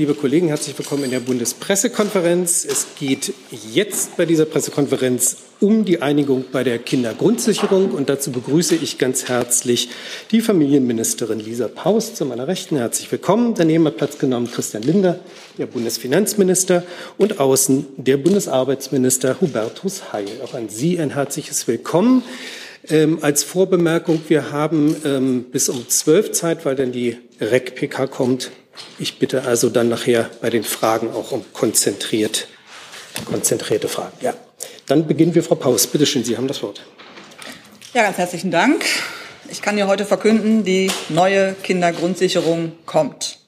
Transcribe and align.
Liebe 0.00 0.14
Kollegen, 0.14 0.48
herzlich 0.48 0.76
willkommen 0.76 1.04
in 1.04 1.12
der 1.12 1.20
Bundespressekonferenz. 1.20 2.64
Es 2.64 2.96
geht 2.98 3.32
jetzt 3.72 4.16
bei 4.16 4.26
dieser 4.26 4.44
Pressekonferenz 4.44 5.36
um 5.60 5.84
die 5.84 6.02
Einigung 6.02 6.46
bei 6.50 6.64
der 6.64 6.80
Kindergrundsicherung. 6.80 7.92
Und 7.92 8.08
dazu 8.08 8.32
begrüße 8.32 8.74
ich 8.74 8.98
ganz 8.98 9.28
herzlich 9.28 9.90
die 10.32 10.40
Familienministerin 10.40 11.38
Lisa 11.38 11.68
Paus 11.68 12.16
zu 12.16 12.26
meiner 12.26 12.48
Rechten. 12.48 12.76
Herzlich 12.76 13.12
willkommen. 13.12 13.54
Daneben 13.54 13.86
hat 13.86 13.96
Platz 13.96 14.18
genommen 14.18 14.50
Christian 14.50 14.82
Linder, 14.82 15.20
der 15.58 15.66
Bundesfinanzminister, 15.66 16.82
und 17.16 17.38
außen 17.38 17.86
der 17.96 18.16
Bundesarbeitsminister 18.16 19.40
Hubertus 19.40 20.12
Heil. 20.12 20.26
Auch 20.42 20.54
an 20.54 20.70
Sie 20.70 20.98
ein 20.98 21.10
herzliches 21.10 21.68
Willkommen. 21.68 22.24
Ähm, 22.88 23.18
als 23.20 23.44
Vorbemerkung, 23.44 24.20
wir 24.26 24.50
haben 24.50 24.96
ähm, 25.04 25.44
bis 25.52 25.68
um 25.68 25.88
zwölf 25.88 26.32
Zeit, 26.32 26.66
weil 26.66 26.74
dann 26.74 26.90
die 26.90 27.16
REC-PK 27.40 28.08
kommt, 28.08 28.50
ich 28.98 29.18
bitte 29.18 29.44
also 29.44 29.68
dann 29.68 29.88
nachher 29.88 30.30
bei 30.40 30.50
den 30.50 30.64
Fragen 30.64 31.12
auch 31.12 31.32
um 31.32 31.44
konzentriert, 31.52 32.48
konzentrierte 33.24 33.88
Fragen. 33.88 34.16
Ja. 34.20 34.34
Dann 34.86 35.06
beginnen 35.06 35.34
wir, 35.34 35.42
Frau 35.42 35.54
Paus. 35.54 35.86
Bitte 35.86 36.06
schön, 36.06 36.24
Sie 36.24 36.36
haben 36.36 36.48
das 36.48 36.62
Wort. 36.62 36.84
Ja, 37.94 38.02
ganz 38.02 38.18
herzlichen 38.18 38.50
Dank. 38.50 38.84
Ich 39.50 39.62
kann 39.62 39.76
hier 39.76 39.86
heute 39.86 40.04
verkünden, 40.04 40.64
die 40.64 40.90
neue 41.08 41.54
Kindergrundsicherung 41.62 42.72
kommt. 42.86 43.38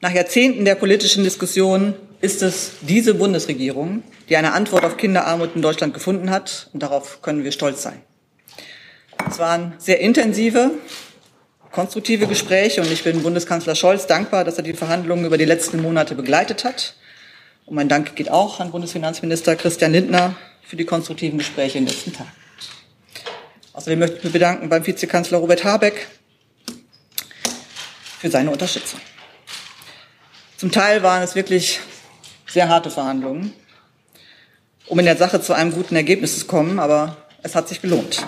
Nach 0.00 0.12
Jahrzehnten 0.12 0.64
der 0.64 0.76
politischen 0.76 1.24
Diskussion 1.24 1.94
ist 2.20 2.42
es 2.42 2.72
diese 2.80 3.14
Bundesregierung, 3.14 4.02
die 4.28 4.36
eine 4.36 4.52
Antwort 4.52 4.84
auf 4.84 4.96
Kinderarmut 4.96 5.50
in 5.54 5.62
Deutschland 5.62 5.94
gefunden 5.94 6.30
hat. 6.30 6.70
Und 6.72 6.82
darauf 6.82 7.22
können 7.22 7.44
wir 7.44 7.52
stolz 7.52 7.82
sein. 7.82 8.00
Es 9.28 9.38
waren 9.38 9.74
sehr 9.78 10.00
intensive, 10.00 10.70
konstruktive 11.72 12.26
Gespräche 12.26 12.80
und 12.80 12.90
ich 12.90 13.04
bin 13.04 13.22
Bundeskanzler 13.22 13.74
Scholz 13.74 14.06
dankbar, 14.06 14.44
dass 14.44 14.56
er 14.56 14.62
die 14.62 14.74
Verhandlungen 14.74 15.24
über 15.24 15.38
die 15.38 15.44
letzten 15.44 15.80
Monate 15.80 16.14
begleitet 16.14 16.64
hat. 16.64 16.94
Und 17.66 17.76
mein 17.76 17.88
Dank 17.88 18.16
geht 18.16 18.30
auch 18.30 18.60
an 18.60 18.72
Bundesfinanzminister 18.72 19.54
Christian 19.56 19.92
Lindner 19.92 20.34
für 20.62 20.76
die 20.76 20.84
konstruktiven 20.84 21.38
Gespräche 21.38 21.78
in 21.78 21.86
den 21.86 21.94
letzten 21.94 22.12
Tagen. 22.12 22.30
Außerdem 23.72 23.98
möchte 23.98 24.16
ich 24.18 24.24
mich 24.24 24.32
bedanken 24.32 24.68
beim 24.68 24.84
Vizekanzler 24.84 25.38
Robert 25.38 25.64
Habeck 25.64 26.08
für 28.18 28.30
seine 28.30 28.50
Unterstützung. 28.50 29.00
Zum 30.56 30.72
Teil 30.72 31.02
waren 31.02 31.22
es 31.22 31.34
wirklich 31.34 31.80
sehr 32.46 32.68
harte 32.68 32.90
Verhandlungen, 32.90 33.52
um 34.86 34.98
in 34.98 35.04
der 35.04 35.16
Sache 35.16 35.40
zu 35.40 35.52
einem 35.52 35.72
guten 35.72 35.94
Ergebnis 35.94 36.40
zu 36.40 36.46
kommen, 36.46 36.80
aber 36.80 37.16
es 37.42 37.54
hat 37.54 37.68
sich 37.68 37.80
gelohnt. 37.80 38.26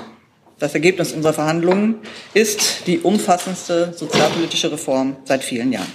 Das 0.63 0.75
Ergebnis 0.75 1.11
unserer 1.11 1.33
Verhandlungen 1.33 1.97
ist 2.35 2.87
die 2.87 3.01
umfassendste 3.01 3.93
sozialpolitische 3.97 4.71
Reform 4.71 5.17
seit 5.25 5.43
vielen 5.43 5.73
Jahren. 5.73 5.93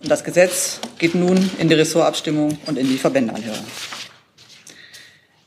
Und 0.00 0.10
das 0.10 0.24
Gesetz 0.24 0.80
geht 0.96 1.14
nun 1.14 1.50
in 1.58 1.68
die 1.68 1.74
Ressortabstimmung 1.74 2.56
und 2.64 2.78
in 2.78 2.88
die 2.88 2.96
Verbändeanhörung. 2.96 3.62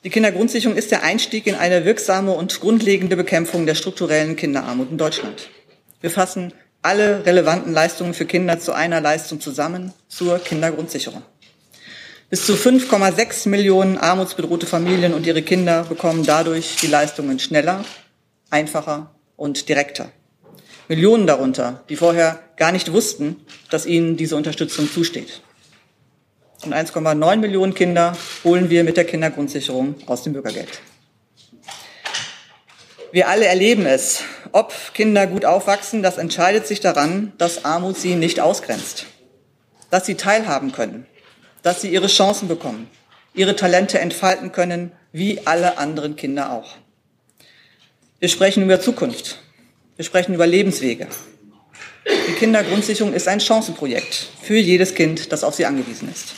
Die 0.03 0.11
Kindergrundsicherung 0.11 0.77
ist 0.77 0.91
der 0.91 1.01
Einstieg 1.01 1.47
in 1.47 1.55
eine 1.55 1.83
wirksame 1.83 2.33
und 2.33 2.59
grundlegende 2.59 3.15
Bekämpfung 3.15 3.65
der 3.65 3.73
strukturellen 3.73 4.35
Kinderarmut 4.35 4.91
in 4.91 4.99
Deutschland. 4.99 5.49
Wir 5.99 6.11
fassen 6.11 6.53
alle 6.83 7.25
relevanten 7.25 7.73
Leistungen 7.73 8.13
für 8.13 8.25
Kinder 8.25 8.59
zu 8.59 8.73
einer 8.73 9.01
Leistung 9.01 9.41
zusammen 9.41 9.93
zur 10.09 10.37
Kindergrundsicherung. 10.37 11.23
Bis 12.35 12.47
zu 12.47 12.55
5,6 12.55 13.47
Millionen 13.47 13.97
armutsbedrohte 13.97 14.65
Familien 14.65 15.13
und 15.13 15.25
ihre 15.25 15.41
Kinder 15.41 15.85
bekommen 15.85 16.25
dadurch 16.25 16.75
die 16.81 16.87
Leistungen 16.87 17.39
schneller, 17.39 17.85
einfacher 18.49 19.15
und 19.37 19.69
direkter. 19.69 20.11
Millionen 20.89 21.27
darunter, 21.27 21.85
die 21.87 21.95
vorher 21.95 22.41
gar 22.57 22.73
nicht 22.73 22.91
wussten, 22.91 23.37
dass 23.69 23.85
ihnen 23.85 24.17
diese 24.17 24.35
Unterstützung 24.35 24.91
zusteht. 24.91 25.43
Und 26.65 26.73
1,9 26.73 27.37
Millionen 27.37 27.73
Kinder 27.73 28.17
holen 28.43 28.69
wir 28.69 28.83
mit 28.83 28.97
der 28.97 29.05
Kindergrundsicherung 29.05 29.95
aus 30.05 30.23
dem 30.23 30.33
Bürgergeld. 30.33 30.81
Wir 33.13 33.29
alle 33.29 33.45
erleben 33.45 33.85
es. 33.85 34.23
Ob 34.51 34.73
Kinder 34.93 35.25
gut 35.25 35.45
aufwachsen, 35.45 36.03
das 36.03 36.17
entscheidet 36.17 36.67
sich 36.67 36.81
daran, 36.81 37.31
dass 37.37 37.63
Armut 37.63 37.97
sie 37.97 38.15
nicht 38.15 38.41
ausgrenzt. 38.41 39.05
Dass 39.89 40.05
sie 40.05 40.15
teilhaben 40.15 40.73
können, 40.73 41.05
dass 41.65 41.81
sie 41.81 41.89
ihre 41.89 42.05
Chancen 42.05 42.47
bekommen, 42.47 42.87
ihre 43.33 43.55
Talente 43.55 43.97
entfalten 43.99 44.51
können, 44.51 44.91
wie 45.11 45.47
alle 45.47 45.79
anderen 45.79 46.15
Kinder 46.15 46.51
auch. 46.51 46.75
Wir 48.19 48.29
sprechen 48.29 48.61
über 48.61 48.79
Zukunft. 48.79 49.39
Wir 49.95 50.05
sprechen 50.05 50.35
über 50.35 50.45
Lebenswege. 50.45 51.07
Die 52.05 52.33
Kindergrundsicherung 52.33 53.13
ist 53.13 53.27
ein 53.27 53.39
Chancenprojekt 53.39 54.27
für 54.43 54.57
jedes 54.57 54.93
Kind, 54.93 55.31
das 55.31 55.43
auf 55.43 55.55
sie 55.55 55.65
angewiesen 55.65 56.07
ist. 56.11 56.35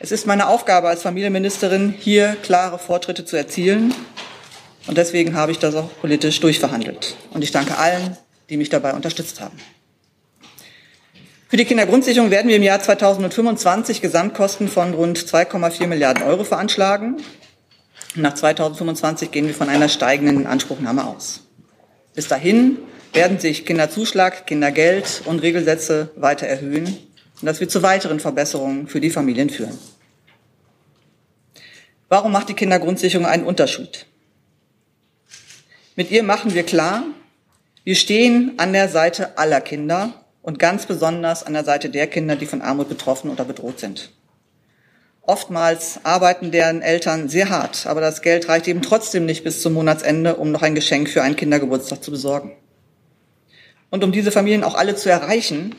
Es 0.00 0.12
ist 0.12 0.26
meine 0.26 0.48
Aufgabe 0.48 0.88
als 0.88 1.00
Familienministerin, 1.00 1.94
hier 1.98 2.36
klare 2.42 2.78
Fortschritte 2.78 3.24
zu 3.24 3.36
erzielen. 3.36 3.94
Und 4.86 4.98
deswegen 4.98 5.34
habe 5.34 5.52
ich 5.52 5.60
das 5.60 5.74
auch 5.74 5.88
politisch 6.02 6.40
durchverhandelt. 6.40 7.16
Und 7.30 7.42
ich 7.42 7.52
danke 7.52 7.78
allen, 7.78 8.18
die 8.50 8.58
mich 8.58 8.68
dabei 8.68 8.92
unterstützt 8.92 9.40
haben. 9.40 9.56
Für 11.50 11.56
die 11.56 11.64
Kindergrundsicherung 11.64 12.30
werden 12.30 12.48
wir 12.48 12.56
im 12.56 12.62
Jahr 12.62 12.78
2025 12.78 14.02
Gesamtkosten 14.02 14.68
von 14.68 14.92
rund 14.92 15.18
2,4 15.18 15.86
Milliarden 15.86 16.22
Euro 16.24 16.44
veranschlagen. 16.44 17.22
Nach 18.14 18.34
2025 18.34 19.30
gehen 19.30 19.46
wir 19.46 19.54
von 19.54 19.70
einer 19.70 19.88
steigenden 19.88 20.46
Anspruchnahme 20.46 21.06
aus. 21.06 21.44
Bis 22.14 22.28
dahin 22.28 22.76
werden 23.14 23.38
sich 23.38 23.64
Kinderzuschlag, 23.64 24.46
Kindergeld 24.46 25.22
und 25.24 25.38
Regelsätze 25.38 26.10
weiter 26.16 26.46
erhöhen 26.46 26.84
und 26.84 27.46
das 27.46 27.60
wird 27.60 27.70
zu 27.70 27.82
weiteren 27.82 28.20
Verbesserungen 28.20 28.86
für 28.86 29.00
die 29.00 29.08
Familien 29.08 29.48
führen. 29.48 29.78
Warum 32.10 32.30
macht 32.30 32.50
die 32.50 32.54
Kindergrundsicherung 32.54 33.24
einen 33.26 33.44
Unterschied? 33.44 34.04
Mit 35.96 36.10
ihr 36.10 36.24
machen 36.24 36.52
wir 36.52 36.64
klar, 36.64 37.04
wir 37.84 37.94
stehen 37.94 38.52
an 38.58 38.74
der 38.74 38.90
Seite 38.90 39.38
aller 39.38 39.62
Kinder 39.62 40.12
und 40.48 40.58
ganz 40.58 40.86
besonders 40.86 41.44
an 41.44 41.52
der 41.52 41.62
Seite 41.62 41.90
der 41.90 42.06
Kinder, 42.06 42.34
die 42.34 42.46
von 42.46 42.62
Armut 42.62 42.88
betroffen 42.88 43.30
oder 43.30 43.44
bedroht 43.44 43.78
sind. 43.80 44.12
Oftmals 45.20 46.00
arbeiten 46.04 46.50
deren 46.50 46.80
Eltern 46.80 47.28
sehr 47.28 47.50
hart, 47.50 47.86
aber 47.86 48.00
das 48.00 48.22
Geld 48.22 48.48
reicht 48.48 48.66
eben 48.66 48.80
trotzdem 48.80 49.26
nicht 49.26 49.44
bis 49.44 49.60
zum 49.60 49.74
Monatsende, 49.74 50.36
um 50.36 50.50
noch 50.50 50.62
ein 50.62 50.74
Geschenk 50.74 51.10
für 51.10 51.20
einen 51.20 51.36
Kindergeburtstag 51.36 52.02
zu 52.02 52.10
besorgen. 52.10 52.52
Und 53.90 54.02
um 54.02 54.10
diese 54.10 54.32
Familien 54.32 54.64
auch 54.64 54.74
alle 54.74 54.96
zu 54.96 55.10
erreichen, 55.10 55.76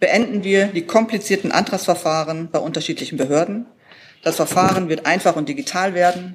beenden 0.00 0.42
wir 0.42 0.66
die 0.66 0.82
komplizierten 0.82 1.52
Antragsverfahren 1.52 2.50
bei 2.50 2.58
unterschiedlichen 2.58 3.18
Behörden. 3.18 3.66
Das 4.24 4.34
Verfahren 4.34 4.88
wird 4.88 5.06
einfach 5.06 5.36
und 5.36 5.48
digital 5.48 5.94
werden. 5.94 6.34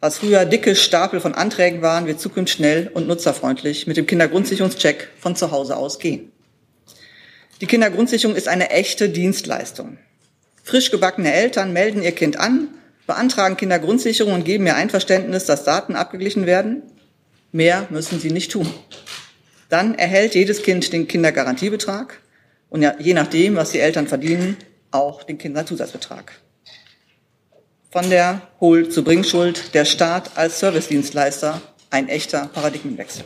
Was 0.00 0.16
früher 0.16 0.46
dicke 0.46 0.74
Stapel 0.74 1.20
von 1.20 1.34
Anträgen 1.34 1.82
waren, 1.82 2.06
wird 2.06 2.20
zukünftig 2.20 2.56
schnell 2.56 2.90
und 2.94 3.06
nutzerfreundlich 3.06 3.86
mit 3.86 3.98
dem 3.98 4.06
Kindergrundsicherungscheck 4.06 5.10
von 5.18 5.36
zu 5.36 5.50
Hause 5.50 5.76
aus 5.76 5.98
gehen. 5.98 6.32
Die 7.60 7.66
Kindergrundsicherung 7.66 8.36
ist 8.36 8.48
eine 8.48 8.70
echte 8.70 9.08
Dienstleistung. 9.08 9.98
Frisch 10.62 10.90
gebackene 10.90 11.32
Eltern 11.32 11.72
melden 11.72 12.02
ihr 12.02 12.12
Kind 12.12 12.38
an, 12.38 12.68
beantragen 13.06 13.56
Kindergrundsicherung 13.56 14.32
und 14.32 14.44
geben 14.44 14.66
ihr 14.66 14.76
Einverständnis, 14.76 15.46
dass 15.46 15.64
Daten 15.64 15.96
abgeglichen 15.96 16.46
werden. 16.46 16.82
Mehr 17.50 17.86
müssen 17.90 18.20
sie 18.20 18.30
nicht 18.30 18.52
tun. 18.52 18.72
Dann 19.68 19.94
erhält 19.94 20.34
jedes 20.34 20.62
Kind 20.62 20.92
den 20.92 21.08
Kindergarantiebetrag 21.08 22.20
und 22.68 22.86
je 23.00 23.14
nachdem, 23.14 23.56
was 23.56 23.70
die 23.70 23.80
Eltern 23.80 24.06
verdienen, 24.06 24.56
auch 24.90 25.22
den 25.22 25.38
Kinderzusatzbetrag. 25.38 26.32
Von 27.90 28.10
der 28.10 28.42
Hohl- 28.60 28.90
zu 28.90 29.02
Bringschuld, 29.02 29.74
der 29.74 29.86
Staat 29.86 30.36
als 30.36 30.60
Servicedienstleister, 30.60 31.60
ein 31.90 32.08
echter 32.08 32.50
Paradigmenwechsel. 32.52 33.24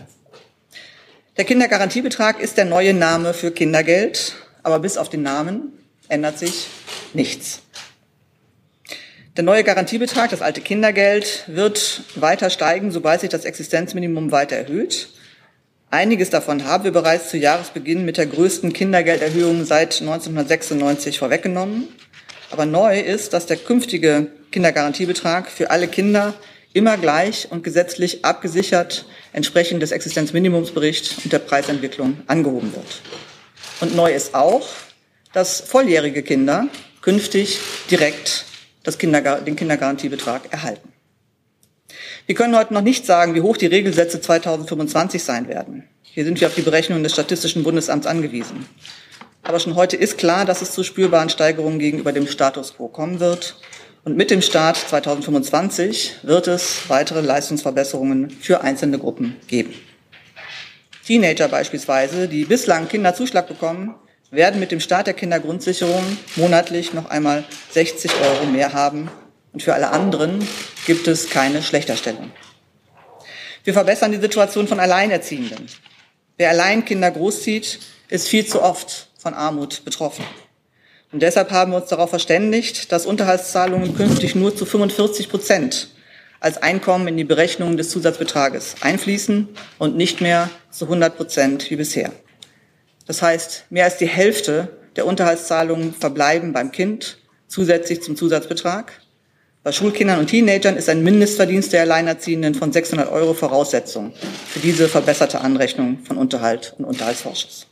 Der 1.38 1.46
Kindergarantiebetrag 1.46 2.40
ist 2.40 2.58
der 2.58 2.66
neue 2.66 2.92
Name 2.92 3.32
für 3.32 3.52
Kindergeld, 3.52 4.34
aber 4.62 4.80
bis 4.80 4.98
auf 4.98 5.08
den 5.08 5.22
Namen 5.22 5.72
ändert 6.08 6.38
sich 6.38 6.66
nichts. 7.14 7.62
Der 9.38 9.42
neue 9.42 9.64
Garantiebetrag, 9.64 10.28
das 10.28 10.42
alte 10.42 10.60
Kindergeld, 10.60 11.44
wird 11.46 12.02
weiter 12.16 12.50
steigen, 12.50 12.90
sobald 12.90 13.22
sich 13.22 13.30
das 13.30 13.46
Existenzminimum 13.46 14.30
weiter 14.30 14.56
erhöht. 14.56 15.08
Einiges 15.90 16.28
davon 16.28 16.66
haben 16.66 16.84
wir 16.84 16.92
bereits 16.92 17.30
zu 17.30 17.38
Jahresbeginn 17.38 18.04
mit 18.04 18.18
der 18.18 18.26
größten 18.26 18.74
Kindergelderhöhung 18.74 19.64
seit 19.64 20.02
1996 20.02 21.18
vorweggenommen. 21.18 21.88
Aber 22.50 22.66
neu 22.66 23.00
ist, 23.00 23.32
dass 23.32 23.46
der 23.46 23.56
künftige 23.56 24.26
Kindergarantiebetrag 24.50 25.50
für 25.50 25.70
alle 25.70 25.88
Kinder 25.88 26.34
immer 26.74 26.96
gleich 26.96 27.48
und 27.50 27.64
gesetzlich 27.64 28.24
abgesichert 28.24 29.06
entsprechend 29.32 29.82
des 29.82 29.92
Existenzminimumsberichts 29.92 31.16
und 31.24 31.32
der 31.32 31.38
Preisentwicklung 31.38 32.18
angehoben 32.26 32.74
wird. 32.74 33.02
Und 33.80 33.96
neu 33.96 34.12
ist 34.12 34.34
auch, 34.34 34.68
dass 35.32 35.60
volljährige 35.60 36.22
Kinder 36.22 36.68
künftig 37.00 37.58
direkt 37.90 38.44
Kindergar 38.98 39.40
den 39.40 39.56
Kindergarantiebetrag 39.56 40.52
erhalten. 40.52 40.92
Wir 42.26 42.34
können 42.34 42.56
heute 42.56 42.74
noch 42.74 42.82
nicht 42.82 43.06
sagen, 43.06 43.34
wie 43.34 43.40
hoch 43.40 43.56
die 43.56 43.66
Regelsätze 43.66 44.20
2025 44.20 45.22
sein 45.22 45.48
werden. 45.48 45.88
Hier 46.02 46.24
sind 46.24 46.40
wir 46.40 46.48
auf 46.48 46.54
die 46.54 46.62
Berechnungen 46.62 47.02
des 47.02 47.12
Statistischen 47.12 47.62
Bundesamts 47.62 48.06
angewiesen. 48.06 48.66
Aber 49.42 49.58
schon 49.58 49.74
heute 49.74 49.96
ist 49.96 50.18
klar, 50.18 50.44
dass 50.44 50.62
es 50.62 50.72
zu 50.72 50.84
spürbaren 50.84 51.30
Steigerungen 51.30 51.78
gegenüber 51.78 52.12
dem 52.12 52.28
Status 52.28 52.74
quo 52.76 52.88
kommen 52.88 53.18
wird. 53.18 53.56
Und 54.04 54.16
mit 54.16 54.32
dem 54.32 54.42
Start 54.42 54.76
2025 54.76 56.16
wird 56.24 56.48
es 56.48 56.88
weitere 56.88 57.20
Leistungsverbesserungen 57.20 58.30
für 58.30 58.62
einzelne 58.62 58.98
Gruppen 58.98 59.36
geben. 59.46 59.74
Teenager 61.06 61.46
beispielsweise, 61.46 62.26
die 62.26 62.44
bislang 62.44 62.88
Kinderzuschlag 62.88 63.46
bekommen, 63.46 63.94
werden 64.32 64.58
mit 64.58 64.72
dem 64.72 64.80
Start 64.80 65.06
der 65.06 65.14
Kindergrundsicherung 65.14 66.02
monatlich 66.34 66.94
noch 66.94 67.10
einmal 67.10 67.44
60 67.70 68.10
Euro 68.20 68.46
mehr 68.46 68.72
haben. 68.72 69.08
Und 69.52 69.62
für 69.62 69.74
alle 69.74 69.90
anderen 69.90 70.48
gibt 70.84 71.06
es 71.06 71.30
keine 71.30 71.62
Schlechterstellung. 71.62 72.32
Wir 73.62 73.72
verbessern 73.72 74.10
die 74.10 74.20
Situation 74.20 74.66
von 74.66 74.80
Alleinerziehenden. 74.80 75.66
Wer 76.38 76.50
allein 76.50 76.84
Kinder 76.84 77.12
großzieht, 77.12 77.78
ist 78.08 78.26
viel 78.26 78.46
zu 78.46 78.62
oft 78.62 79.10
von 79.16 79.34
Armut 79.34 79.84
betroffen. 79.84 80.24
Und 81.12 81.20
deshalb 81.22 81.50
haben 81.50 81.72
wir 81.72 81.76
uns 81.76 81.90
darauf 81.90 82.10
verständigt, 82.10 82.90
dass 82.90 83.04
Unterhaltszahlungen 83.04 83.94
künftig 83.94 84.34
nur 84.34 84.56
zu 84.56 84.64
45 84.64 85.28
Prozent 85.28 85.88
als 86.40 86.60
Einkommen 86.60 87.06
in 87.06 87.16
die 87.16 87.24
Berechnung 87.24 87.76
des 87.76 87.90
Zusatzbetrages 87.90 88.76
einfließen 88.80 89.48
und 89.78 89.96
nicht 89.96 90.20
mehr 90.20 90.50
zu 90.70 90.86
100 90.86 91.16
Prozent 91.16 91.70
wie 91.70 91.76
bisher. 91.76 92.10
Das 93.06 93.20
heißt, 93.20 93.66
mehr 93.70 93.84
als 93.84 93.98
die 93.98 94.08
Hälfte 94.08 94.76
der 94.96 95.06
Unterhaltszahlungen 95.06 95.94
verbleiben 95.94 96.52
beim 96.52 96.72
Kind 96.72 97.18
zusätzlich 97.46 98.02
zum 98.02 98.16
Zusatzbetrag. 98.16 98.92
Bei 99.62 99.70
Schulkindern 99.70 100.18
und 100.18 100.28
Teenagern 100.28 100.76
ist 100.76 100.88
ein 100.88 101.04
Mindestverdienst 101.04 101.72
der 101.72 101.82
Alleinerziehenden 101.82 102.54
von 102.54 102.72
600 102.72 103.12
Euro 103.12 103.34
Voraussetzung 103.34 104.12
für 104.48 104.60
diese 104.60 104.88
verbesserte 104.88 105.42
Anrechnung 105.42 105.98
von 106.04 106.16
Unterhalt 106.16 106.74
und 106.78 106.86
Unterhaltsvorschuss. 106.86 107.66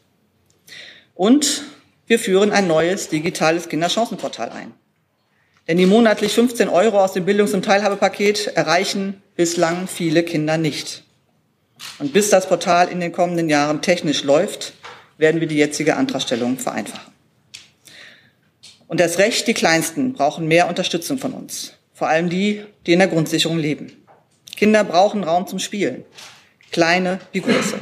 Und 1.14 1.62
wir 2.10 2.18
führen 2.18 2.50
ein 2.50 2.66
neues 2.66 3.08
digitales 3.08 3.68
Kinderchancenportal 3.68 4.50
ein. 4.50 4.74
Denn 5.68 5.78
die 5.78 5.86
monatlich 5.86 6.32
15 6.32 6.68
Euro 6.68 6.98
aus 6.98 7.12
dem 7.12 7.24
Bildungs- 7.24 7.54
und 7.54 7.64
Teilhabepaket 7.64 8.48
erreichen 8.48 9.22
bislang 9.36 9.86
viele 9.86 10.24
Kinder 10.24 10.58
nicht. 10.58 11.04
Und 12.00 12.12
bis 12.12 12.28
das 12.28 12.48
Portal 12.48 12.88
in 12.88 12.98
den 12.98 13.12
kommenden 13.12 13.48
Jahren 13.48 13.80
technisch 13.80 14.24
läuft, 14.24 14.72
werden 15.18 15.40
wir 15.40 15.46
die 15.46 15.58
jetzige 15.58 15.94
Antragstellung 15.94 16.58
vereinfachen. 16.58 17.12
Und 18.88 19.00
erst 19.00 19.18
recht 19.18 19.46
die 19.46 19.54
Kleinsten 19.54 20.12
brauchen 20.14 20.48
mehr 20.48 20.66
Unterstützung 20.66 21.16
von 21.18 21.32
uns. 21.32 21.74
Vor 21.94 22.08
allem 22.08 22.28
die, 22.28 22.64
die 22.86 22.92
in 22.92 22.98
der 22.98 23.06
Grundsicherung 23.06 23.58
leben. 23.58 24.04
Kinder 24.56 24.82
brauchen 24.82 25.22
Raum 25.22 25.46
zum 25.46 25.60
Spielen. 25.60 26.04
Kleine 26.72 27.20
wie 27.30 27.40
große. 27.40 27.78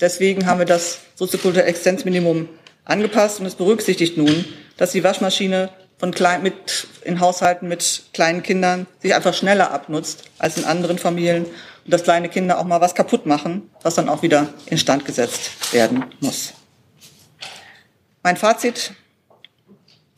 Deswegen 0.00 0.46
haben 0.46 0.58
wir 0.58 0.64
das 0.64 1.00
soziokulturelle 1.16 1.68
Existenzminimum 1.68 2.48
angepasst 2.84 3.40
und 3.40 3.46
es 3.46 3.54
berücksichtigt 3.54 4.16
nun, 4.16 4.44
dass 4.76 4.92
die 4.92 5.04
Waschmaschine 5.04 5.70
von 5.98 6.10
klein, 6.10 6.42
mit, 6.42 6.88
in 7.04 7.20
Haushalten 7.20 7.68
mit 7.68 8.04
kleinen 8.12 8.42
Kindern 8.42 8.86
sich 9.00 9.14
einfach 9.14 9.34
schneller 9.34 9.70
abnutzt 9.70 10.24
als 10.38 10.56
in 10.56 10.64
anderen 10.64 10.98
Familien 10.98 11.44
und 11.44 11.92
dass 11.92 12.02
kleine 12.02 12.28
Kinder 12.28 12.58
auch 12.58 12.64
mal 12.64 12.80
was 12.80 12.94
kaputt 12.94 13.26
machen, 13.26 13.70
was 13.82 13.94
dann 13.94 14.08
auch 14.08 14.22
wieder 14.22 14.48
instand 14.66 15.04
gesetzt 15.04 15.72
werden 15.72 16.06
muss. 16.20 16.54
Mein 18.24 18.36
Fazit, 18.36 18.92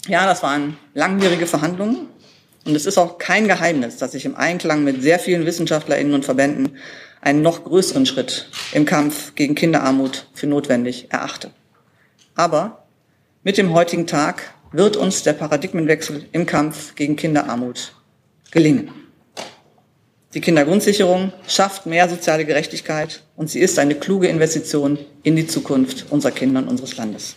ja, 0.06 0.26
das 0.26 0.42
waren 0.42 0.78
langwierige 0.94 1.46
Verhandlungen 1.46 2.08
und 2.64 2.74
es 2.74 2.86
ist 2.86 2.98
auch 2.98 3.18
kein 3.18 3.48
Geheimnis, 3.48 3.98
dass 3.98 4.14
ich 4.14 4.24
im 4.24 4.36
Einklang 4.36 4.84
mit 4.84 5.02
sehr 5.02 5.18
vielen 5.18 5.46
Wissenschaftlerinnen 5.46 6.14
und 6.14 6.24
Verbänden 6.24 6.78
einen 7.20 7.42
noch 7.42 7.64
größeren 7.64 8.06
Schritt 8.06 8.48
im 8.72 8.84
Kampf 8.84 9.34
gegen 9.34 9.54
Kinderarmut 9.54 10.26
für 10.34 10.46
notwendig 10.46 11.06
erachte. 11.10 11.50
Aber 12.34 12.86
mit 13.42 13.58
dem 13.58 13.72
heutigen 13.72 14.06
Tag 14.06 14.54
wird 14.72 14.96
uns 14.96 15.22
der 15.22 15.34
Paradigmenwechsel 15.34 16.26
im 16.32 16.46
Kampf 16.46 16.94
gegen 16.94 17.16
Kinderarmut 17.16 17.94
gelingen. 18.50 18.90
Die 20.34 20.40
Kindergrundsicherung 20.40 21.32
schafft 21.46 21.86
mehr 21.86 22.08
soziale 22.08 22.44
Gerechtigkeit 22.44 23.22
und 23.36 23.48
sie 23.50 23.60
ist 23.60 23.78
eine 23.78 23.94
kluge 23.94 24.26
Investition 24.26 24.98
in 25.22 25.36
die 25.36 25.46
Zukunft 25.46 26.06
unserer 26.10 26.32
Kinder 26.32 26.60
und 26.60 26.68
unseres 26.68 26.96
Landes. 26.96 27.36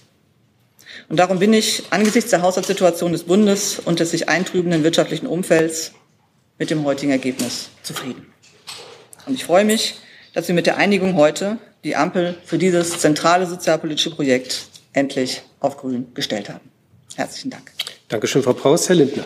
Und 1.07 1.17
darum 1.17 1.37
bin 1.37 1.53
ich 1.53 1.83
angesichts 1.91 2.31
der 2.31 2.41
Haushaltssituation 2.41 3.11
des 3.11 3.23
Bundes 3.23 3.77
und 3.77 3.99
des 3.99 4.11
sich 4.11 4.29
eintrübenden 4.29 4.83
wirtschaftlichen 4.83 5.27
Umfelds 5.27 5.91
mit 6.57 6.71
dem 6.71 6.85
heutigen 6.85 7.11
Ergebnis 7.11 7.69
zufrieden. 7.83 8.25
Und 9.27 9.35
ich 9.35 9.45
freue 9.45 9.63
mich, 9.63 9.99
dass 10.33 10.47
wir 10.47 10.55
mit 10.55 10.65
der 10.65 10.77
Einigung 10.77 11.15
heute 11.15 11.59
die 11.83 11.95
Ampel 11.95 12.35
für 12.45 12.57
dieses 12.57 12.97
zentrale 12.99 13.45
sozialpolitische 13.45 14.09
Projekt 14.09 14.69
endlich 14.97 15.43
auf 15.59 15.77
Grün 15.77 16.07
gestellt 16.15 16.49
haben. 16.49 16.71
Herzlichen 17.15 17.51
Dank. 17.51 17.71
Dankeschön, 18.07 18.41
Frau 18.41 18.53
Paus. 18.53 18.89
Herr 18.89 18.95
Lindner. 18.95 19.25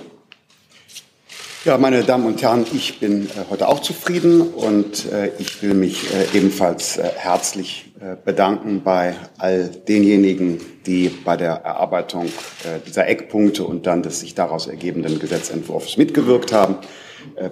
Ja, 1.63 1.77
meine 1.77 2.03
Damen 2.03 2.25
und 2.25 2.41
Herren, 2.41 2.65
ich 2.73 2.99
bin 2.99 3.27
äh, 3.27 3.29
heute 3.49 3.67
auch 3.67 3.79
zufrieden 3.79 4.41
und 4.41 5.05
äh, 5.11 5.31
ich 5.37 5.61
will 5.61 5.75
mich 5.75 6.11
äh, 6.11 6.37
ebenfalls 6.37 6.97
äh, 6.97 7.03
herzlich 7.15 7.93
äh, 8.01 8.15
bedanken 8.15 8.81
bei 8.83 9.15
all 9.37 9.69
denjenigen, 9.87 10.59
die 10.87 11.09
bei 11.09 11.37
der 11.37 11.51
Erarbeitung 11.51 12.25
äh, 12.25 12.79
dieser 12.85 13.07
Eckpunkte 13.07 13.63
und 13.63 13.85
dann 13.85 14.01
des 14.01 14.21
sich 14.21 14.33
daraus 14.33 14.65
ergebenden 14.65 15.19
Gesetzentwurfs 15.19 15.97
mitgewirkt 15.97 16.51
haben. 16.51 16.77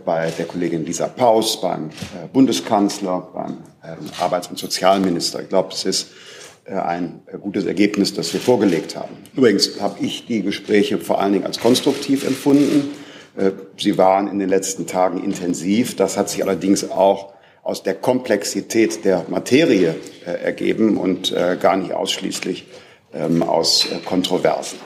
bei 0.03 0.31
der 0.31 0.45
Kollegin 0.45 0.83
Lisa 0.83 1.07
Paus, 1.07 1.61
beim 1.61 1.91
Bundeskanzler, 2.33 3.29
beim 3.31 3.57
ähm, 3.83 4.09
Arbeits- 4.19 4.47
und 4.47 4.57
Sozialminister. 4.57 5.43
Ich 5.43 5.49
glaube, 5.49 5.73
es 5.73 5.85
ist 5.85 6.07
äh, 6.07 6.38
ein 6.75 7.21
äh, 7.27 7.37
gutes 7.37 7.65
Ergebnis, 7.65 8.13
das 8.13 8.31
wir 8.33 8.39
vorgelegt 8.39 8.95
haben. 8.95 9.15
Übrigens 9.35 9.79
habe 9.79 10.03
ich 10.03 10.25
die 10.27 10.41
Gespräche 10.41 10.97
vor 10.99 11.19
allen 11.19 11.33
Dingen 11.33 11.45
als 11.45 11.59
konstruktiv 11.59 12.25
empfunden. 12.25 12.91
Äh, 13.35 13.51
sie 13.77 13.97
waren 13.97 14.27
in 14.27 14.39
den 14.39 14.49
letzten 14.49 14.85
Tagen 14.85 15.23
intensiv. 15.23 15.95
Das 15.95 16.17
hat 16.17 16.29
sich 16.29 16.43
allerdings 16.43 16.89
auch 16.89 17.33
aus 17.63 17.83
der 17.83 17.95
Komplexität 17.95 19.03
der 19.05 19.25
Materie 19.27 19.95
ergeben 20.25 20.97
und 20.97 21.35
gar 21.59 21.77
nicht 21.77 21.91
ausschließlich 21.93 22.65
ähm, 23.13 23.43
aus 23.43 23.87
Kontroversen. 24.05 24.79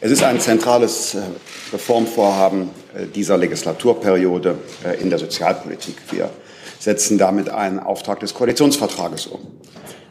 Es 0.00 0.10
ist 0.10 0.22
ein 0.22 0.40
zentrales 0.40 1.16
Reformvorhaben 1.72 2.70
dieser 3.14 3.36
Legislaturperiode 3.36 4.56
in 5.00 5.10
der 5.10 5.18
Sozialpolitik. 5.18 5.96
Wir 6.10 6.30
setzen 6.78 7.18
damit 7.18 7.48
einen 7.48 7.80
Auftrag 7.80 8.20
des 8.20 8.34
Koalitionsvertrages 8.34 9.26
um. 9.26 9.40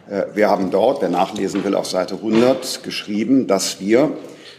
Äh, 0.10 0.24
wir 0.36 0.50
haben 0.50 0.72
dort, 0.72 1.02
wer 1.02 1.10
nachlesen 1.10 1.64
will, 1.64 1.76
auf 1.76 1.88
Seite 1.88 2.16
100 2.16 2.84
geschrieben, 2.84 3.48
dass 3.48 3.80
wir 3.80 4.12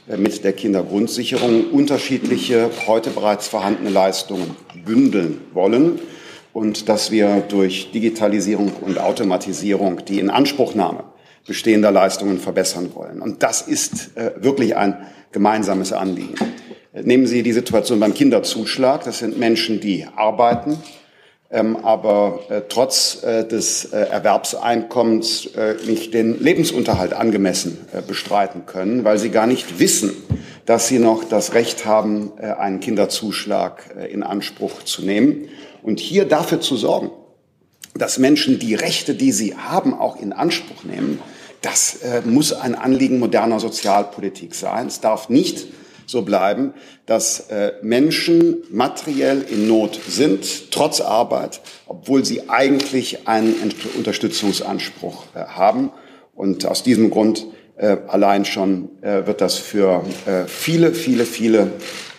äh, 0.08 0.16
mit 0.16 0.44
der 0.44 0.52
Kindergrundsicherung 0.52 1.70
unterschiedliche, 1.70 2.70
heute 2.86 3.10
bereits 3.10 3.48
vorhandene 3.48 3.90
Leistungen 3.90 4.56
bündeln 4.84 5.40
wollen 5.52 6.00
und 6.52 6.88
dass 6.88 7.10
wir 7.10 7.42
durch 7.48 7.90
Digitalisierung 7.92 8.72
und 8.80 8.98
Automatisierung 8.98 10.04
die 10.04 10.20
Inanspruchnahme 10.20 11.04
bestehender 11.46 11.90
Leistungen 11.90 12.38
verbessern 12.38 12.90
wollen. 12.94 13.20
Und 13.20 13.42
das 13.42 13.62
ist 13.62 14.16
äh, 14.16 14.32
wirklich 14.36 14.76
ein 14.76 14.96
gemeinsames 15.32 15.92
Anliegen. 15.92 16.36
Nehmen 17.02 17.26
Sie 17.26 17.42
die 17.42 17.52
Situation 17.52 17.98
beim 17.98 18.14
Kinderzuschlag. 18.14 19.02
Das 19.02 19.18
sind 19.18 19.36
Menschen, 19.36 19.80
die 19.80 20.06
arbeiten, 20.14 20.78
aber 21.54 22.40
äh, 22.48 22.62
trotz 22.68 23.22
äh, 23.22 23.46
des 23.46 23.86
äh, 23.86 23.96
Erwerbseinkommens 23.96 25.50
nicht 25.86 26.12
den 26.12 26.42
Lebensunterhalt 26.42 27.12
angemessen 27.12 27.78
bestreiten 28.08 28.66
können, 28.66 29.04
weil 29.04 29.18
sie 29.18 29.30
gar 29.30 29.46
nicht 29.46 29.78
wissen, 29.78 30.12
dass 30.66 30.88
sie 30.88 30.98
noch 30.98 31.24
das 31.24 31.54
Recht 31.54 31.84
haben, 31.84 32.32
einen 32.38 32.80
Kinderzuschlag 32.80 33.94
in 34.10 34.22
Anspruch 34.22 34.82
zu 34.82 35.02
nehmen. 35.02 35.48
Und 35.82 36.00
hier 36.00 36.24
dafür 36.24 36.60
zu 36.60 36.76
sorgen, 36.76 37.10
dass 37.94 38.18
Menschen 38.18 38.58
die 38.58 38.74
Rechte, 38.74 39.14
die 39.14 39.32
sie 39.32 39.54
haben, 39.56 39.94
auch 39.94 40.16
in 40.16 40.32
Anspruch 40.32 40.84
nehmen, 40.84 41.20
das 41.60 41.98
muss 42.24 42.52
ein 42.52 42.74
Anliegen 42.74 43.18
moderner 43.18 43.60
Sozialpolitik 43.60 44.54
sein. 44.54 44.86
Es 44.86 45.00
darf 45.00 45.28
nicht 45.28 45.66
so 46.06 46.22
bleiben, 46.22 46.74
dass 47.06 47.50
äh, 47.50 47.72
Menschen 47.82 48.62
materiell 48.70 49.42
in 49.42 49.68
Not 49.68 49.98
sind, 50.08 50.70
trotz 50.70 51.00
Arbeit, 51.00 51.60
obwohl 51.86 52.24
sie 52.24 52.48
eigentlich 52.48 53.26
einen 53.26 53.72
Unterstützungsanspruch 53.96 55.24
äh, 55.34 55.44
haben. 55.44 55.90
Und 56.34 56.66
aus 56.66 56.82
diesem 56.82 57.10
Grund 57.10 57.46
äh, 57.76 57.96
allein 58.08 58.44
schon 58.44 58.88
wird 59.02 59.40
das 59.40 59.56
für 59.56 60.04
viele, 60.46 60.94
viele, 60.94 61.24
viele 61.24 61.72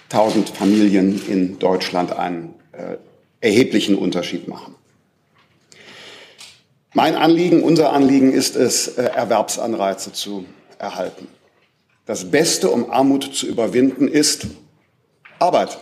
tausend 0.09 0.49
Familien 0.49 1.21
in 1.27 1.59
Deutschland 1.59 2.11
einen 2.13 2.53
erheblichen 3.41 3.95
Unterschied 3.95 4.47
machen. 4.47 4.75
Mein 6.93 7.15
Anliegen, 7.15 7.63
unser 7.63 7.91
Anliegen 7.93 8.31
ist 8.31 8.55
es, 8.55 8.87
Erwerbsanreize 8.87 10.13
zu 10.13 10.45
erhalten. 10.77 11.27
Das 12.05 12.29
Beste, 12.29 12.69
um 12.69 12.91
Armut 12.91 13.35
zu 13.35 13.47
überwinden, 13.47 14.07
ist 14.07 14.45
Arbeit. 15.39 15.79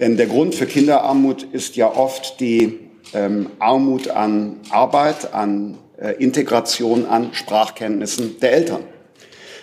Denn 0.00 0.16
der 0.16 0.26
Grund 0.26 0.54
für 0.54 0.66
Kinderarmut 0.66 1.44
ist 1.44 1.76
ja 1.76 1.94
oft 1.94 2.40
die 2.40 2.80
ähm, 3.14 3.50
Armut 3.60 4.08
an 4.08 4.60
Arbeit, 4.70 5.32
an 5.32 5.78
äh, 5.98 6.12
Integration 6.22 7.06
an 7.06 7.32
Sprachkenntnissen 7.32 8.40
der 8.40 8.52
Eltern. 8.52 8.82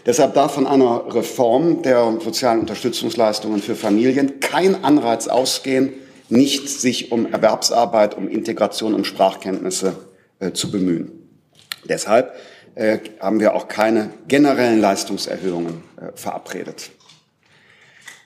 Deshalb 0.06 0.34
darf 0.34 0.54
von 0.54 0.68
einer 0.68 1.14
Reform 1.14 1.82
der 1.82 2.20
sozialen 2.24 2.62
Unterstützungsleistungen 2.62 3.62
für 3.62 3.76
Familien 3.76 4.40
kein 4.40 4.84
Anreiz 4.84 5.28
ausgehen, 5.28 5.94
nicht 6.30 6.70
sich 6.70 7.12
um 7.12 7.32
Erwerbsarbeit, 7.32 8.18
um 8.18 8.28
Integration, 8.28 8.94
um 8.94 9.04
Sprachkenntnisse 9.04 9.96
äh, 10.40 10.52
zu 10.52 10.72
bemühen. 10.72 11.12
Deshalb 11.88 12.34
äh, 12.76 12.98
haben 13.20 13.40
wir 13.40 13.54
auch 13.54 13.68
keine 13.68 14.10
generellen 14.28 14.82
Leistungserhöhungen 14.82 15.84
äh, 15.98 16.08
verabredet. 16.16 16.90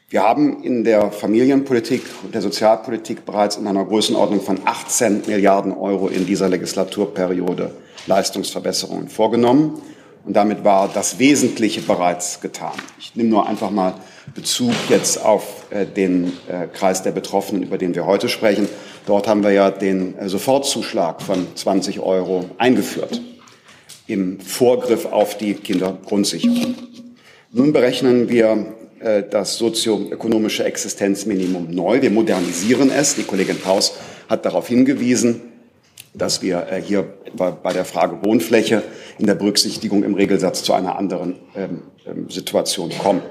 Wir 0.10 0.24
haben 0.24 0.64
in 0.64 0.86
der 0.86 1.12
Familienpolitik 1.12 2.02
und 2.24 2.34
der 2.34 2.42
Sozialpolitik 2.42 3.26
bereits 3.26 3.58
in 3.58 3.68
einer 3.68 3.84
Größenordnung 3.84 4.40
von 4.40 4.60
18 4.64 5.24
Milliarden 5.28 5.74
Euro 5.74 6.08
in 6.08 6.26
dieser 6.26 6.48
Legislaturperiode 6.48 7.72
Leistungsverbesserungen 8.06 9.10
vorgenommen. 9.10 9.82
Und 10.24 10.34
damit 10.34 10.64
war 10.64 10.90
das 10.94 11.20
Wesentliche 11.20 11.82
bereits 11.82 12.40
getan. 12.40 12.72
Ich 13.00 13.18
nehme 13.18 13.30
nur 13.30 13.48
einfach 13.50 13.70
mal 13.70 13.96
Bezug 14.34 14.74
jetzt 14.88 15.22
auf 15.22 15.66
äh, 15.72 15.86
den 15.86 16.32
Kreis 16.72 17.04
der 17.04 17.12
Betroffenen, 17.12 17.64
über 17.64 17.78
den 17.78 17.96
wir 17.96 18.06
heute 18.06 18.30
sprechen. 18.30 18.70
Dort 19.06 19.28
haben 19.28 19.44
wir 19.44 19.52
ja 19.52 19.72
den 19.72 20.16
Sofortzuschlag 20.30 21.22
von 21.22 21.48
20 21.56 22.00
Euro 22.00 22.46
eingeführt 22.58 23.22
im 24.08 24.40
Vorgriff 24.40 25.06
auf 25.06 25.38
die 25.38 25.54
Kindergrundsicherung. 25.54 26.76
Nun 27.52 27.74
berechnen 27.74 28.30
wir 28.30 28.74
das 29.30 29.58
sozioökonomische 29.58 30.64
Existenzminimum 30.64 31.70
neu. 31.70 32.02
Wir 32.02 32.10
modernisieren 32.10 32.90
es. 32.90 33.16
Die 33.16 33.24
Kollegin 33.24 33.60
Paus 33.60 33.94
hat 34.28 34.44
darauf 34.44 34.68
hingewiesen 34.68 35.42
dass 36.18 36.42
wir 36.42 36.68
äh, 36.72 36.82
hier 36.82 37.06
bei 37.36 37.74
der 37.74 37.86
Frage 37.86 38.24
Wohnfläche 38.24 38.84
in 39.20 39.28
der 39.28 39.36
Berücksichtigung 39.36 40.04
im 40.04 40.16
Regelsatz 40.16 40.64
zu 40.64 40.74
einer 40.74 40.98
anderen 40.98 41.36
ähm, 41.56 41.84
ähm, 42.06 42.30
Situation 42.30 42.92
kommen. 42.98 43.22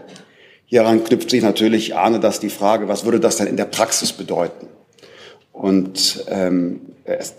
Hieran 0.66 1.02
knüpft 1.04 1.30
sich 1.30 1.42
natürlich, 1.42 1.96
ahne 1.96 2.20
dass 2.20 2.40
die 2.40 2.50
Frage, 2.50 2.88
was 2.88 3.04
würde 3.04 3.20
das 3.20 3.36
dann 3.36 3.46
in 3.46 3.56
der 3.56 3.66
Praxis 3.66 4.12
bedeuten? 4.12 4.68
Und 5.56 6.26
ähm, 6.28 6.80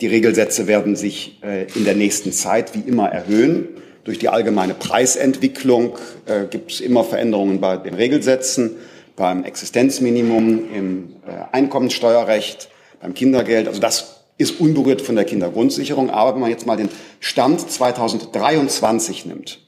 die 0.01 0.07
Regelsätze 0.07 0.65
werden 0.65 0.95
sich 0.95 1.39
äh, 1.43 1.67
in 1.75 1.85
der 1.85 1.93
nächsten 1.93 2.31
Zeit 2.31 2.73
wie 2.73 2.79
immer 2.79 3.09
erhöhen. 3.09 3.67
Durch 4.05 4.17
die 4.17 4.27
allgemeine 4.27 4.73
Preisentwicklung 4.73 5.99
äh, 6.25 6.45
gibt 6.49 6.71
es 6.71 6.81
immer 6.81 7.03
Veränderungen 7.03 7.61
bei 7.61 7.77
den 7.77 7.93
Regelsätzen, 7.93 8.71
beim 9.15 9.43
Existenzminimum, 9.43 10.63
im 10.73 11.09
äh, 11.27 11.55
Einkommenssteuerrecht, 11.55 12.69
beim 13.01 13.13
Kindergeld. 13.13 13.67
Also 13.67 13.79
das 13.79 14.23
ist 14.39 14.59
unberührt 14.59 15.03
von 15.03 15.15
der 15.15 15.25
Kindergrundsicherung. 15.25 16.09
Aber 16.09 16.33
wenn 16.33 16.41
man 16.41 16.49
jetzt 16.49 16.65
mal 16.65 16.75
den 16.75 16.89
Stand 17.19 17.69
2023 17.69 19.27
nimmt, 19.27 19.59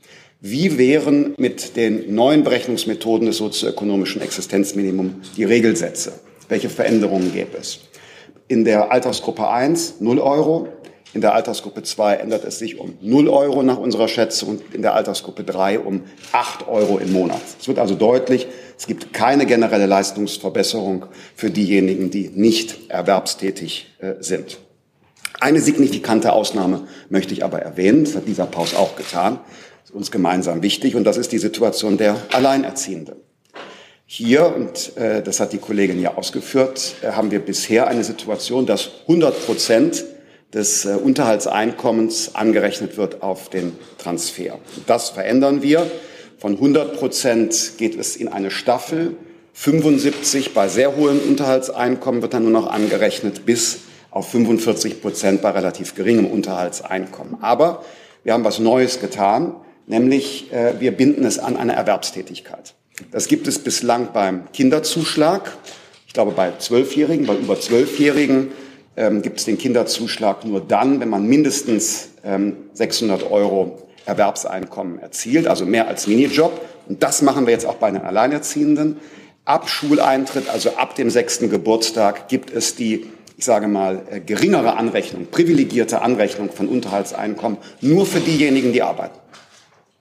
wie 0.41 0.79
wären 0.79 1.35
mit 1.37 1.75
den 1.75 2.15
neuen 2.15 2.43
Berechnungsmethoden 2.43 3.27
des 3.27 3.37
sozioökonomischen 3.37 4.23
Existenzminimums 4.23 5.33
die 5.37 5.43
Regelsätze? 5.43 6.13
Welche 6.47 6.69
Veränderungen 6.69 7.31
gäbe 7.31 7.57
es? 7.59 7.81
In 8.49 8.65
der 8.65 8.91
Altersgruppe 8.91 9.47
1 9.47 10.01
0 10.01 10.17
Euro, 10.17 10.69
in 11.13 11.21
der 11.21 11.35
Altersgruppe 11.35 11.83
2 11.83 12.15
ändert 12.15 12.43
es 12.45 12.57
sich 12.57 12.79
um 12.79 12.97
0 12.99 13.29
Euro 13.29 13.61
nach 13.61 13.77
unserer 13.77 14.07
Schätzung 14.07 14.49
und 14.49 14.73
in 14.73 14.81
der 14.81 14.95
Altersgruppe 14.95 15.43
3 15.43 15.79
um 15.79 16.01
8 16.31 16.67
Euro 16.67 16.97
im 16.97 17.13
Monat. 17.13 17.41
Es 17.59 17.67
wird 17.67 17.77
also 17.77 17.93
deutlich, 17.93 18.47
es 18.75 18.87
gibt 18.87 19.13
keine 19.13 19.45
generelle 19.45 19.85
Leistungsverbesserung 19.85 21.05
für 21.35 21.51
diejenigen, 21.51 22.09
die 22.09 22.29
nicht 22.29 22.89
erwerbstätig 22.89 23.95
äh, 23.99 24.15
sind. 24.19 24.57
Eine 25.39 25.59
signifikante 25.61 26.33
Ausnahme 26.33 26.87
möchte 27.09 27.35
ich 27.35 27.43
aber 27.43 27.59
erwähnen, 27.59 28.03
das 28.03 28.15
hat 28.15 28.27
dieser 28.27 28.47
Paus 28.47 28.73
auch 28.73 28.95
getan, 28.95 29.39
das 29.81 29.91
ist 29.91 29.95
uns 29.95 30.09
gemeinsam 30.09 30.63
wichtig, 30.63 30.95
und 30.95 31.03
das 31.03 31.17
ist 31.17 31.31
die 31.31 31.37
Situation 31.37 31.97
der 31.97 32.17
Alleinerziehenden. 32.33 33.28
Hier, 34.11 34.55
und 34.55 34.97
äh, 34.97 35.21
das 35.21 35.39
hat 35.39 35.53
die 35.53 35.59
Kollegin 35.59 36.01
ja 36.01 36.17
ausgeführt, 36.17 36.95
äh, 37.03 37.11
haben 37.11 37.29
wir 37.29 37.37
bisher 37.37 37.85
eine 37.87 38.03
Situation, 38.03 38.65
dass 38.65 38.89
100 39.03 39.45
Prozent 39.45 40.03
des 40.51 40.85
äh, 40.85 40.95
Unterhaltseinkommens 40.95 42.33
angerechnet 42.33 42.97
wird 42.97 43.21
auf 43.21 43.51
den 43.51 43.77
Transfer. 43.99 44.57
Das 44.87 45.11
verändern 45.11 45.61
wir. 45.61 45.85
Von 46.39 46.55
100 46.55 46.97
Prozent 46.97 47.73
geht 47.77 47.99
es 47.99 48.15
in 48.15 48.29
eine 48.29 48.49
Staffel. 48.49 49.15
75 49.53 50.55
bei 50.55 50.69
sehr 50.69 50.95
hohem 50.95 51.19
Unterhaltseinkommen 51.19 52.23
wird 52.23 52.33
dann 52.33 52.41
nur 52.41 52.51
noch 52.51 52.65
angerechnet 52.65 53.45
bis 53.45 53.81
auf 54.09 54.31
45 54.31 55.03
Prozent 55.03 55.43
bei 55.43 55.51
relativ 55.51 55.93
geringem 55.93 56.25
Unterhaltseinkommen. 56.25 57.43
Aber 57.43 57.85
wir 58.23 58.33
haben 58.33 58.43
was 58.43 58.57
Neues 58.57 59.01
getan, 59.01 59.55
nämlich 59.85 60.51
äh, 60.51 60.79
wir 60.79 60.97
binden 60.97 61.25
es 61.25 61.37
an 61.37 61.57
eine 61.57 61.73
Erwerbstätigkeit. 61.73 62.73
Das 63.11 63.27
gibt 63.27 63.47
es 63.47 63.59
bislang 63.59 64.09
beim 64.13 64.51
Kinderzuschlag. 64.51 65.57
Ich 66.07 66.13
glaube, 66.13 66.31
bei 66.31 66.53
Zwölfjährigen, 66.57 67.25
bei 67.25 67.35
über 67.35 67.59
Zwölfjährigen 67.59 68.51
ähm, 68.97 69.21
gibt 69.21 69.39
es 69.39 69.45
den 69.45 69.57
Kinderzuschlag 69.57 70.45
nur 70.45 70.61
dann, 70.61 70.99
wenn 70.99 71.09
man 71.09 71.25
mindestens 71.25 72.09
ähm, 72.23 72.57
600 72.73 73.29
Euro 73.29 73.87
Erwerbseinkommen 74.05 74.99
erzielt, 74.99 75.47
also 75.47 75.65
mehr 75.65 75.87
als 75.87 76.07
Minijob. 76.07 76.61
Und 76.87 77.03
das 77.03 77.21
machen 77.21 77.45
wir 77.45 77.53
jetzt 77.53 77.65
auch 77.65 77.75
bei 77.75 77.91
den 77.91 78.01
Alleinerziehenden. 78.01 78.97
Ab 79.45 79.69
Schuleintritt, 79.69 80.49
also 80.49 80.75
ab 80.75 80.95
dem 80.95 81.09
sechsten 81.09 81.49
Geburtstag, 81.49 82.27
gibt 82.27 82.51
es 82.51 82.75
die, 82.75 83.05
ich 83.37 83.45
sage 83.45 83.67
mal, 83.67 84.01
äh, 84.09 84.19
geringere 84.19 84.75
Anrechnung, 84.77 85.27
privilegierte 85.29 86.01
Anrechnung 86.01 86.49
von 86.51 86.67
Unterhaltseinkommen 86.67 87.59
nur 87.81 88.05
für 88.05 88.19
diejenigen, 88.19 88.73
die 88.73 88.81
arbeiten. 88.81 89.17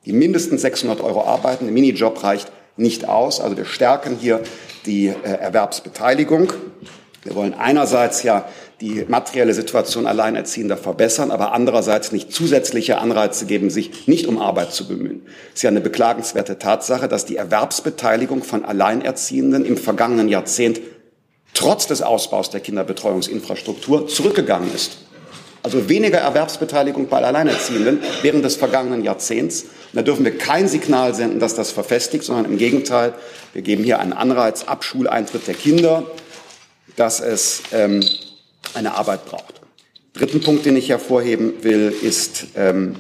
Die 0.06 0.12
mindestens 0.12 0.62
600 0.62 1.00
Euro 1.02 1.24
arbeiten, 1.24 1.64
der 1.66 1.72
Minijob 1.74 2.22
reicht 2.24 2.50
nicht 2.78 3.08
aus. 3.08 3.40
Also 3.40 3.56
wir 3.56 3.64
stärken 3.64 4.16
hier 4.18 4.40
die 4.86 5.08
äh, 5.08 5.12
Erwerbsbeteiligung. 5.22 6.52
Wir 7.24 7.34
wollen 7.34 7.54
einerseits 7.54 8.22
ja 8.22 8.48
die 8.80 9.04
materielle 9.08 9.54
Situation 9.54 10.06
Alleinerziehender 10.06 10.76
verbessern, 10.76 11.32
aber 11.32 11.52
andererseits 11.52 12.12
nicht 12.12 12.32
zusätzliche 12.32 12.98
Anreize 12.98 13.44
geben, 13.46 13.70
sich 13.70 14.06
nicht 14.06 14.28
um 14.28 14.38
Arbeit 14.38 14.72
zu 14.72 14.86
bemühen. 14.86 15.26
Es 15.48 15.56
ist 15.56 15.62
ja 15.62 15.70
eine 15.70 15.80
beklagenswerte 15.80 16.58
Tatsache, 16.58 17.08
dass 17.08 17.26
die 17.26 17.36
Erwerbsbeteiligung 17.36 18.44
von 18.44 18.64
Alleinerziehenden 18.64 19.64
im 19.64 19.76
vergangenen 19.76 20.28
Jahrzehnt 20.28 20.80
trotz 21.54 21.88
des 21.88 22.02
Ausbaus 22.02 22.50
der 22.50 22.60
Kinderbetreuungsinfrastruktur 22.60 24.06
zurückgegangen 24.06 24.72
ist. 24.72 25.07
Also 25.68 25.86
weniger 25.90 26.16
Erwerbsbeteiligung 26.16 27.08
bei 27.08 27.22
Alleinerziehenden 27.22 28.00
während 28.22 28.42
des 28.42 28.56
vergangenen 28.56 29.04
Jahrzehnts. 29.04 29.64
Und 29.64 29.96
da 29.96 30.00
dürfen 30.00 30.24
wir 30.24 30.38
kein 30.38 30.66
Signal 30.66 31.14
senden, 31.14 31.40
dass 31.40 31.54
das 31.54 31.72
verfestigt, 31.72 32.24
sondern 32.24 32.46
im 32.46 32.56
Gegenteil, 32.56 33.12
wir 33.52 33.60
geben 33.60 33.84
hier 33.84 33.98
einen 33.98 34.14
Anreiz 34.14 34.64
ab 34.64 34.82
Schuleintritt 34.82 35.46
der 35.46 35.52
Kinder, 35.52 36.04
dass 36.96 37.20
es 37.20 37.64
ähm, 37.72 38.02
eine 38.72 38.94
Arbeit 38.94 39.26
braucht. 39.26 39.60
Dritten 40.14 40.40
Punkt, 40.40 40.64
den 40.64 40.74
ich 40.74 40.88
hervorheben 40.88 41.62
will, 41.62 41.92
ist 42.00 42.46
ähm, 42.56 42.96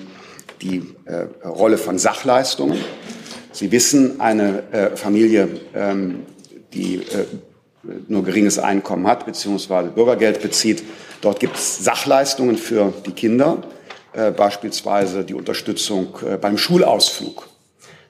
die 0.60 0.82
äh, 1.06 1.48
Rolle 1.48 1.78
von 1.78 1.98
Sachleistungen. 1.98 2.84
Sie 3.50 3.72
wissen, 3.72 4.20
eine 4.20 4.62
äh, 4.72 4.94
Familie, 4.94 5.48
ähm, 5.74 6.26
die 6.74 6.96
äh, 6.96 7.24
nur 7.82 8.24
geringes 8.24 8.58
Einkommen 8.58 9.06
hat 9.06 9.26
bzw. 9.26 9.88
Bürgergeld 9.94 10.42
bezieht, 10.42 10.82
dort 11.20 11.40
gibt 11.40 11.56
es 11.56 11.78
Sachleistungen 11.78 12.56
für 12.56 12.92
die 13.06 13.12
Kinder, 13.12 13.62
äh, 14.12 14.30
beispielsweise 14.30 15.24
die 15.24 15.34
Unterstützung 15.34 16.18
äh, 16.26 16.36
beim 16.36 16.58
Schulausflug, 16.58 17.48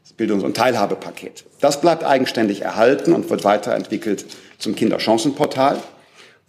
das 0.02 0.12
Bildungs- 0.14 0.44
und 0.44 0.56
Teilhabepaket. 0.56 1.44
Das 1.60 1.80
bleibt 1.80 2.04
eigenständig 2.04 2.62
erhalten 2.62 3.12
und 3.12 3.28
wird 3.30 3.44
weiterentwickelt 3.44 4.24
zum 4.58 4.74
Kinderchancenportal 4.74 5.78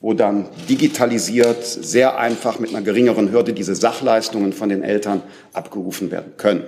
wo 0.01 0.13
dann 0.13 0.47
digitalisiert, 0.69 1.65
sehr 1.65 2.17
einfach 2.17 2.59
mit 2.59 2.69
einer 2.69 2.81
geringeren 2.81 3.31
Hürde 3.31 3.53
diese 3.53 3.75
Sachleistungen 3.75 4.53
von 4.53 4.69
den 4.69 4.83
Eltern 4.83 5.21
abgerufen 5.53 6.11
werden 6.11 6.33
können. 6.37 6.63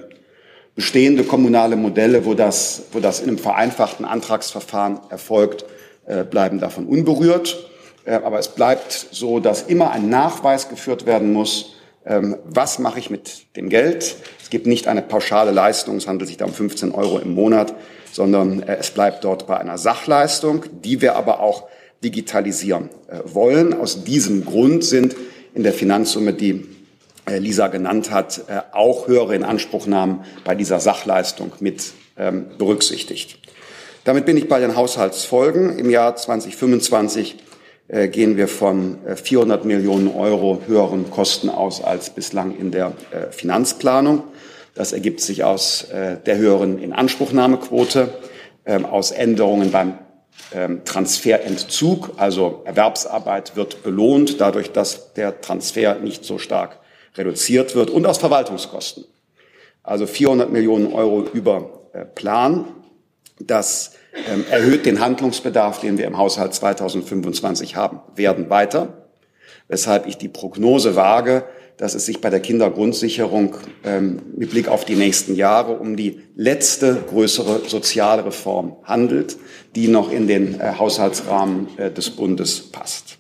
Bestehende 0.76 1.24
kommunale 1.24 1.76
Modelle, 1.76 2.26
wo 2.26 2.34
das, 2.34 2.84
wo 2.92 3.00
das 3.00 3.20
in 3.20 3.30
einem 3.30 3.38
vereinfachten 3.38 4.06
Antragsverfahren 4.06 5.00
erfolgt, 5.10 5.66
bleiben 6.30 6.60
davon 6.60 6.88
unberührt. 6.88 7.72
Äh, 8.06 8.14
aber 8.14 8.40
es 8.40 8.50
bleibt 8.50 8.92
so, 9.12 9.40
dass 9.40 9.64
immer 9.64 9.92
ein 9.92 10.10
Nachweis 10.10 10.70
geführt 10.70 11.06
werden 11.06 11.34
muss, 11.34 11.74
ähm, 12.06 12.38
was 12.46 12.80
mache 12.80 13.00
ich 13.00 13.10
mit 13.10 13.56
dem 13.56 13.70
Geld. 13.70 14.16
Es 14.42 14.50
gibt 14.50 14.66
nicht 14.66 14.88
eine 14.88 15.02
pauschale 15.02 15.52
Leistung, 15.52 15.98
es 15.98 16.08
handelt 16.08 16.28
sich 16.28 16.38
da 16.38 16.46
um 16.46 16.54
15 16.54 16.92
Euro 16.92 17.20
im 17.20 17.34
Monat, 17.34 17.74
sondern 18.12 18.64
äh, 18.64 18.78
es 18.78 18.92
bleibt 18.92 19.24
dort 19.24 19.48
bei 19.48 19.58
einer 19.58 19.78
Sachleistung, 19.78 20.66
die 20.84 21.02
wir 21.02 21.16
aber 21.16 21.42
auch 21.42 21.68
digitalisieren 22.04 22.90
äh, 23.08 23.20
wollen. 23.26 23.74
Aus 23.74 24.04
diesem 24.04 24.46
Grund 24.46 24.84
sind 24.84 25.16
in 25.54 25.64
der 25.64 25.74
Finanzsumme, 25.74 26.34
die 26.34 26.66
äh, 27.28 27.38
Lisa 27.38 27.68
genannt 27.68 28.10
hat, 28.10 28.46
äh, 28.48 28.62
auch 28.72 29.08
höhere 29.08 29.36
Inanspruchnahmen 29.36 30.22
bei 30.44 30.56
dieser 30.56 30.80
Sachleistung 30.80 31.52
mit 31.60 31.94
ähm, 32.18 32.46
berücksichtigt. 32.58 33.38
Damit 34.04 34.26
bin 34.26 34.38
ich 34.38 34.48
bei 34.48 34.60
den 34.60 34.76
Haushaltsfolgen. 34.76 35.78
Im 35.78 35.90
Jahr 35.90 36.16
2025 36.16 37.38
äh, 37.88 38.08
gehen 38.08 38.38
wir 38.38 38.48
von 38.48 38.98
400 39.16 39.66
Millionen 39.66 40.08
Euro 40.14 40.62
höheren 40.68 41.10
Kosten 41.12 41.50
aus 41.50 41.84
als 41.84 42.10
bislang 42.10 42.58
in 42.58 42.72
der 42.72 42.94
Finanzplanung. 43.32 44.24
Das 44.74 44.94
ergibt 44.94 45.20
sich 45.20 45.44
aus 45.44 45.88
der 45.92 46.38
höheren 46.38 46.80
Inanspruchnahmequote, 46.80 48.10
ähm, 48.66 48.86
aus 48.86 49.12
Änderungen 49.12 49.72
beim 49.72 49.98
ähm, 50.54 50.82
Transferentzug, 50.86 52.12
also 52.18 52.62
Erwerbsarbeit 52.66 53.56
wird 53.56 53.84
belohnt, 53.84 54.40
dadurch, 54.40 54.72
dass 54.72 55.14
der 55.14 55.42
Transfer 55.42 55.96
nicht 55.96 56.26
so 56.26 56.38
stark 56.38 56.80
reduziert 57.18 57.76
wird, 57.76 57.90
und 57.90 58.06
aus 58.06 58.18
Verwaltungskosten. 58.18 59.06
Also 59.84 60.06
400 60.06 60.52
Millionen 60.52 60.94
Euro 60.94 61.24
über 61.34 61.88
äh, 61.94 62.06
Plan. 62.06 62.66
Das 63.48 63.94
ähm, 64.14 64.46
erhöht 64.50 64.86
den 64.86 65.00
Handlungsbedarf, 65.00 65.80
den 65.80 65.98
wir 65.98 66.06
im 66.06 66.18
Haushalt 66.18 66.54
2025 66.54 67.76
haben, 67.76 68.02
werden 68.16 68.50
weiter, 68.50 69.08
weshalb 69.68 70.08
ich 70.08 70.18
die 70.18 70.30
Prognose 70.30 70.96
wage, 70.96 71.46
dass 71.78 71.96
es 71.96 72.06
sich 72.06 72.22
bei 72.22 72.30
der 72.30 72.42
Kindergrundsicherung 72.42 73.56
ähm, 73.84 74.22
mit 74.36 74.52
Blick 74.52 74.68
auf 74.68 74.86
die 74.86 74.96
nächsten 74.96 75.36
Jahre 75.36 75.80
um 75.80 75.96
die 75.96 76.22
letzte 76.36 76.96
größere 77.10 77.68
Sozialreform 77.68 78.76
handelt, 78.84 79.38
die 79.76 79.88
noch 79.88 80.12
in 80.12 80.28
den 80.28 80.60
äh, 80.60 80.74
Haushaltsrahmen 80.78 81.68
äh, 81.78 81.90
des 81.90 82.12
Bundes 82.12 82.72
passt. 82.72 83.18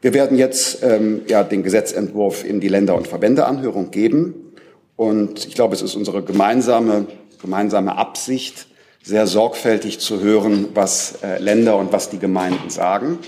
Wir 0.00 0.14
werden 0.14 0.38
jetzt 0.38 0.82
ähm, 0.82 1.22
ja, 1.28 1.44
den 1.44 1.62
Gesetzentwurf 1.62 2.44
in 2.44 2.60
die 2.60 2.68
Länder- 2.68 2.96
und 2.96 3.06
Verbändeanhörung 3.06 3.90
geben. 3.90 4.54
Und 4.96 5.44
ich 5.46 5.54
glaube, 5.54 5.74
es 5.74 5.82
ist 5.82 5.94
unsere 5.94 6.22
gemeinsame, 6.22 7.06
gemeinsame 7.42 7.96
Absicht, 7.96 8.68
sehr 9.02 9.26
sorgfältig 9.26 9.98
zu 9.98 10.20
hören, 10.20 10.68
was 10.74 11.18
äh, 11.22 11.38
Länder 11.38 11.76
und 11.76 11.92
was 11.92 12.10
die 12.10 12.18
Gemeinden 12.18 12.70
sagen. 12.70 13.18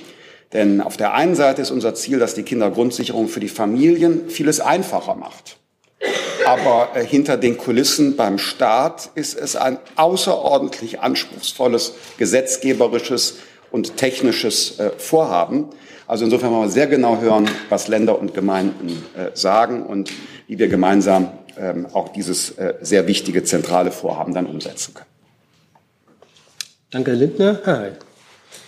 Denn 0.53 0.81
auf 0.81 0.97
der 0.97 1.15
einen 1.15 1.35
Seite 1.35 1.63
ist 1.63 1.71
unser 1.71 1.95
Ziel, 1.95 2.19
dass 2.19 2.35
die 2.35 2.43
Kindergrundsicherung 2.43 3.29
für 3.29 3.41
die 3.41 3.49
Familien 3.49 4.29
vieles 4.29 4.61
einfacher 4.61 5.15
macht. 5.15 5.57
Aber 6.45 6.91
äh, 6.95 7.05
hinter 7.05 7.37
den 7.37 7.57
Kulissen 7.57 8.17
beim 8.17 8.39
Staat 8.39 9.11
ist 9.15 9.39
es 9.39 9.57
ein 9.57 9.79
außerordentlich 9.97 11.01
anspruchsvolles 11.01 11.95
gesetzgeberisches 12.19 13.39
und 13.71 13.97
technisches 13.97 14.79
äh, 14.79 14.91
Vorhaben. 14.99 15.71
Also 16.07 16.27
insofern 16.27 16.51
wollen 16.51 16.65
wir 16.65 16.71
sehr 16.71 16.89
genau 16.89 17.21
hören, 17.21 17.49
was 17.71 17.89
Länder 17.89 18.19
und 18.19 18.35
Gemeinden 18.35 19.03
sagen 19.33 19.87
und 19.87 20.11
wie 20.47 20.59
wir 20.59 20.69
gemeinsam 20.69 21.33
ähm, 21.57 21.87
auch 21.95 22.11
dieses 22.11 22.55
sehr 22.83 23.07
wichtige 23.07 23.45
zentrale 23.45 23.93
Vorhaben 23.93 24.35
dann 24.35 24.45
umsetzen 24.45 24.93
können. 24.93 25.12
Danke, 26.93 27.13
Herr 27.13 27.19
Lindner. 27.19 27.61
Herr 27.65 27.79
Heil. 27.79 27.99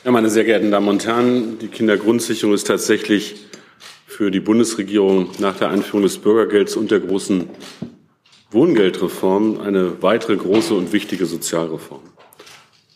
Ja, 0.03 0.11
meine 0.11 0.31
sehr 0.31 0.45
geehrten 0.45 0.71
Damen 0.71 0.89
und 0.89 1.07
Herren, 1.07 1.59
die 1.59 1.69
Kindergrundsicherung 1.69 2.55
ist 2.55 2.67
tatsächlich 2.67 3.35
für 4.07 4.31
die 4.31 4.41
Bundesregierung 4.41 5.29
nach 5.41 5.59
der 5.59 5.69
Einführung 5.69 6.05
des 6.05 6.17
Bürgergelds 6.17 6.75
und 6.75 6.91
der 6.91 7.01
großen 7.01 7.51
Wohngeldreform 8.51 9.61
eine 9.61 10.03
weitere 10.03 10.37
große 10.37 10.73
und 10.73 10.95
wichtige 10.95 11.27
Sozialreform. 11.27 12.01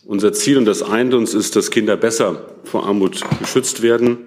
Unser 0.03 0.33
Ziel, 0.33 0.57
und 0.57 0.65
das 0.65 0.81
eint 0.81 1.13
uns, 1.13 1.35
ist, 1.35 1.55
dass 1.55 1.69
Kinder 1.69 1.95
besser 1.95 2.55
vor 2.63 2.87
Armut 2.87 3.21
geschützt 3.39 3.83
werden 3.83 4.17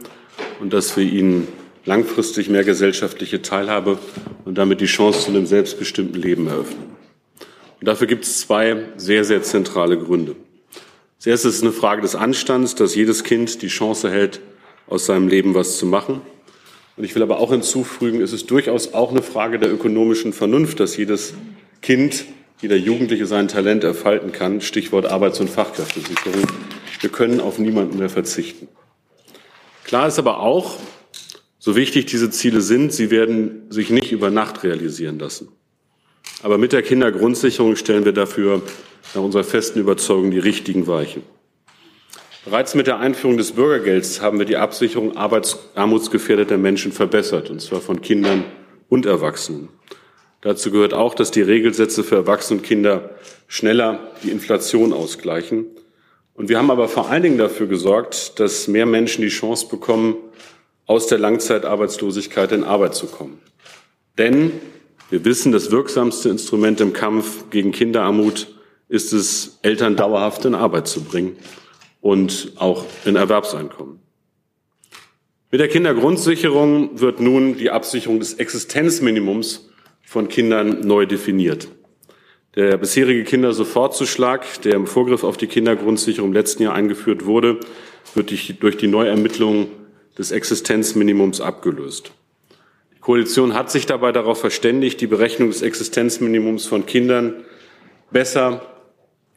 und 0.61 0.73
dass 0.73 0.97
wir 0.97 1.03
ihnen 1.03 1.49
langfristig 1.85 2.49
mehr 2.49 2.63
gesellschaftliche 2.63 3.43
Teilhabe 3.43 3.99
und 4.45 4.57
damit 4.57 4.81
die 4.81 4.87
Chance 4.87 5.23
zu 5.23 5.31
einem 5.31 5.47
selbstbestimmten 5.47 6.23
Leben 6.23 6.47
eröffnen. 6.47 6.93
Und 7.81 7.89
dafür 7.89 8.07
gibt 8.07 8.23
es 8.23 8.39
zwei 8.39 8.85
sehr, 8.97 9.25
sehr 9.25 9.43
zentrale 9.43 9.99
Gründe. 9.99 10.37
Das 11.23 11.29
erste 11.29 11.51
ist 11.51 11.63
eine 11.63 11.71
Frage 11.71 12.03
des 12.03 12.17
Anstands, 12.17 12.75
dass 12.75 12.97
jedes 12.97 13.23
Kind 13.23 13.63
die 13.63 13.69
Chance 13.69 14.11
hält, 14.11 14.41
aus 14.89 15.07
seinem 15.07 15.29
Leben 15.29 15.55
was 15.55 15.79
zu 15.79 15.87
machen. 15.87 16.21
Und 16.97 17.05
ich 17.05 17.15
will 17.15 17.23
aber 17.23 17.39
auch 17.39 17.53
hinzufügen, 17.53 18.21
es 18.21 18.33
ist 18.33 18.51
durchaus 18.51 18.93
auch 18.93 19.13
eine 19.13 19.23
Frage 19.23 19.61
der 19.61 19.73
ökonomischen 19.73 20.33
Vernunft, 20.33 20.81
dass 20.81 20.97
jedes 20.97 21.35
Kind, 21.81 22.25
jeder 22.61 22.75
Jugendliche 22.75 23.27
sein 23.27 23.47
Talent 23.47 23.85
entfalten 23.85 24.33
kann. 24.33 24.61
Stichwort 24.61 25.07
Arbeits- 25.07 25.39
und 25.39 25.49
Fachkräftesicherung. 25.49 26.43
Wir 26.99 27.11
können 27.11 27.39
auf 27.39 27.57
niemanden 27.61 27.99
mehr 28.01 28.11
verzichten. 28.11 28.67
Klar 29.85 30.09
ist 30.09 30.19
aber 30.19 30.41
auch, 30.41 30.77
so 31.61 31.77
wichtig 31.77 32.07
diese 32.07 32.31
Ziele 32.31 32.63
sind, 32.63 32.93
sie 32.93 33.13
werden 33.13 33.71
sich 33.71 33.91
nicht 33.91 34.11
über 34.11 34.31
Nacht 34.31 34.65
realisieren 34.65 35.21
lassen. 35.21 35.51
Aber 36.43 36.59
mit 36.59 36.73
der 36.73 36.83
Kindergrundsicherung 36.83 37.77
stellen 37.77 38.05
wir 38.05 38.13
dafür 38.13 38.63
nach 39.15 39.23
unserer 39.23 39.45
festen 39.45 39.79
Überzeugung 39.79 40.31
die 40.31 40.41
richtigen 40.41 40.87
Weichen. 40.87 41.23
Bereits 42.45 42.75
mit 42.75 42.89
der 42.89 42.99
Einführung 42.99 43.37
des 43.37 43.53
Bürgergelds 43.53 44.21
haben 44.21 44.41
wir 44.41 44.47
die 44.47 44.57
Absicherung 44.57 45.17
armutsgefährdeter 45.17 46.59
Menschen 46.59 46.91
verbessert, 46.91 47.51
und 47.51 47.61
zwar 47.61 47.81
von 47.81 48.01
Kindern 48.01 48.45
und 48.89 49.07
Erwachsenen. 49.07 49.69
Dazu 50.41 50.73
gehört 50.73 50.93
auch, 50.93 51.15
dass 51.15 51.31
die 51.31 51.43
Regelsätze 51.43 52.03
für 52.03 52.17
Erwachsene 52.17 52.59
und 52.59 52.67
Kinder 52.67 53.11
schneller 53.47 54.11
die 54.25 54.31
Inflation 54.31 54.93
ausgleichen. 54.93 55.67
Und 56.35 56.49
wir 56.49 56.59
haben 56.59 56.73
aber 56.73 56.89
vor 56.89 57.09
allen 57.09 57.23
Dingen 57.23 57.39
dafür 57.39 57.69
gesorgt, 57.69 58.41
dass 58.41 58.67
mehr 58.67 58.87
Menschen 58.87 59.23
die 59.23 59.29
Chance 59.29 59.69
bekommen, 59.69 60.17
aus 60.87 61.07
der 61.07 61.19
Langzeitarbeitslosigkeit 61.19 62.51
in 62.51 62.65
Arbeit 62.65 62.97
zu 62.97 63.07
kommen. 63.07 63.39
Denn 64.19 64.51
wir 65.13 65.27
wissen, 65.27 65.53
das 65.53 65.71
wirksamste 65.71 66.31
Instrument 66.31 66.81
im 66.81 66.95
Kampf 66.95 67.51
gegen 67.51 67.71
Kinderarmut 67.71 68.47
ist 68.89 69.13
es, 69.13 69.59
Eltern 69.61 69.95
dauerhaft 69.95 70.47
in 70.47 70.55
Arbeit 70.55 70.89
zu 70.89 71.05
bringen 71.05 71.37
und 72.01 72.53
auch 72.57 72.87
in 73.05 73.17
Erwerbseinkommen. 73.17 73.99
Mit 75.51 75.61
der 75.61 75.69
Kindergrundsicherung 75.69 76.99
wird 76.99 77.21
nun 77.21 77.59
die 77.59 77.69
Absicherung 77.69 78.21
des 78.21 78.33
Existenzminimums 78.33 79.69
von 80.01 80.29
Kindern 80.29 80.81
neu 80.81 81.05
definiert. 81.05 81.69
Der 82.55 82.79
bisherige 82.79 83.25
Kindersofortzuschlag, 83.25 84.63
der 84.63 84.77
im 84.77 84.87
Vorgriff 84.87 85.25
auf 85.25 85.37
die 85.37 85.47
Kindergrundsicherung 85.47 86.31
im 86.31 86.35
letzten 86.35 86.63
Jahr 86.63 86.73
eingeführt 86.73 87.27
wurde, 87.27 87.61
wird 88.15 88.31
durch 88.63 88.79
die 88.79 88.89
Neuermittlung 88.89 89.69
des 90.17 90.31
Existenzminimums 90.31 91.43
abgelöst. 91.43 92.13
Koalition 93.03 93.55
hat 93.55 93.69
sich 93.69 93.87
dabei 93.87 94.13
darauf 94.13 94.39
verständigt, 94.39 95.01
die 95.01 95.09
Berechnung 95.09 95.51
des 95.51 95.61
Existenzminimums 95.61 96.67
von 96.67 96.87
Kindern 96.87 97.35
besser 98.13 98.63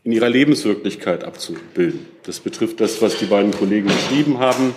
in 0.04 0.12
ihrer 0.12 0.30
Lebenswirklichkeit 0.30 1.24
abzubilden. 1.24 2.06
Das 2.24 2.40
betrifft 2.40 2.80
das, 2.80 3.02
was 3.02 3.18
die 3.18 3.26
beiden 3.26 3.52
Kollegen 3.52 3.88
beschrieben 3.88 4.38
haben. 4.38 4.76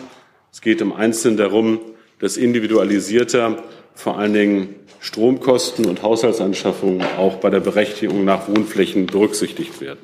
Es 0.51 0.63
geht 0.63 0.81
im 0.81 0.95
Einzelnen 0.95 1.37
darum, 1.37 1.81
dass 2.19 2.39
individualisierter 2.39 3.63
vor 3.95 4.19
allen 4.19 4.33
Dingen 4.33 4.75
Stromkosten 5.01 5.85
und 5.85 6.03
Haushaltsanschaffungen 6.03 7.03
auch 7.19 7.37
bei 7.37 7.51
der 7.51 7.61
Berechtigung 7.61 8.25
nach 8.25 8.49
Wohnflächen 8.49 9.05
berücksichtigt 9.05 9.83
werden. 9.83 10.01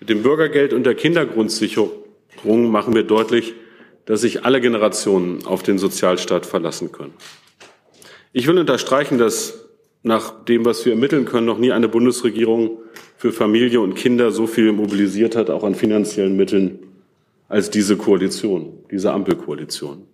Mit 0.00 0.08
dem 0.08 0.22
Bürgergeld 0.22 0.72
und 0.72 0.84
der 0.84 0.94
Kindergrundsicherung 0.94 1.90
machen 2.44 2.94
wir 2.94 3.02
deutlich, 3.02 3.52
dass 4.06 4.22
sich 4.22 4.46
alle 4.46 4.62
Generationen 4.62 5.44
auf 5.44 5.62
den 5.62 5.76
Sozialstaat 5.76 6.46
verlassen 6.46 6.92
können. 6.92 7.12
Ich 8.32 8.46
will 8.46 8.58
unterstreichen, 8.58 9.18
dass 9.18 9.66
nach 10.02 10.44
dem, 10.44 10.64
was 10.64 10.84
wir 10.84 10.92
ermitteln 10.92 11.24
können, 11.24 11.46
noch 11.46 11.58
nie 11.58 11.72
eine 11.72 11.88
Bundesregierung 11.88 12.78
für 13.16 13.32
Familie 13.32 13.80
und 13.80 13.94
Kinder 13.94 14.30
so 14.30 14.46
viel 14.46 14.72
mobilisiert 14.72 15.34
hat, 15.34 15.50
auch 15.50 15.64
an 15.64 15.74
finanziellen 15.74 16.36
Mitteln, 16.36 16.78
als 17.48 17.70
diese 17.70 17.96
Koalition, 17.96 18.72
diese 18.90 19.12
Ampelkoalition. 19.12 20.06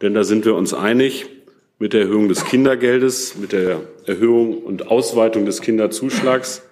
Denn 0.00 0.14
da 0.14 0.22
sind 0.22 0.44
wir 0.44 0.54
uns 0.54 0.74
einig 0.74 1.26
mit 1.78 1.92
der 1.92 2.02
Erhöhung 2.02 2.28
des 2.28 2.44
Kindergeldes, 2.44 3.36
mit 3.36 3.52
der 3.52 3.80
Erhöhung 4.06 4.58
und 4.62 4.88
Ausweitung 4.88 5.44
des 5.44 5.60
Kinderzuschlags, 5.60 6.62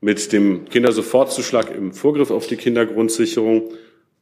mit 0.00 0.32
dem 0.32 0.64
Kindersofortzuschlag 0.64 1.74
im 1.76 1.92
Vorgriff 1.92 2.30
auf 2.30 2.46
die 2.46 2.56
Kindergrundsicherung 2.56 3.70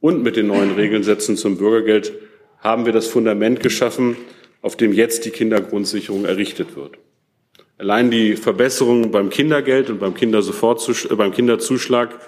und 0.00 0.24
mit 0.24 0.36
den 0.36 0.48
neuen 0.48 0.74
Regelsätzen 0.74 1.36
zum 1.36 1.56
Bürgergeld 1.56 2.12
haben 2.58 2.86
wir 2.86 2.92
das 2.92 3.06
Fundament 3.06 3.60
geschaffen, 3.60 4.16
auf 4.62 4.76
dem 4.76 4.92
jetzt 4.92 5.24
die 5.24 5.30
Kindergrundsicherung 5.30 6.24
errichtet 6.24 6.76
wird. 6.76 6.98
Allein 7.78 8.10
die 8.10 8.36
Verbesserungen 8.36 9.10
beim 9.12 9.30
Kindergeld 9.30 9.88
und 9.88 10.00
beim, 10.00 10.14
äh, 10.16 11.14
beim 11.14 11.32
Kinderzuschlag 11.32 12.18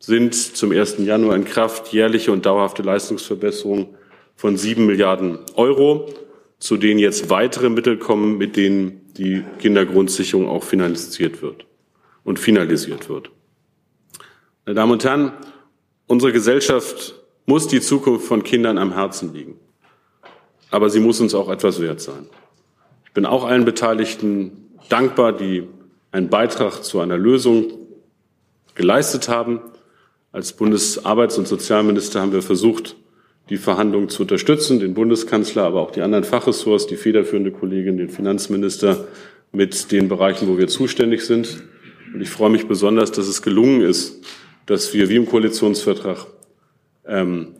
sind 0.00 0.34
zum 0.34 0.72
1. 0.72 1.04
Januar 1.06 1.36
in 1.36 1.44
Kraft 1.44 1.92
jährliche 1.92 2.32
und 2.32 2.44
dauerhafte 2.44 2.82
Leistungsverbesserungen 2.82 3.88
von 4.34 4.56
sieben 4.56 4.86
Milliarden 4.86 5.38
Euro, 5.54 6.12
zu 6.58 6.76
denen 6.76 6.98
jetzt 6.98 7.30
weitere 7.30 7.70
Mittel 7.70 7.98
kommen, 7.98 8.36
mit 8.36 8.56
denen 8.56 9.12
die 9.16 9.44
Kindergrundsicherung 9.58 10.48
auch 10.48 10.64
finanziert 10.64 11.40
wird 11.40 11.66
und 12.24 12.38
finalisiert 12.38 13.08
wird. 13.08 13.30
Meine 14.66 14.74
Damen 14.74 14.92
und 14.92 15.04
Herren, 15.04 15.32
unsere 16.06 16.32
Gesellschaft 16.32 17.14
muss 17.46 17.68
die 17.68 17.80
Zukunft 17.80 18.26
von 18.26 18.42
Kindern 18.42 18.78
am 18.78 18.92
Herzen 18.92 19.32
liegen. 19.32 19.60
Aber 20.70 20.90
sie 20.90 21.00
muss 21.00 21.20
uns 21.20 21.34
auch 21.34 21.48
etwas 21.48 21.80
wert 21.80 22.00
sein. 22.00 22.26
Ich 23.04 23.12
bin 23.12 23.26
auch 23.26 23.44
allen 23.44 23.64
Beteiligten 23.64 24.70
dankbar, 24.88 25.32
die 25.32 25.64
einen 26.12 26.28
Beitrag 26.28 26.82
zu 26.82 27.00
einer 27.00 27.16
Lösung 27.16 27.66
geleistet 28.74 29.28
haben. 29.28 29.60
Als 30.32 30.58
Bundesarbeits- 30.58 31.38
und 31.38 31.48
Sozialminister 31.48 32.20
haben 32.20 32.32
wir 32.32 32.42
versucht, 32.42 32.96
die 33.48 33.56
Verhandlungen 33.56 34.08
zu 34.08 34.22
unterstützen, 34.22 34.80
den 34.80 34.94
Bundeskanzler, 34.94 35.64
aber 35.64 35.80
auch 35.80 35.92
die 35.92 36.02
anderen 36.02 36.24
Fachressorts, 36.24 36.86
die 36.86 36.96
federführende 36.96 37.52
Kollegin, 37.52 37.96
den 37.96 38.08
Finanzminister 38.08 39.06
mit 39.52 39.92
den 39.92 40.08
Bereichen, 40.08 40.48
wo 40.48 40.58
wir 40.58 40.68
zuständig 40.68 41.24
sind. 41.24 41.62
Und 42.12 42.20
ich 42.20 42.28
freue 42.28 42.50
mich 42.50 42.66
besonders, 42.66 43.12
dass 43.12 43.28
es 43.28 43.42
gelungen 43.42 43.82
ist, 43.82 44.24
dass 44.66 44.92
wir 44.94 45.08
wie 45.08 45.16
im 45.16 45.26
Koalitionsvertrag 45.26 46.26
ähm, 47.06 47.54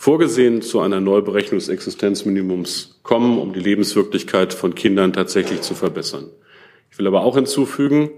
vorgesehen 0.00 0.62
zu 0.62 0.80
einer 0.80 0.98
Neuberechnung 0.98 1.58
des 1.58 1.68
Existenzminimums 1.68 3.00
kommen, 3.02 3.38
um 3.38 3.52
die 3.52 3.60
Lebenswirklichkeit 3.60 4.54
von 4.54 4.74
Kindern 4.74 5.12
tatsächlich 5.12 5.60
zu 5.60 5.74
verbessern. 5.74 6.30
Ich 6.90 6.98
will 6.98 7.06
aber 7.06 7.20
auch 7.20 7.34
hinzufügen, 7.34 8.08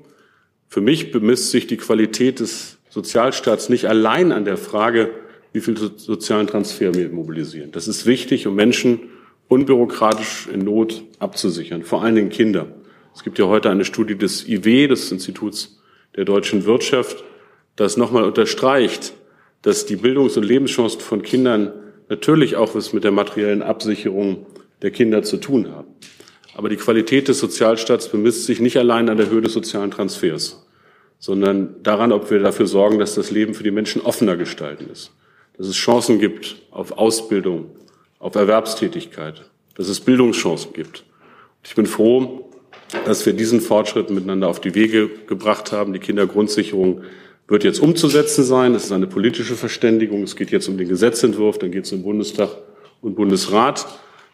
für 0.68 0.80
mich 0.80 1.10
bemisst 1.10 1.50
sich 1.50 1.66
die 1.66 1.78
Qualität 1.78 2.38
des 2.38 2.78
Sozialstaats 2.88 3.68
nicht 3.68 3.86
allein 3.86 4.30
an 4.30 4.44
der 4.44 4.58
Frage, 4.58 5.10
wie 5.52 5.60
viel 5.60 5.76
sozialen 5.76 6.46
Transfer 6.46 6.94
wir 6.94 7.08
mobilisieren. 7.08 7.72
Das 7.72 7.88
ist 7.88 8.06
wichtig, 8.06 8.46
um 8.46 8.54
Menschen 8.54 9.00
unbürokratisch 9.48 10.46
in 10.54 10.60
Not 10.60 11.02
abzusichern, 11.18 11.82
vor 11.82 12.04
allen 12.04 12.14
Dingen 12.14 12.30
Kinder. 12.30 12.68
Es 13.12 13.24
gibt 13.24 13.40
ja 13.40 13.46
heute 13.46 13.70
eine 13.70 13.84
Studie 13.84 14.16
des 14.16 14.46
IW, 14.46 14.86
des 14.86 15.10
Instituts 15.10 15.82
der 16.14 16.26
deutschen 16.26 16.64
Wirtschaft, 16.64 17.24
das 17.74 17.96
nochmal 17.96 18.22
unterstreicht, 18.22 19.14
dass 19.62 19.87
die 19.87 19.96
Bildungs- 19.96 20.37
und 20.37 20.44
Lebenschancen 20.44 21.01
von 21.01 21.22
Kindern 21.22 21.72
natürlich 22.09 22.57
auch 22.57 22.75
was 22.75 22.92
mit 22.92 23.05
der 23.05 23.12
materiellen 23.12 23.62
Absicherung 23.62 24.46
der 24.83 24.90
Kinder 24.90 25.22
zu 25.22 25.37
tun 25.38 25.70
haben. 25.70 25.88
Aber 26.55 26.68
die 26.68 26.77
Qualität 26.77 27.29
des 27.29 27.38
Sozialstaats 27.38 28.09
bemisst 28.09 28.44
sich 28.44 28.61
nicht 28.61 28.77
allein 28.77 29.09
an 29.09 29.16
der 29.16 29.31
Höhe 29.31 29.40
des 29.40 29.55
sozialen 29.55 29.90
Transfers, 29.90 30.66
sondern 31.18 31.77
daran, 31.83 32.12
ob 32.12 32.31
wir 32.31 32.40
dafür 32.40 32.66
sorgen, 32.66 32.98
dass 32.98 33.14
das 33.14 33.31
Leben 33.31 33.55
für 33.55 33.62
die 33.62 33.70
Menschen 33.70 34.03
offener 34.03 34.37
gestalten 34.37 34.90
ist, 34.90 35.12
dass 35.57 35.68
es 35.68 35.77
Chancen 35.77 36.18
gibt 36.18 36.57
auf 36.70 36.92
Ausbildung, 36.98 37.70
auf 38.18 38.35
Erwerbstätigkeit, 38.35 39.51
dass 39.77 39.88
es 39.88 40.01
Bildungschancen 40.01 40.72
gibt. 40.75 41.05
Ich 41.64 41.75
bin 41.75 41.87
froh, 41.87 42.51
dass 43.07 43.25
wir 43.25 43.33
diesen 43.33 43.61
Fortschritt 43.61 44.11
miteinander 44.11 44.48
auf 44.48 44.61
die 44.61 44.75
Wege 44.75 45.09
gebracht 45.27 45.72
haben. 45.72 45.92
Die 45.92 45.98
Kindergrundsicherung 45.98 47.03
wird 47.48 47.64
jetzt 47.64 47.81
umzusetzen 47.81 48.44
sein. 48.44 48.74
Es 48.74 48.85
ist 48.85 48.92
eine 48.92 49.07
politische 49.07 49.57
Verständigung. 49.57 50.22
Es 50.22 50.37
geht 50.37 50.50
jetzt 50.50 50.68
um 50.68 50.78
den 50.78 50.88
Gesetzentwurf, 50.88 51.59
dann 51.59 51.70
geht 51.70 51.85
es 51.85 51.92
um 51.92 52.02
Bundestag 52.02 52.50
und 53.00 53.14
Bundesrat. 53.14 53.87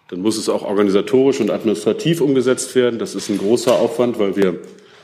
Dann 0.09 0.21
muss 0.21 0.39
es 0.39 0.49
auch 0.49 0.63
organisatorisch 0.63 1.41
und 1.41 1.51
administrativ 1.51 2.21
umgesetzt 2.21 2.75
werden. 2.75 2.99
Das 2.99 3.15
ist 3.15 3.29
ein 3.29 3.39
großer 3.39 3.73
Aufwand, 3.73 4.19
weil 4.19 4.37
wir 4.37 4.61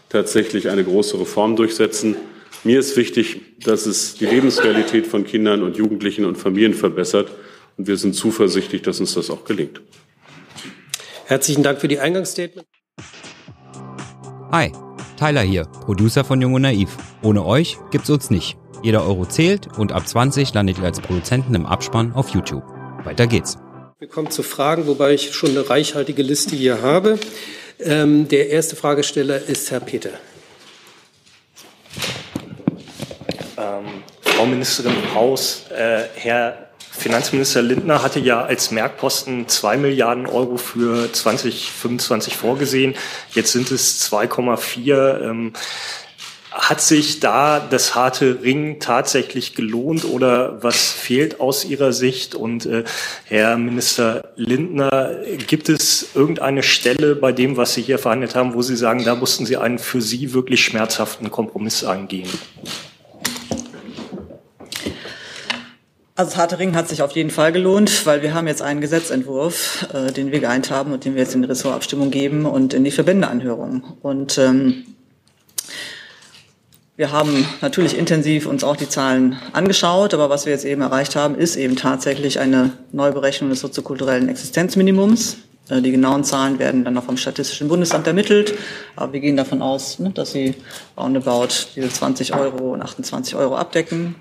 tatsächlich 0.08 0.68
eine 0.68 0.84
große 0.84 1.18
Reform 1.20 1.56
durchsetzen. 1.56 2.16
Mir 2.62 2.78
ist 2.78 2.96
wichtig, 2.96 3.40
dass 3.62 3.84
es 3.84 4.14
die 4.14 4.26
Lebensrealität 4.26 5.06
von 5.06 5.24
Kindern 5.24 5.62
und 5.62 5.76
Jugendlichen 5.76 6.24
und 6.24 6.36
Familien 6.36 6.72
verbessert. 6.72 7.30
Und 7.76 7.86
wir 7.88 7.96
sind 7.96 8.14
zuversichtlich, 8.14 8.82
dass 8.82 9.00
uns 9.00 9.14
das 9.14 9.28
auch 9.28 9.44
gelingt. 9.44 9.82
Herzlichen 11.26 11.62
Dank 11.62 11.80
für 11.80 11.88
die 11.88 11.98
Eingangsstatement. 11.98 12.66
Hi, 14.52 14.70
Tyler 15.16 15.42
hier, 15.42 15.64
Producer 15.64 16.24
von 16.24 16.40
Jung 16.40 16.54
und 16.54 16.62
Naiv. 16.62 16.96
Ohne 17.22 17.44
euch 17.44 17.78
gibt's 17.90 18.10
uns 18.10 18.30
nicht. 18.30 18.56
Jeder 18.82 19.06
Euro 19.06 19.24
zählt 19.24 19.68
und 19.78 19.92
ab 19.92 20.06
20 20.06 20.52
landet 20.52 20.78
ihr 20.78 20.84
als 20.84 21.00
Produzenten 21.00 21.54
im 21.54 21.66
Abspann 21.66 22.12
auf 22.12 22.30
YouTube. 22.30 22.62
Weiter 23.04 23.26
geht's. 23.26 23.56
Wir 23.98 24.08
kommen 24.08 24.30
zu 24.30 24.42
Fragen, 24.42 24.86
wobei 24.86 25.14
ich 25.14 25.34
schon 25.34 25.50
eine 25.50 25.70
reichhaltige 25.70 26.22
Liste 26.22 26.56
hier 26.56 26.82
habe. 26.82 27.18
Ähm, 27.80 28.28
der 28.28 28.50
erste 28.50 28.76
Fragesteller 28.76 29.36
ist 29.42 29.70
Herr 29.70 29.80
Peter. 29.80 30.10
Ähm, 33.56 34.02
Frau 34.20 34.46
Ministerin 34.46 35.14
Haus, 35.14 35.64
äh, 35.70 36.04
Herr 36.16 36.63
Finanzminister 36.96 37.60
Lindner 37.60 38.02
hatte 38.02 38.20
ja 38.20 38.44
als 38.44 38.70
Merkposten 38.70 39.48
zwei 39.48 39.76
Milliarden 39.76 40.26
Euro 40.26 40.56
für 40.56 41.12
2025 41.12 42.36
vorgesehen. 42.36 42.94
Jetzt 43.32 43.52
sind 43.52 43.70
es 43.70 44.10
2,4. 44.10 45.20
Ähm, 45.20 45.52
hat 46.54 46.80
sich 46.80 47.18
da 47.18 47.58
das 47.58 47.96
harte 47.96 48.42
Ringen 48.42 48.78
tatsächlich 48.78 49.56
gelohnt 49.56 50.04
oder 50.04 50.62
was 50.62 50.92
fehlt 50.92 51.40
aus 51.40 51.64
Ihrer 51.64 51.92
Sicht? 51.92 52.36
Und 52.36 52.64
äh, 52.64 52.84
Herr 53.24 53.58
Minister 53.58 54.32
Lindner, 54.36 55.16
gibt 55.48 55.68
es 55.68 56.10
irgendeine 56.14 56.62
Stelle 56.62 57.16
bei 57.16 57.32
dem, 57.32 57.56
was 57.56 57.74
Sie 57.74 57.82
hier 57.82 57.98
verhandelt 57.98 58.36
haben, 58.36 58.54
wo 58.54 58.62
Sie 58.62 58.76
sagen, 58.76 59.04
da 59.04 59.16
mussten 59.16 59.46
Sie 59.46 59.56
einen 59.56 59.80
für 59.80 60.00
Sie 60.00 60.32
wirklich 60.32 60.64
schmerzhaften 60.64 61.30
Kompromiss 61.32 61.82
eingehen? 61.82 62.30
Also 66.16 66.30
das 66.30 66.38
harte 66.38 66.60
Ring 66.60 66.76
hat 66.76 66.88
sich 66.88 67.02
auf 67.02 67.10
jeden 67.12 67.30
Fall 67.30 67.50
gelohnt, 67.50 68.06
weil 68.06 68.22
wir 68.22 68.34
haben 68.34 68.46
jetzt 68.46 68.62
einen 68.62 68.80
Gesetzentwurf, 68.80 69.88
äh, 69.92 70.12
den 70.12 70.30
wir 70.30 70.38
geeint 70.38 70.70
haben 70.70 70.92
und 70.92 71.04
den 71.04 71.16
wir 71.16 71.22
jetzt 71.22 71.34
in 71.34 71.42
die 71.42 71.48
Ressortabstimmung 71.48 72.12
geben 72.12 72.46
und 72.46 72.72
in 72.72 72.84
die 72.84 72.92
Verbändeanhörung. 72.92 73.82
Und 74.00 74.38
ähm, 74.38 74.84
wir 76.94 77.10
haben 77.10 77.44
natürlich 77.62 77.98
intensiv 77.98 78.46
uns 78.46 78.62
auch 78.62 78.76
die 78.76 78.88
Zahlen 78.88 79.40
angeschaut, 79.52 80.14
aber 80.14 80.30
was 80.30 80.46
wir 80.46 80.52
jetzt 80.52 80.64
eben 80.64 80.82
erreicht 80.82 81.16
haben, 81.16 81.34
ist 81.34 81.56
eben 81.56 81.74
tatsächlich 81.74 82.38
eine 82.38 82.70
Neuberechnung 82.92 83.50
des 83.50 83.58
soziokulturellen 83.58 84.28
Existenzminimums. 84.28 85.38
Äh, 85.68 85.82
die 85.82 85.90
genauen 85.90 86.22
Zahlen 86.22 86.60
werden 86.60 86.84
dann 86.84 86.94
noch 86.94 87.06
vom 87.06 87.16
Statistischen 87.16 87.66
Bundesamt 87.66 88.06
ermittelt, 88.06 88.54
aber 88.94 89.14
wir 89.14 89.18
gehen 89.18 89.36
davon 89.36 89.62
aus, 89.62 89.98
ne, 89.98 90.10
dass 90.10 90.30
sie 90.30 90.54
roundabout 90.96 91.72
diese 91.74 91.88
20 91.88 92.36
Euro 92.36 92.72
und 92.72 92.82
28 92.82 93.34
Euro 93.34 93.56
abdecken, 93.56 94.14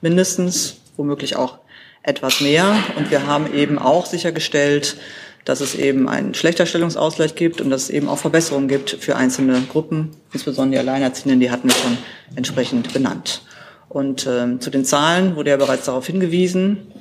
mindestens, 0.00 0.78
womöglich 0.96 1.36
auch 1.36 1.58
etwas 2.02 2.40
mehr. 2.40 2.76
Und 2.96 3.10
wir 3.10 3.26
haben 3.26 3.52
eben 3.52 3.78
auch 3.78 4.06
sichergestellt, 4.06 4.96
dass 5.44 5.60
es 5.60 5.74
eben 5.74 6.08
einen 6.08 6.34
Schlechterstellungsausgleich 6.34 7.36
gibt 7.36 7.60
und 7.60 7.70
dass 7.70 7.84
es 7.84 7.90
eben 7.90 8.08
auch 8.08 8.18
Verbesserungen 8.18 8.68
gibt 8.68 8.90
für 8.90 9.16
einzelne 9.16 9.60
Gruppen, 9.70 10.10
insbesondere 10.32 10.82
die 10.82 10.88
Alleinerziehenden, 10.88 11.40
die 11.40 11.50
hatten 11.50 11.68
wir 11.68 11.76
schon 11.76 11.98
entsprechend 12.34 12.92
benannt. 12.92 13.42
Und 13.88 14.26
äh, 14.26 14.58
zu 14.58 14.70
den 14.70 14.84
Zahlen 14.84 15.36
wurde 15.36 15.50
ja 15.50 15.56
bereits 15.56 15.86
darauf 15.86 16.06
hingewiesen. 16.06 16.92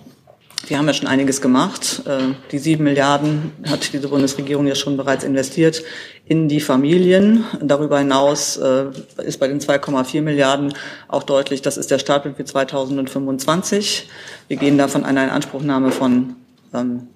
Wir 0.68 0.80
haben 0.80 0.88
ja 0.88 0.94
schon 0.94 1.08
einiges 1.08 1.42
gemacht. 1.42 2.02
Äh, 2.06 2.34
die 2.52 2.58
sieben 2.58 2.86
Milliarden 2.86 3.52
hat 3.70 3.94
diese 3.94 4.08
Bundesregierung 4.08 4.66
ja 4.66 4.74
schon 4.74 4.98
bereits 4.98 5.24
investiert 5.24 5.84
in 6.26 6.48
die 6.48 6.60
Familien. 6.60 7.44
Darüber 7.62 8.00
hinaus 8.00 8.58
äh, 8.58 8.86
ist 9.24 9.40
bei 9.40 9.48
den 9.48 9.60
2,4 9.60 10.22
Milliarden 10.22 10.74
auch 11.08 11.24
deutlich, 11.24 11.62
das 11.62 11.78
ist 11.78 11.92
der 11.92 12.00
Startpunkt 12.00 12.38
für 12.38 12.46
2025. 12.46 14.10
Wir 14.48 14.58
gehen 14.58 14.78
da 14.78 14.88
von 14.88 15.06
einer 15.06 15.24
Inanspruchnahme 15.24 15.92
von 15.92 16.36
ähm, 16.74 17.08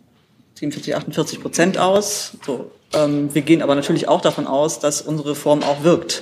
47, 0.56 0.96
48 0.96 1.42
Prozent 1.42 1.78
aus. 1.78 2.34
So, 2.46 2.72
ähm, 2.94 3.34
wir 3.34 3.42
gehen 3.42 3.62
aber 3.62 3.76
natürlich 3.76 4.08
auch 4.08 4.22
davon 4.22 4.46
aus, 4.46 4.80
dass 4.80 5.02
unsere 5.02 5.32
Reform 5.32 5.64
auch 5.64 5.84
wirkt. 5.84 6.22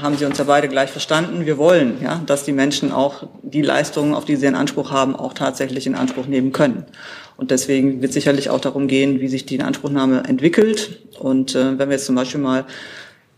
Haben 0.00 0.18
Sie 0.18 0.26
uns 0.26 0.36
ja 0.36 0.44
beide 0.44 0.68
gleich 0.68 0.90
verstanden. 0.90 1.46
Wir 1.46 1.56
wollen, 1.56 2.02
ja, 2.02 2.20
dass 2.26 2.44
die 2.44 2.52
Menschen 2.52 2.92
auch 2.92 3.28
die 3.42 3.62
Leistungen, 3.62 4.12
auf 4.14 4.26
die 4.26 4.36
sie 4.36 4.46
einen 4.46 4.56
Anspruch 4.56 4.90
haben, 4.90 5.16
auch 5.16 5.32
tatsächlich 5.32 5.86
in 5.86 5.94
Anspruch 5.94 6.26
nehmen 6.26 6.52
können. 6.52 6.84
Und 7.38 7.50
deswegen 7.50 8.02
wird 8.02 8.12
sicherlich 8.12 8.50
auch 8.50 8.60
darum 8.60 8.88
gehen, 8.88 9.20
wie 9.20 9.28
sich 9.28 9.46
die 9.46 9.54
Inanspruchnahme 9.54 10.24
entwickelt. 10.24 10.98
Und 11.18 11.54
äh, 11.54 11.78
wenn 11.78 11.88
wir 11.88 11.96
jetzt 11.96 12.04
zum 12.04 12.14
Beispiel 12.14 12.40
mal 12.40 12.66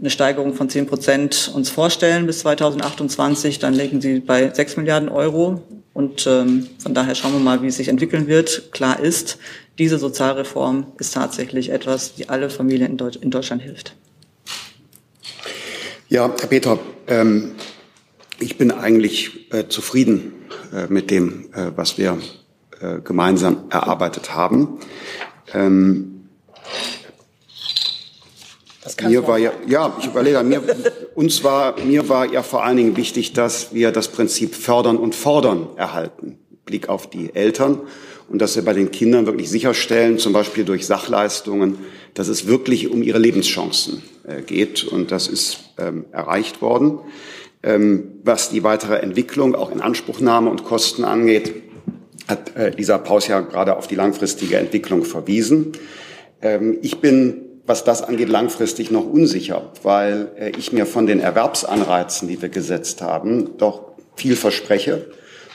eine 0.01 0.11
Steigerung 0.11 0.55
von 0.55 0.69
10 0.69 0.87
Prozent 0.87 1.51
uns 1.55 1.71
vorstellen 1.71 2.27
bis 2.27 2.41
2028, 2.41 3.61
dann 3.61 3.75
liegen 3.75 4.01
sie 4.01 4.19
bei 4.19 4.53
6 4.53 4.79
Milliarden 4.79 5.09
Euro. 5.09 5.63
Und 5.95 6.27
ähm, 6.27 6.69
von 6.79 6.93
daher 6.93 7.15
schauen 7.15 7.33
wir 7.33 7.41
mal, 7.41 7.63
wie 7.63 7.69
es 7.69 7.77
sich 7.77 7.89
entwickeln 7.89 8.27
wird. 8.27 8.73
Klar 8.73 8.99
ist, 8.99 9.39
diese 9.79 9.99
Sozialreform 9.99 10.87
ist 10.99 11.15
tatsächlich 11.15 11.71
etwas, 11.71 12.15
die 12.15 12.29
alle 12.29 12.51
Familien 12.51 12.93
in, 12.93 12.97
Deutsch, 12.97 13.19
in 13.21 13.31
Deutschland 13.31 13.63
hilft. 13.63 13.95
Ja, 16.11 16.33
Herr 16.41 16.49
Peter, 16.49 16.79
ähm, 17.07 17.53
ich 18.41 18.57
bin 18.57 18.71
eigentlich 18.71 19.53
äh, 19.53 19.69
zufrieden 19.69 20.33
äh, 20.73 20.87
mit 20.89 21.11
dem, 21.11 21.53
äh, 21.53 21.73
was 21.77 21.99
wir 21.99 22.17
äh, 22.81 23.01
gemeinsam 23.01 23.65
erarbeitet 23.69 24.35
haben. 24.35 24.79
Ähm, 25.53 26.31
mir 29.03 29.29
war 29.29 29.37
ja, 29.37 29.53
ja, 29.67 29.95
ich 30.01 30.07
überlege, 30.07 30.43
mir, 30.45 30.63
uns 31.15 31.45
war, 31.45 31.79
mir 31.79 32.09
war 32.09 32.25
ja 32.25 32.43
vor 32.43 32.65
allen 32.65 32.79
Dingen 32.79 32.97
wichtig, 32.97 33.35
dass 33.35 33.75
wir 33.75 33.93
das 33.93 34.09
Prinzip 34.09 34.55
fördern 34.55 34.97
und 34.97 35.15
fordern 35.15 35.69
erhalten. 35.77 36.39
Blick 36.65 36.89
auf 36.89 37.11
die 37.11 37.35
Eltern 37.35 37.83
und 38.29 38.41
dass 38.43 38.57
wir 38.57 38.65
bei 38.65 38.75
den 38.75 38.91
Kindern 38.91 39.27
wirklich 39.27 39.49
sicherstellen, 39.49 40.19
zum 40.19 40.33
Beispiel 40.33 40.65
durch 40.65 40.87
Sachleistungen, 40.87 41.79
dass 42.15 42.29
es 42.29 42.47
wirklich 42.47 42.91
um 42.91 43.03
ihre 43.03 43.19
Lebenschancen 43.19 44.03
äh, 44.27 44.43
geht. 44.43 44.85
Und 44.85 45.11
das 45.11 45.29
ist 45.29 45.61
ähm, 45.79 46.05
erreicht 46.13 46.61
worden. 46.61 46.99
Ähm, 47.63 48.13
was 48.23 48.51
die 48.51 48.63
weitere 48.63 48.97
Entwicklung, 48.97 49.55
auch 49.55 49.71
in 49.71 49.81
Anspruchnahme 49.81 50.51
und 50.51 50.65
Kosten 50.65 51.05
angeht, 51.05 51.55
hat 52.29 52.55
äh, 52.57 52.71
Lisa 52.71 52.99
Paus 52.99 53.27
ja 53.27 53.41
gerade 53.41 53.77
auf 53.77 53.87
die 53.87 53.95
langfristige 53.95 54.59
Entwicklung 54.59 55.05
verwiesen. 55.05 55.73
Ähm, 56.43 56.79
ich 56.83 57.01
bin, 57.01 57.41
was 57.67 57.85
das 57.85 58.03
angeht, 58.03 58.29
langfristig 58.29 58.91
noch 58.91 59.07
unsicher, 59.07 59.73
weil 59.83 60.33
äh, 60.39 60.53
ich 60.59 60.73
mir 60.73 60.85
von 60.85 61.07
den 61.07 61.21
Erwerbsanreizen, 61.21 62.29
die 62.29 62.41
wir 62.43 62.51
gesetzt 62.51 63.01
haben, 63.01 63.57
doch 63.57 63.93
viel 64.17 64.37
verspreche, 64.37 65.07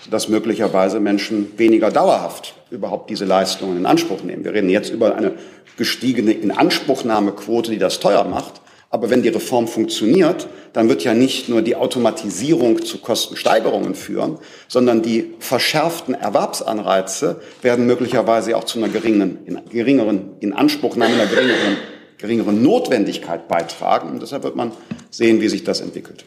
dass 0.10 0.28
möglicherweise 0.28 1.00
Menschen 1.00 1.52
weniger 1.58 1.92
dauerhaft 1.92 2.56
überhaupt 2.74 3.10
diese 3.10 3.26
Leistungen 3.26 3.78
in 3.78 3.86
Anspruch 3.86 4.24
nehmen. 4.24 4.44
Wir 4.44 4.54
reden 4.54 4.70
jetzt 4.70 4.90
über 4.90 5.16
eine 5.16 5.34
gestiegene 5.78 6.34
Inanspruchnahmequote, 6.34 7.72
die 7.72 7.78
das 7.78 8.00
teuer 8.00 8.24
macht. 8.26 8.62
Aber 8.90 9.10
wenn 9.10 9.24
die 9.24 9.30
Reform 9.30 9.68
funktioniert, 9.68 10.48
dann 10.74 10.88
wird 10.88 11.04
ja 11.04 11.16
nicht 11.16 11.50
nur 11.50 11.64
die 11.64 11.76
Automatisierung 11.76 12.84
zu 12.84 13.00
Kostensteigerungen 13.00 13.96
führen, 13.96 14.38
sondern 14.68 15.02
die 15.02 15.34
verschärften 15.40 16.14
Erwerbsanreize 16.14 17.42
werden 17.64 17.88
möglicherweise 17.88 18.56
auch 18.56 18.66
zu 18.66 18.78
einer 18.78 18.90
geringeren, 18.90 19.40
geringeren 19.72 20.34
Inanspruchnahme, 20.42 21.14
einer 21.14 21.26
geringeren, 21.26 21.78
geringeren 22.20 22.62
Notwendigkeit 22.62 23.48
beitragen. 23.48 24.12
Und 24.12 24.22
deshalb 24.22 24.44
wird 24.44 24.56
man 24.56 24.72
sehen, 25.10 25.42
wie 25.42 25.50
sich 25.50 25.64
das 25.64 25.82
entwickelt. 25.82 26.26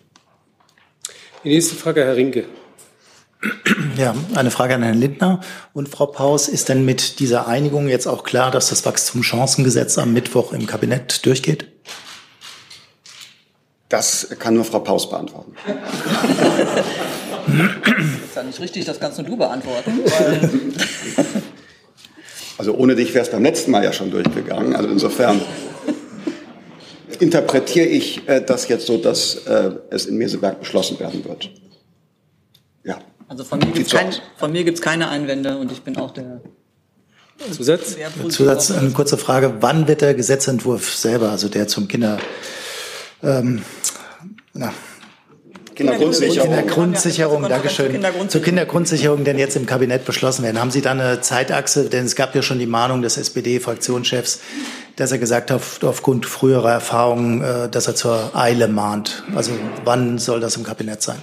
Die 1.45 1.51
nächste 1.51 1.77
Frage, 1.77 2.05
Herr 2.05 2.17
Rinke. 2.17 2.47
Ja, 3.96 4.14
eine 4.35 4.51
Frage 4.51 4.75
an 4.75 4.83
Herrn 4.83 4.99
Lindner 4.99 5.40
und 5.72 5.88
Frau 5.88 6.07
Paus. 6.07 6.49
Ist 6.49 6.68
denn 6.68 6.85
mit 6.85 7.18
dieser 7.18 7.46
Einigung 7.46 7.88
jetzt 7.88 8.07
auch 8.07 8.25
klar, 8.25 8.51
dass 8.51 8.68
das 8.68 8.85
Wachstumschancengesetz 8.85 9.99
am 9.99 10.12
Mittwoch 10.12 10.53
im 10.53 10.66
Kabinett 10.66 11.25
durchgeht? 11.25 11.68
Das 13.88 14.29
kann 14.38 14.55
nur 14.55 14.64
Frau 14.64 14.81
Paus 14.81 15.09
beantworten. 15.09 15.55
Das 17.46 18.07
ist 18.29 18.37
ja 18.37 18.42
nicht 18.42 18.61
richtig, 18.61 18.85
das 18.85 18.99
kannst 18.99 19.18
nur 19.18 19.27
du 19.27 19.37
beantworten. 19.37 20.01
also 22.59 22.75
ohne 22.75 22.96
dich 22.96 23.14
wäre 23.14 23.25
es 23.25 23.31
beim 23.31 23.44
letzten 23.44 23.70
Mal 23.70 23.85
ja 23.85 23.92
schon 23.92 24.11
durchgegangen. 24.11 24.75
Also 24.75 24.90
insofern 24.90 25.40
interpretiere 27.20 27.87
ich 27.87 28.29
äh, 28.29 28.42
das 28.42 28.68
jetzt 28.68 28.87
so, 28.87 28.99
dass 28.99 29.37
äh, 29.46 29.70
es 29.90 30.07
in 30.07 30.16
Meseberg 30.16 30.59
beschlossen 30.59 30.99
werden 30.99 31.25
wird. 31.25 31.51
Also 33.29 33.45
von 33.45 33.59
mir 33.59 33.73
gibt 33.73 33.87
es 33.87 33.93
kein, 33.93 35.01
keine 35.01 35.09
Einwände 35.09 35.57
und 35.59 35.73
ich 35.73 35.83
bin 35.83 35.97
auch 35.97 36.12
der 36.12 36.41
Zusatz? 37.53 37.97
Zusatz, 38.29 38.71
eine 38.71 38.91
kurze 38.91 39.19
Frage. 39.19 39.55
Wann 39.61 39.89
wird 39.89 40.01
der 40.01 40.15
Gesetzentwurf 40.15 40.95
selber, 40.95 41.31
also 41.31 41.49
der 41.49 41.69
zum 41.69 41.89
Kinder, 41.89 42.19
ähm, 43.23 43.62
na, 44.55 44.73
Kindergrundsicherung. 45.77 46.49
Kindergrundsicherung, 46.49 47.43
Dankeschön. 47.43 47.93
Kindergrundsicherung. 47.93 48.29
Zur 48.31 48.41
Kindergrundsicherung 48.41 49.25
denn 49.25 49.39
jetzt 49.39 49.57
im 49.57 49.67
Kabinett 49.67 50.07
beschlossen 50.07 50.43
werden. 50.43 50.59
Haben 50.59 50.71
Sie 50.71 50.81
da 50.81 50.93
eine 50.93 51.21
Zeitachse? 51.21 51.91
Denn 51.91 52.07
es 52.07 52.17
gab 52.17 52.35
ja 52.35 52.41
schon 52.41 52.59
die 52.59 52.67
Mahnung 52.67 53.03
des 53.03 53.19
SPD-Fraktionschefs, 53.19 54.41
dass 54.97 55.12
er 55.12 55.19
gesagt 55.19 55.51
hat, 55.51 55.61
aufgrund 55.83 56.25
früherer 56.25 56.73
Erfahrungen, 56.73 57.43
äh, 57.43 57.69
dass 57.69 57.87
er 57.87 57.95
zur 57.95 58.35
Eile 58.35 58.69
mahnt. 58.69 59.25
Also 59.35 59.53
wann 59.85 60.19
soll 60.19 60.41
das 60.41 60.57
im 60.57 60.65
Kabinett 60.65 61.03
sein? 61.03 61.19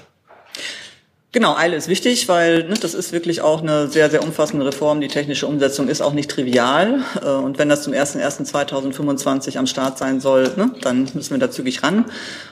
Genau, 1.34 1.56
Eile 1.56 1.76
ist 1.76 1.88
wichtig, 1.88 2.30
weil 2.30 2.66
ne, 2.66 2.76
das 2.80 2.94
ist 2.94 3.12
wirklich 3.12 3.42
auch 3.42 3.64
eine 3.64 3.88
sehr, 3.88 4.12
sehr 4.12 4.22
umfassende 4.22 4.68
Reform. 4.68 5.02
Die 5.02 5.08
technische 5.08 5.48
Umsetzung 5.48 5.88
ist 5.88 6.00
auch 6.00 6.14
nicht 6.14 6.30
trivial. 6.30 7.00
Äh, 7.24 7.28
und 7.28 7.58
wenn 7.58 7.70
das 7.70 7.82
zum 7.82 7.92
01.01.2025 7.92 9.58
am 9.58 9.66
Start 9.66 9.98
sein 9.98 10.20
soll, 10.20 10.44
ne, 10.56 10.72
dann 10.82 11.10
müssen 11.16 11.32
wir 11.32 11.40
da 11.40 11.50
zügig 11.50 11.82
ran. 11.82 12.06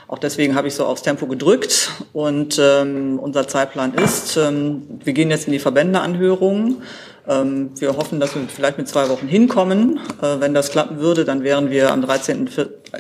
Auch 0.08 0.18
deswegen 0.18 0.56
habe 0.56 0.68
ich 0.68 0.74
so 0.74 0.88
aufs 0.88 1.04
Tempo 1.04 1.28
gedrückt. 1.28 1.92
Und 2.12 2.60
ähm, 2.60 3.20
unser 3.20 3.48
Zeitplan 3.48 3.94
ist, 3.94 4.36
ähm, 4.38 4.82
wir 5.04 5.14
gehen 5.14 5.30
jetzt 5.30 5.46
in 5.46 5.54
die 5.54 5.60
Verbändeanhörungen. 5.60 6.82
Ähm, 7.28 7.72
wir 7.78 7.96
hoffen, 7.98 8.20
dass 8.20 8.36
wir 8.36 8.42
vielleicht 8.48 8.78
mit 8.78 8.88
zwei 8.88 9.08
Wochen 9.10 9.28
hinkommen. 9.28 10.00
Äh, 10.22 10.40
wenn 10.40 10.54
das 10.54 10.72
klappen 10.72 11.00
würde, 11.00 11.24
dann 11.24 11.44
wären 11.44 11.70
wir 11.70 11.92
am 11.92 12.02
13. 12.02 12.48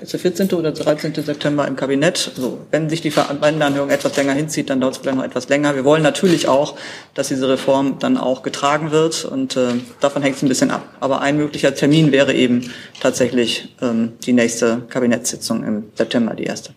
Ist 0.02 0.14
der 0.14 0.20
14. 0.20 0.50
oder 0.52 0.72
13. 0.72 1.14
September 1.14 1.68
im 1.68 1.76
Kabinett. 1.76 2.32
Also, 2.36 2.60
wenn 2.70 2.90
sich 2.90 3.02
die 3.02 3.12
Verbandeanhörung 3.12 3.90
etwas 3.90 4.16
länger 4.16 4.34
hinzieht, 4.34 4.70
dann 4.70 4.80
dauert 4.80 4.94
es 4.94 5.00
vielleicht 5.00 5.18
noch 5.18 5.26
etwas 5.26 5.50
länger. 5.50 5.76
Wir 5.76 5.84
wollen 5.84 6.04
natürlich 6.04 6.48
auch, 6.48 6.76
dass 7.14 7.30
diese 7.30 7.50
Reform 7.50 7.98
dann 8.00 8.18
auch 8.18 8.44
getragen 8.44 8.92
wird 8.92 9.26
und 9.26 9.58
äh, 9.58 9.74
davon 10.00 10.22
hängt 10.22 10.38
es 10.38 10.44
ein 10.44 10.50
bisschen 10.50 10.72
ab. 10.72 10.84
Aber 11.00 11.22
ein 11.22 11.38
möglicher 11.38 11.74
Termin 11.74 12.12
wäre 12.12 12.34
eben 12.34 12.72
tatsächlich 13.00 13.76
ähm, 13.82 14.14
die 14.24 14.34
nächste 14.34 14.84
Kabinettssitzung 14.88 15.64
im 15.64 15.84
September, 15.96 16.36
die 16.36 16.44
erste. 16.44 16.74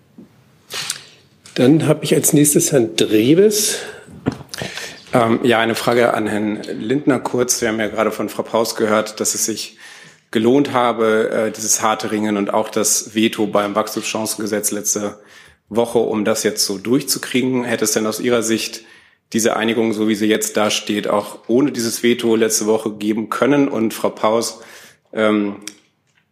Dann 1.55 1.87
habe 1.87 2.05
ich 2.05 2.15
als 2.15 2.33
nächstes 2.33 2.73
Herrn 2.73 2.97
Drebes. 2.97 3.77
Ähm, 5.15 5.39
ja, 5.45 5.61
eine 5.61 5.77
Frage 5.77 6.13
an 6.13 6.27
Herrn 6.27 6.61
Lindner 6.65 7.21
kurz. 7.21 7.61
Wir 7.61 7.69
haben 7.69 7.79
ja 7.79 7.87
gerade 7.87 8.11
von 8.11 8.29
Frau 8.29 8.43
Paus 8.43 8.75
gehört, 8.75 9.21
dass 9.21 9.35
es 9.35 9.47
sich 9.47 9.79
gelohnt 10.33 10.73
habe, 10.73 11.31
äh, 11.31 11.51
dieses 11.53 11.81
harte 11.81 12.11
Ringen 12.11 12.37
und 12.37 12.53
auch 12.53 12.69
das 12.69 13.15
Veto 13.15 13.47
beim 13.47 13.77
Wachstumschancengesetz 13.77 14.73
letzte 14.73 15.21
Woche, 15.69 16.01
um 16.01 16.25
das 16.25 16.43
jetzt 16.43 16.67
so 16.67 16.79
durchzukriegen. 16.79 17.63
Hätte 17.63 17.85
es 17.85 17.93
denn 17.93 18.09
aus 18.09 18.19
Ihrer 18.19 18.43
Sicht 18.43 18.83
diese 19.33 19.57
Einigung, 19.57 19.93
so 19.93 20.09
wie 20.09 20.17
sie 20.17 20.27
jetzt 20.27 20.57
dasteht, 20.57 21.07
auch 21.07 21.39
ohne 21.47 21.71
dieses 21.71 22.03
Veto 22.03 22.35
letzte 22.35 22.67
Woche 22.67 22.91
geben 22.95 23.31
können? 23.31 23.69
Und 23.69 23.95
Frau 23.95 24.11
Paus, 24.11 24.63
ähm, 25.13 25.61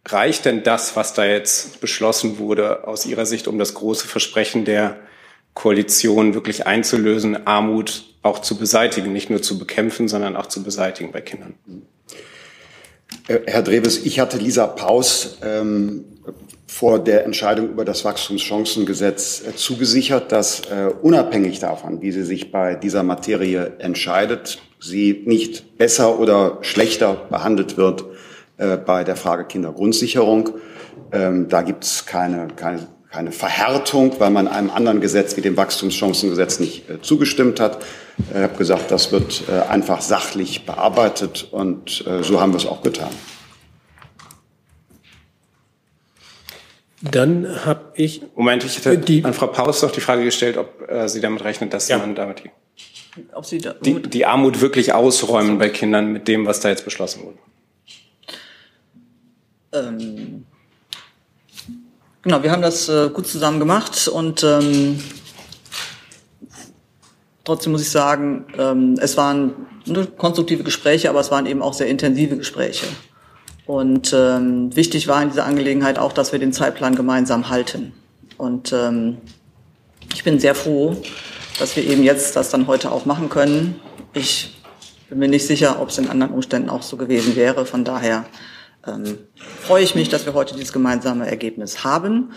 reicht 0.05 0.43
denn 0.43 0.63
das, 0.63 0.97
was 0.97 1.13
da 1.13 1.23
jetzt 1.23 1.79
beschlossen 1.79 2.37
wurde, 2.37 2.85
aus 2.85 3.05
Ihrer 3.05 3.25
Sicht, 3.25 3.47
um 3.47 3.57
das 3.57 3.73
große 3.73 4.07
Versprechen 4.07 4.65
der 4.65 4.99
Koalition 5.53 6.33
wirklich 6.33 6.67
einzulösen, 6.67 7.47
Armut 7.47 8.12
auch 8.23 8.39
zu 8.39 8.57
beseitigen, 8.57 9.13
nicht 9.13 9.29
nur 9.29 9.41
zu 9.41 9.59
bekämpfen, 9.59 10.07
sondern 10.07 10.35
auch 10.35 10.47
zu 10.47 10.63
beseitigen 10.63 11.11
bei 11.11 11.21
Kindern. 11.21 11.53
Herr 13.27 13.61
Drebes, 13.61 14.05
ich 14.05 14.19
hatte 14.19 14.37
Lisa 14.37 14.65
Paus 14.67 15.37
ähm, 15.43 16.05
vor 16.67 16.99
der 16.99 17.25
Entscheidung 17.25 17.69
über 17.69 17.85
das 17.85 18.03
Wachstumschancengesetz 18.03 19.43
äh, 19.47 19.55
zugesichert, 19.55 20.31
dass 20.31 20.61
äh, 20.61 20.89
unabhängig 21.01 21.59
davon, 21.59 22.01
wie 22.01 22.11
sie 22.11 22.23
sich 22.23 22.51
bei 22.51 22.75
dieser 22.75 23.03
Materie 23.03 23.73
entscheidet, 23.77 24.59
sie 24.79 25.23
nicht 25.25 25.77
besser 25.77 26.19
oder 26.19 26.57
schlechter 26.61 27.27
behandelt 27.29 27.77
wird 27.77 28.05
äh, 28.57 28.77
bei 28.77 29.03
der 29.03 29.15
Frage 29.15 29.45
Kindergrundsicherung. 29.45 30.49
Ähm, 31.11 31.47
da 31.47 31.61
gibt 31.61 31.83
es 31.83 32.05
keine, 32.05 32.47
keine 32.55 32.87
keine 33.13 33.31
Verhärtung, 33.31 34.19
weil 34.19 34.31
man 34.31 34.47
einem 34.47 34.71
anderen 34.71 34.99
Gesetz 34.99 35.37
wie 35.37 35.41
dem 35.41 35.55
Wachstumschancengesetz 35.55 36.59
nicht 36.59 36.89
äh, 36.89 36.99
zugestimmt 36.99 37.59
hat. 37.59 37.77
Ich 38.31 38.35
habe 38.35 38.57
gesagt, 38.57 38.89
das 38.89 39.11
wird 39.11 39.43
äh, 39.47 39.69
einfach 39.69 40.01
sachlich 40.01 40.65
bearbeitet 40.65 41.47
und 41.51 42.03
äh, 42.07 42.23
so 42.23 42.41
haben 42.41 42.53
wir 42.53 42.57
es 42.57 42.65
auch 42.65 42.81
getan. 42.81 43.11
Dann 47.01 47.65
habe 47.65 47.91
ich. 47.93 48.23
Moment, 48.35 48.63
ich 48.63 48.77
hätte 48.77 48.97
die, 48.97 49.23
an 49.23 49.33
Frau 49.33 49.47
Paus 49.47 49.83
noch 49.83 49.91
die 49.91 50.01
Frage 50.01 50.23
gestellt, 50.23 50.57
ob 50.57 50.89
äh, 50.89 51.07
sie 51.07 51.21
damit 51.21 51.43
rechnet, 51.43 51.71
dass 51.71 51.89
ja. 51.89 51.99
man 51.99 52.15
damit 52.15 52.43
die, 52.43 52.49
ob 53.33 53.45
sie 53.45 53.59
da, 53.59 53.73
die, 53.73 54.01
die 54.01 54.25
Armut 54.25 54.59
wirklich 54.59 54.93
ausräumen 54.93 55.59
bei 55.59 55.69
Kindern 55.69 56.13
mit 56.13 56.27
dem, 56.27 56.47
was 56.47 56.61
da 56.61 56.69
jetzt 56.69 56.83
beschlossen 56.83 57.23
wurde. 57.25 57.37
Ähm, 59.73 60.45
Genau, 62.23 62.41
wir 62.41 62.51
haben 62.51 62.61
das 62.61 62.87
äh, 62.87 63.09
gut 63.09 63.27
zusammen 63.27 63.59
gemacht 63.59 64.07
und 64.07 64.45
ähm, 64.45 64.97
trotzdem 67.43 67.73
muss 67.73 67.81
ich 67.81 67.91
sagen, 67.91 68.45
ähm, 68.57 68.95
es 69.01 69.17
waren 69.17 69.67
ne, 69.85 70.07
konstruktive 70.17 70.63
Gespräche, 70.63 71.09
aber 71.09 71.19
es 71.19 71.31
waren 71.31 71.45
eben 71.45 71.61
auch 71.61 71.73
sehr 71.73 71.87
intensive 71.87 72.37
Gespräche. 72.37 72.85
Und 73.65 74.13
ähm, 74.13 74.73
wichtig 74.73 75.09
war 75.09 75.21
in 75.21 75.31
dieser 75.31 75.45
Angelegenheit 75.45 75.99
auch, 75.99 76.13
dass 76.13 76.31
wir 76.31 76.39
den 76.39 76.53
Zeitplan 76.53 76.95
gemeinsam 76.95 77.49
halten. 77.49 77.91
Und 78.37 78.71
ähm, 78.71 79.17
ich 80.13 80.23
bin 80.23 80.39
sehr 80.39 80.55
froh, 80.55 80.95
dass 81.59 81.75
wir 81.75 81.85
eben 81.85 82.03
jetzt 82.03 82.37
das 82.37 82.49
dann 82.49 82.67
heute 82.67 82.93
auch 82.93 83.05
machen 83.05 83.27
können. 83.27 83.81
Ich 84.13 84.61
bin 85.09 85.19
mir 85.19 85.27
nicht 85.27 85.45
sicher, 85.45 85.81
ob 85.81 85.89
es 85.89 85.97
in 85.97 86.09
anderen 86.09 86.33
Umständen 86.33 86.69
auch 86.69 86.83
so 86.83 86.95
gewesen 86.95 87.35
wäre. 87.35 87.65
Von 87.65 87.83
daher 87.83 88.23
ähm, 88.85 89.17
freue 89.61 89.83
ich 89.83 89.95
mich, 89.95 90.09
dass 90.09 90.25
wir 90.25 90.33
heute 90.33 90.55
dieses 90.55 90.73
gemeinsame 90.73 91.27
Ergebnis 91.27 91.83
haben. 91.83 92.31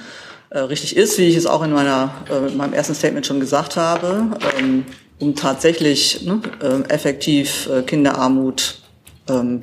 Äh, 0.51 0.61
richtig 0.61 0.97
ist, 0.97 1.19
wie 1.19 1.27
ich 1.27 1.37
es 1.37 1.47
auch 1.47 1.63
in 1.63 1.73
meiner, 1.73 2.15
äh, 2.31 2.49
in 2.49 2.57
meinem 2.57 2.73
ersten 2.73 2.95
Statement 2.95 3.27
schon 3.27 3.41
gesagt 3.41 3.77
habe, 3.77 4.31
ähm, 4.59 4.85
um 5.19 5.35
tatsächlich 5.35 6.23
ne, 6.23 6.41
äh, 6.63 6.89
effektiv 6.93 7.69
Kinderarmut 7.87 8.81
ähm, 9.29 9.63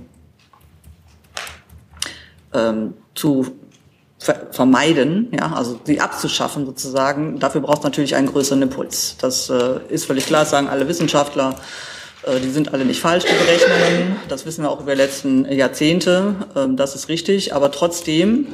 ähm, 2.53 2.93
zu 3.15 3.55
ver 4.19 4.47
vermeiden, 4.51 5.29
ja, 5.37 5.53
also 5.53 5.79
sie 5.83 5.99
abzuschaffen 5.99 6.65
sozusagen. 6.65 7.39
Dafür 7.39 7.61
braucht 7.61 7.79
es 7.79 7.83
natürlich 7.83 8.15
einen 8.15 8.27
größeren 8.27 8.61
Impuls. 8.61 9.17
Das 9.19 9.49
äh, 9.49 9.79
ist 9.89 10.05
völlig 10.05 10.25
klar, 10.25 10.45
sagen 10.45 10.69
alle 10.69 10.87
Wissenschaftler. 10.87 11.55
Äh, 12.25 12.39
die 12.39 12.49
sind 12.49 12.73
alle 12.73 12.85
nicht 12.85 13.01
falsch, 13.01 13.25
die 13.25 13.45
Berechnungen. 13.45 14.17
Das 14.29 14.45
wissen 14.45 14.63
wir 14.63 14.71
auch 14.71 14.81
über 14.81 14.91
die 14.91 15.01
letzten 15.01 15.51
Jahrzehnte. 15.51 16.35
Ähm, 16.55 16.77
das 16.77 16.95
ist 16.95 17.09
richtig. 17.09 17.53
Aber 17.53 17.71
trotzdem 17.71 18.47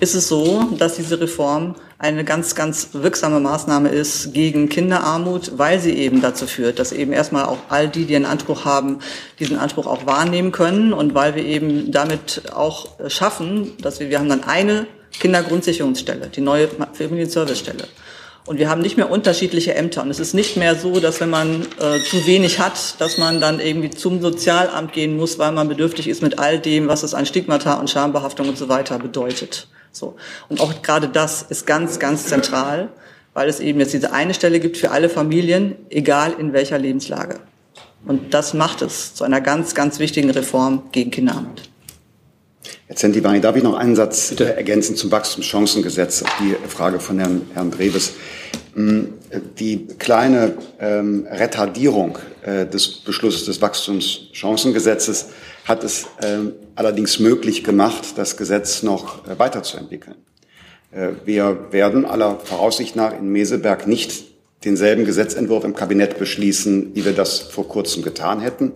ist 0.00 0.14
es 0.14 0.28
so, 0.28 0.70
dass 0.78 0.96
diese 0.96 1.20
Reform 1.20 1.76
eine 1.98 2.24
ganz, 2.24 2.54
ganz 2.54 2.88
wirksame 2.92 3.40
Maßnahme 3.40 3.90
ist 3.90 4.32
gegen 4.32 4.70
Kinderarmut, 4.70 5.52
weil 5.58 5.78
sie 5.78 5.92
eben 5.92 6.22
dazu 6.22 6.46
führt, 6.46 6.78
dass 6.78 6.92
eben 6.92 7.12
erstmal 7.12 7.44
auch 7.44 7.58
all 7.68 7.88
die, 7.88 8.06
die 8.06 8.16
einen 8.16 8.24
Anspruch 8.24 8.64
haben, 8.64 9.00
diesen 9.38 9.58
Anspruch 9.58 9.86
auch 9.86 10.06
wahrnehmen 10.06 10.50
können 10.50 10.94
und 10.94 11.14
weil 11.14 11.34
wir 11.34 11.44
eben 11.44 11.92
damit 11.92 12.42
auch 12.54 12.88
schaffen, 13.08 13.72
dass 13.82 14.00
wir, 14.00 14.08
wir 14.08 14.18
haben 14.18 14.30
dann 14.30 14.44
eine 14.44 14.86
Kindergrundsicherungsstelle, 15.18 16.28
die 16.28 16.40
neue 16.40 16.68
Familienservicestelle. 16.94 17.84
Und 18.46 18.58
wir 18.58 18.68
haben 18.68 18.80
nicht 18.80 18.96
mehr 18.96 19.10
unterschiedliche 19.10 19.74
Ämter. 19.74 20.02
Und 20.02 20.10
es 20.10 20.18
ist 20.18 20.34
nicht 20.34 20.56
mehr 20.56 20.74
so, 20.74 20.98
dass 20.98 21.20
wenn 21.20 21.30
man 21.30 21.62
äh, 21.78 22.02
zu 22.02 22.26
wenig 22.26 22.58
hat, 22.58 23.00
dass 23.00 23.18
man 23.18 23.40
dann 23.40 23.60
irgendwie 23.60 23.90
zum 23.90 24.20
Sozialamt 24.20 24.92
gehen 24.92 25.16
muss, 25.16 25.38
weil 25.38 25.52
man 25.52 25.68
bedürftig 25.68 26.08
ist 26.08 26.22
mit 26.22 26.38
all 26.38 26.58
dem, 26.58 26.88
was 26.88 27.02
es 27.02 27.14
an 27.14 27.26
Stigmata 27.26 27.74
und 27.74 27.90
Schambehaftung 27.90 28.48
und 28.48 28.58
so 28.58 28.68
weiter 28.68 28.98
bedeutet. 28.98 29.68
So. 29.92 30.16
Und 30.48 30.60
auch 30.60 30.82
gerade 30.82 31.08
das 31.08 31.42
ist 31.42 31.66
ganz, 31.66 31.98
ganz 31.98 32.26
zentral, 32.26 32.88
weil 33.34 33.48
es 33.48 33.60
eben 33.60 33.78
jetzt 33.78 33.92
diese 33.92 34.12
eine 34.12 34.34
Stelle 34.34 34.58
gibt 34.58 34.76
für 34.76 34.90
alle 34.90 35.08
Familien, 35.08 35.76
egal 35.90 36.34
in 36.38 36.52
welcher 36.52 36.78
Lebenslage. 36.78 37.40
Und 38.06 38.32
das 38.34 38.54
macht 38.54 38.82
es 38.82 39.14
zu 39.14 39.24
einer 39.24 39.40
ganz, 39.40 39.74
ganz 39.74 39.98
wichtigen 39.98 40.30
Reform 40.30 40.84
gegen 40.92 41.10
Kinderarmut. 41.10 41.69
Herr 42.86 42.96
Zentivani, 42.96 43.40
darf 43.40 43.56
ich 43.56 43.62
noch 43.62 43.74
einen 43.74 43.96
Satz 43.96 44.30
Bitte. 44.30 44.54
ergänzen 44.56 44.96
zum 44.96 45.10
Wachstumschancengesetz 45.10 46.24
die 46.40 46.56
Frage 46.68 47.00
von 47.00 47.18
Herrn, 47.18 47.42
Herrn 47.54 47.70
Dreves. 47.70 48.12
Hm, 48.74 49.14
die 49.58 49.86
kleine 49.98 50.54
ähm, 50.78 51.26
Retardierung 51.30 52.18
äh, 52.42 52.66
des 52.66 52.88
Beschlusses 52.88 53.46
des 53.46 53.62
Wachstumschancengesetzes 53.62 55.26
hat 55.64 55.84
es 55.84 56.06
ähm, 56.22 56.52
allerdings 56.74 57.18
möglich 57.18 57.64
gemacht, 57.64 58.16
das 58.16 58.36
Gesetz 58.36 58.82
noch 58.82 59.26
äh, 59.26 59.38
weiterzuentwickeln. 59.38 60.16
Äh, 60.92 61.10
wir 61.24 61.68
werden 61.70 62.04
aller 62.04 62.38
Voraussicht 62.38 62.96
nach 62.96 63.12
in 63.12 63.30
Meseberg 63.30 63.86
nicht 63.86 64.24
denselben 64.64 65.04
Gesetzentwurf 65.04 65.64
im 65.64 65.74
Kabinett 65.74 66.18
beschließen, 66.18 66.94
wie 66.94 67.04
wir 67.04 67.12
das 67.12 67.38
vor 67.38 67.66
kurzem 67.66 68.02
getan 68.02 68.40
hätten, 68.40 68.72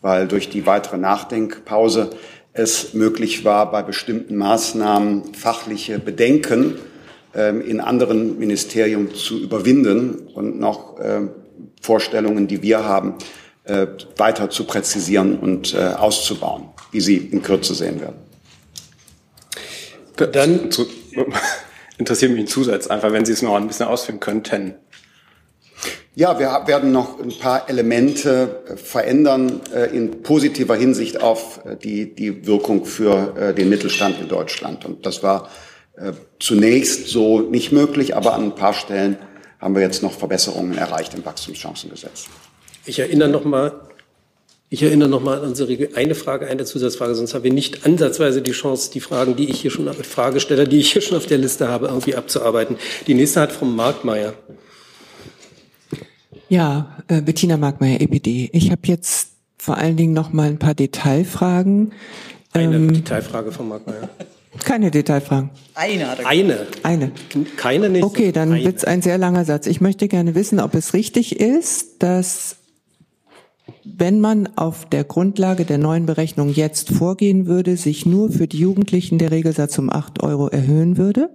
weil 0.00 0.28
durch 0.28 0.48
die 0.50 0.66
weitere 0.66 0.98
Nachdenkpause 0.98 2.10
es 2.54 2.94
möglich 2.94 3.44
war, 3.44 3.70
bei 3.70 3.82
bestimmten 3.82 4.36
Maßnahmen 4.36 5.34
fachliche 5.34 5.98
Bedenken 5.98 6.78
ähm, 7.34 7.60
in 7.60 7.80
anderen 7.80 8.38
Ministerien 8.38 9.12
zu 9.12 9.40
überwinden 9.40 10.28
und 10.34 10.58
noch 10.60 10.96
ähm, 11.02 11.30
Vorstellungen, 11.82 12.46
die 12.46 12.62
wir 12.62 12.84
haben, 12.84 13.16
äh, 13.64 13.88
weiter 14.16 14.50
zu 14.50 14.64
präzisieren 14.64 15.38
und 15.38 15.74
äh, 15.74 15.78
auszubauen, 15.78 16.68
wie 16.92 17.00
Sie 17.00 17.16
in 17.16 17.42
Kürze 17.42 17.74
sehen 17.74 18.00
werden. 18.00 18.16
Dann 20.16 20.70
interessiert 21.98 22.30
mich 22.30 22.40
ein 22.40 22.46
Zusatz, 22.46 22.86
einfach 22.86 23.12
wenn 23.12 23.24
Sie 23.24 23.32
es 23.32 23.42
noch 23.42 23.56
ein 23.56 23.66
bisschen 23.66 23.86
ausführen 23.86 24.20
könnten. 24.20 24.74
Ja, 26.16 26.38
wir 26.38 26.46
werden 26.68 26.92
noch 26.92 27.18
ein 27.18 27.36
paar 27.38 27.68
Elemente 27.68 28.62
äh, 28.68 28.76
verändern 28.76 29.60
äh, 29.74 29.96
in 29.96 30.22
positiver 30.22 30.76
Hinsicht 30.76 31.20
auf 31.20 31.60
äh, 31.64 31.76
die, 31.76 32.14
die 32.14 32.46
Wirkung 32.46 32.84
für 32.84 33.54
den 33.56 33.68
Mittelstand 33.68 34.20
in 34.20 34.28
Deutschland. 34.28 34.84
Und 34.84 35.06
das 35.06 35.22
war 35.22 35.48
zunächst 36.40 37.06
so 37.06 37.40
nicht 37.40 37.70
möglich, 37.70 38.16
aber 38.16 38.34
an 38.34 38.46
ein 38.46 38.54
paar 38.56 38.74
Stellen 38.74 39.16
haben 39.60 39.76
wir 39.76 39.82
jetzt 39.82 40.02
noch 40.02 40.12
Verbesserungen 40.12 40.76
erreicht 40.76 41.14
im 41.14 41.24
Wachstumschancengesetz. 41.24 42.26
Ich 42.84 42.98
erinnere 42.98 43.28
noch 43.28 43.44
mal, 43.44 43.80
ich 44.70 44.82
erinnere 44.82 45.08
noch 45.08 45.22
mal 45.22 45.38
an 45.38 45.44
unsere. 45.44 45.94
Eine 45.94 46.16
Frage, 46.16 46.48
eine 46.48 46.64
Zusatzfrage, 46.64 47.14
sonst 47.14 47.34
haben 47.34 47.44
wir 47.44 47.52
nicht 47.52 47.86
ansatzweise 47.86 48.42
die 48.42 48.50
Chance, 48.50 48.90
die 48.92 48.98
Fragen, 48.98 49.36
die 49.36 49.48
ich 49.48 49.60
hier 49.60 49.70
schon, 49.70 49.92
Fragesteller, 49.94 50.66
die 50.66 50.78
ich 50.78 50.92
hier 50.92 51.02
schon 51.02 51.16
auf 51.16 51.26
der 51.26 51.38
Liste 51.38 51.68
habe, 51.68 51.86
irgendwie 51.86 52.16
abzuarbeiten. 52.16 52.76
Die 53.06 53.14
nächste 53.14 53.40
hat 53.40 53.52
Frau 53.52 53.64
Markmeier. 53.64 54.34
Ja, 56.54 56.98
äh, 57.08 57.20
Bettina 57.20 57.56
Markmeier, 57.56 58.00
EPD. 58.00 58.48
Ich 58.52 58.70
habe 58.70 58.82
jetzt 58.84 59.30
vor 59.58 59.76
allen 59.76 59.96
Dingen 59.96 60.12
noch 60.12 60.32
mal 60.32 60.46
ein 60.48 60.60
paar 60.60 60.76
Detailfragen. 60.76 61.90
Eine 62.52 62.76
ähm, 62.76 62.94
Detailfrage 62.94 63.50
von 63.50 63.66
Markmeier. 63.66 64.08
Keine 64.60 64.92
Detailfragen. 64.92 65.50
Eine 65.74 66.08
hat 66.08 66.20
er 66.20 66.28
Eine. 66.28 66.66
Eine. 66.84 67.10
Keine 67.56 67.88
nicht. 67.88 68.04
Okay, 68.04 68.30
dann 68.30 68.52
eine. 68.52 68.64
wird's 68.64 68.84
ein 68.84 69.02
sehr 69.02 69.18
langer 69.18 69.44
Satz. 69.44 69.66
Ich 69.66 69.80
möchte 69.80 70.06
gerne 70.06 70.36
wissen, 70.36 70.60
ob 70.60 70.76
es 70.76 70.94
richtig 70.94 71.40
ist, 71.40 72.04
dass 72.04 72.54
wenn 73.82 74.20
man 74.20 74.48
auf 74.54 74.88
der 74.88 75.02
Grundlage 75.02 75.64
der 75.64 75.78
neuen 75.78 76.06
Berechnung 76.06 76.50
jetzt 76.50 76.88
vorgehen 76.90 77.48
würde, 77.48 77.76
sich 77.76 78.06
nur 78.06 78.30
für 78.30 78.46
die 78.46 78.60
Jugendlichen 78.60 79.18
der 79.18 79.32
Regelsatz 79.32 79.76
um 79.76 79.90
acht 79.90 80.22
Euro 80.22 80.46
erhöhen 80.46 80.98
würde. 80.98 81.30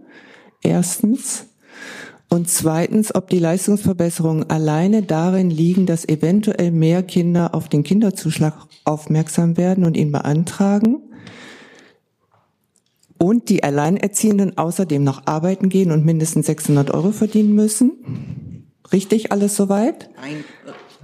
Erstens. 0.62 1.48
Und 2.30 2.48
zweitens, 2.48 3.14
ob 3.16 3.28
die 3.30 3.40
Leistungsverbesserungen 3.40 4.50
alleine 4.52 5.02
darin 5.02 5.50
liegen, 5.50 5.88
dass 5.88 6.08
eventuell 6.08 6.70
mehr 6.72 7.02
Kinder 7.02 7.56
auf 7.56 7.70
den 7.70 7.84
Kinderzuschlag 7.84 8.54
aufmerksam 8.86 9.58
werden 9.58 9.84
und 9.84 9.98
ihn 9.98 10.12
beantragen. 10.12 11.02
Und 13.18 13.50
die 13.50 13.64
Alleinerziehenden 13.64 14.58
außerdem 14.58 15.04
noch 15.04 15.26
arbeiten 15.26 15.70
gehen 15.70 15.92
und 15.92 16.06
mindestens 16.06 16.46
600 16.46 16.92
Euro 16.92 17.12
verdienen 17.12 17.54
müssen. 17.56 18.68
Richtig 18.94 19.32
alles 19.32 19.56
soweit? 19.56 20.10
Nein. 20.16 20.46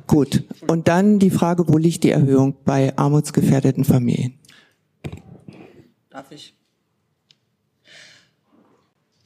Gut. 0.08 0.44
Und 0.68 0.88
dann 0.88 1.18
die 1.18 1.32
Frage, 1.32 1.68
wo 1.68 1.80
liegt 1.80 2.04
die 2.04 2.12
Erhöhung 2.12 2.56
bei 2.64 2.96
armutsgefährdeten 2.96 3.84
Familien? 3.84 4.38
Darf 6.12 6.32
ich? 6.32 6.56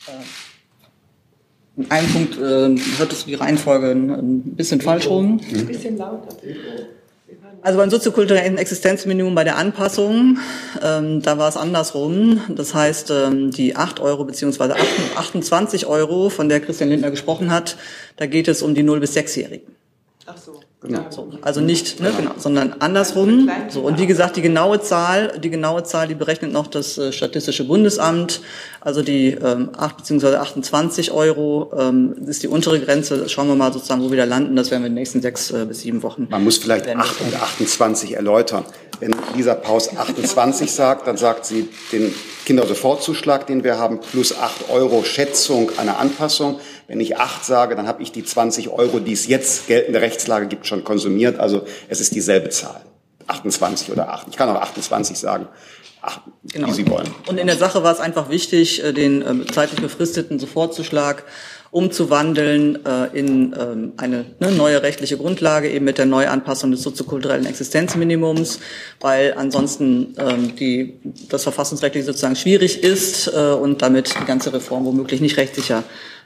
Äh 0.08 0.39
in 1.80 1.90
einem 1.92 2.12
Punkt 2.12 2.38
äh, 2.38 2.98
hört 2.98 3.14
es 3.14 3.26
die 3.26 3.36
Reihenfolge 3.36 3.92
ein 3.92 4.42
bisschen 4.56 4.82
falsch 4.82 5.08
rum. 5.08 5.40
Ein 5.54 5.66
bisschen 5.66 5.98
lauter. 5.98 6.36
Also 7.62 7.78
beim 7.78 7.90
soziokulturellen 7.90 8.58
Existenzminimum 8.58 9.36
bei 9.36 9.44
der 9.44 9.58
Anpassung, 9.58 10.40
ähm, 10.82 11.22
da 11.22 11.38
war 11.38 11.48
es 11.48 11.58
andersrum. 11.58 12.42
Das 12.50 12.74
heißt, 12.74 13.12
ähm, 13.12 13.52
die 13.52 13.76
8 13.76 14.00
Euro 14.00 14.26
beziehungsweise 14.26 14.76
28 15.16 15.86
Euro, 15.86 16.30
von 16.30 16.50
der 16.50 16.60
Christian 16.60 16.90
Lindner 16.90 17.12
gesprochen 17.12 17.52
hat, 17.52 17.78
da 18.18 18.26
geht 18.28 18.48
es 18.48 18.62
um 18.62 18.76
die 18.76 18.84
0- 18.84 19.00
bis 19.00 19.16
6-Jährigen. 19.16 19.76
Ach 20.26 20.38
so. 20.38 20.60
Genau. 20.82 21.08
So, 21.10 21.28
also 21.42 21.60
nicht, 21.60 22.00
ne, 22.00 22.14
genau, 22.16 22.32
sondern 22.38 22.76
andersrum. 22.80 23.50
So, 23.68 23.82
und 23.82 24.00
wie 24.00 24.08
gesagt, 24.08 24.38
die 24.38 24.42
genaue 24.42 24.80
Zahl, 24.80 25.38
die 25.38 25.50
genaue 25.50 25.84
Zahl, 25.84 26.08
die 26.08 26.16
berechnet 26.16 26.54
noch 26.54 26.68
das 26.68 26.98
äh, 26.98 27.12
Statistische 27.12 27.66
Bundesamt. 27.66 28.40
Also 28.80 29.02
die 29.02 29.32
ähm, 29.32 29.72
8 29.76 29.98
bzw. 29.98 30.38
28 30.38 31.12
Euro 31.12 31.74
ähm, 31.78 32.16
ist 32.28 32.44
die 32.44 32.48
untere 32.48 32.80
Grenze. 32.80 33.28
Schauen 33.28 33.50
wir 33.50 33.56
mal 33.56 33.74
sozusagen, 33.74 34.02
wo 34.02 34.10
wir 34.10 34.18
da 34.18 34.24
landen. 34.24 34.56
Das 34.56 34.72
werden 34.72 34.84
wir 34.84 34.88
in 34.88 34.94
den 34.94 35.00
nächsten 35.00 35.22
sechs 35.22 35.52
äh, 35.52 35.66
bis 35.66 35.82
sieben 35.82 36.02
Wochen. 36.02 36.28
Man 36.30 36.46
muss 36.46 36.58
vielleicht 36.58 36.88
8 36.88 37.22
und 37.22 37.36
28 37.36 38.16
erläutern. 38.16 38.64
Wenn 39.02 39.14
Lisa 39.36 39.56
Paus 39.56 39.96
28 39.98 40.72
sagt, 40.72 41.08
dann 41.08 41.18
sagt 41.18 41.46
sie 41.46 41.68
den 41.92 42.14
Kindersofortzuschlag, 42.46 43.48
den 43.48 43.66
wir 43.66 43.78
haben, 43.78 44.00
plus 44.00 44.38
8 44.38 44.70
Euro 44.70 45.04
Schätzung 45.04 45.72
einer 45.78 46.00
Anpassung. 46.00 46.62
Wenn 46.90 47.00
ich 47.00 47.18
8 47.18 47.46
sage, 47.46 47.76
dann 47.76 47.88
habe 47.88 48.02
ich 48.02 48.12
die 48.12 48.26
20 48.26 48.70
Euro, 48.70 49.00
die 49.00 49.14
es 49.14 49.28
jetzt 49.28 49.68
geltende 49.68 50.02
Rechtslage 50.02 50.48
gibt, 50.48 50.66
schon 50.66 50.84
konsumiert. 50.84 51.40
Also 51.40 51.66
es 51.88 52.02
ist 52.02 52.16
dieselbe 52.16 52.50
Zahl. 52.50 52.82
28 53.28 53.92
oder 53.92 54.12
8. 54.12 54.28
Ich 54.32 54.38
kann 54.38 54.50
auch 54.50 54.60
28 54.60 55.16
sagen. 55.16 55.48
Ach, 56.02 56.22
genau. 56.52 56.68
wie 56.68 56.72
Sie 56.72 56.90
wollen. 56.90 57.14
Und 57.28 57.38
in 57.38 57.46
der 57.46 57.58
Sache 57.58 57.84
war 57.84 57.94
es 57.94 58.00
einfach 58.00 58.32
wichtig, 58.32 58.84
äh, 58.84 58.92
den 58.92 59.22
ähm, 59.22 59.46
zeitlich 59.52 59.80
befristeten 59.82 60.40
Sofortzuschlag 60.40 61.26
umzuwandeln 61.72 62.84
äh, 62.84 63.06
in 63.14 63.54
ähm, 63.60 63.94
eine 63.98 64.26
ne, 64.40 64.52
neue 64.52 64.82
rechtliche 64.82 65.18
Grundlage, 65.18 65.70
eben 65.70 65.86
mit 65.86 66.00
der 66.00 66.08
Neuanpassung 66.08 66.72
des 66.72 66.82
soziokulturellen 66.82 67.46
Existenzminimums, 67.46 68.60
weil 69.00 69.36
ansonsten 69.38 70.16
ähm, 70.18 70.56
die, 70.56 71.00
das 71.30 71.44
verfassungsrechtlich 71.44 72.06
sozusagen 72.06 72.36
schwierig 72.36 72.84
ist 72.84 73.28
äh, 73.28 73.52
und 73.52 73.84
damit 73.84 74.16
die 74.20 74.26
ganze 74.26 74.52
Reform 74.52 74.86
womöglich 74.86 75.22
nicht 75.22 75.38
rechtssicher 75.38 75.84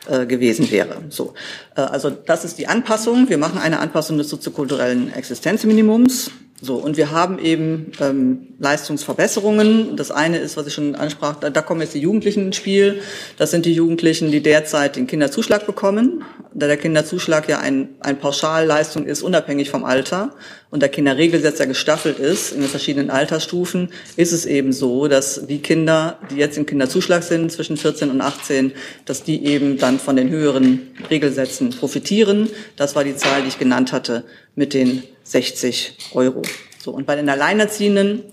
äh, 0.10 0.26
gewesen 0.26 0.70
wäre. 0.72 0.98
So, 1.10 1.34
äh, 1.76 1.82
also 1.82 2.10
das 2.10 2.46
ist 2.46 2.58
die 2.58 2.68
Anpassung. 2.68 3.30
Wir 3.30 3.38
machen 3.38 3.58
eine 3.58 3.80
Anpassung 3.80 4.18
des 4.18 4.30
soziokulturellen 4.30 5.14
Existenzminimums. 5.14 6.32
So, 6.62 6.76
und 6.76 6.96
wir 6.96 7.12
haben 7.12 7.40
eben 7.40 7.92
ähm, 8.00 8.54
Leistungsverbesserungen. 8.58 9.98
Das 9.98 10.12
eine 10.12 10.38
ist, 10.38 10.56
was 10.56 10.66
ich 10.66 10.74
schon 10.74 10.96
ansprach, 10.96 11.36
da, 11.36 11.50
da 11.50 11.62
kommen 11.62 11.82
jetzt 11.82 11.94
die 11.94 12.00
Jugendlichen 12.00 12.48
ins 12.48 12.56
Spiel. 12.56 13.02
Das 13.38 13.52
sind 13.52 13.66
die 13.66 13.74
Jugendlichen, 13.74 14.32
die 14.32 14.42
derzeit 14.42 14.96
den 14.96 15.06
Kinderzuschlag 15.06 15.66
bekommen. 15.66 16.24
Da 16.54 16.68
der 16.68 16.78
Kinderzuschlag 16.78 17.50
ja 17.50 17.60
ein, 17.60 17.90
ein 18.00 18.18
Pauschalleistung 18.18 19.06
ist, 19.06 19.24
unabhängig 19.24 19.70
vom 19.70 19.84
Alter 19.84 20.36
und 20.74 20.80
der 20.80 20.90
Kinderregelgesetz 20.90 21.60
ja 21.60 21.66
gestaffelt 21.66 22.18
ist 22.18 22.52
in 22.52 22.62
den 22.62 22.68
verschiedenen 22.68 23.12
Altersstufen, 23.12 23.90
ist 24.16 24.32
es 24.32 24.48
eben 24.48 24.74
so, 24.74 25.08
dass 25.08 25.46
die 25.46 25.60
Kinder, 25.60 26.18
die 26.32 26.38
jetzt 26.38 26.58
im 26.58 26.66
Kinderzuschlag 26.66 27.22
sind, 27.22 27.52
zwischen 27.52 27.78
14 27.78 28.10
und 28.10 28.22
18, 28.22 28.72
dass 29.06 29.22
die 29.22 29.46
eben 29.46 29.78
dann 29.78 30.00
von 30.00 30.16
den 30.16 30.32
höheren 30.32 30.96
Regelsätzen 31.12 31.70
profitieren. 31.70 32.50
Das 32.76 32.96
war 32.96 33.04
die 33.04 33.16
Zahl, 33.16 33.44
die 33.44 33.50
ich 33.50 33.60
genannt 33.60 33.92
hatte 33.92 34.24
mit 34.56 34.74
den 34.74 35.04
60 35.26 35.96
Euro. 36.16 36.42
So, 36.84 36.90
und 36.90 37.06
bei 37.06 37.18
den 37.18 37.30
Alleinerziehenden, 37.30 38.24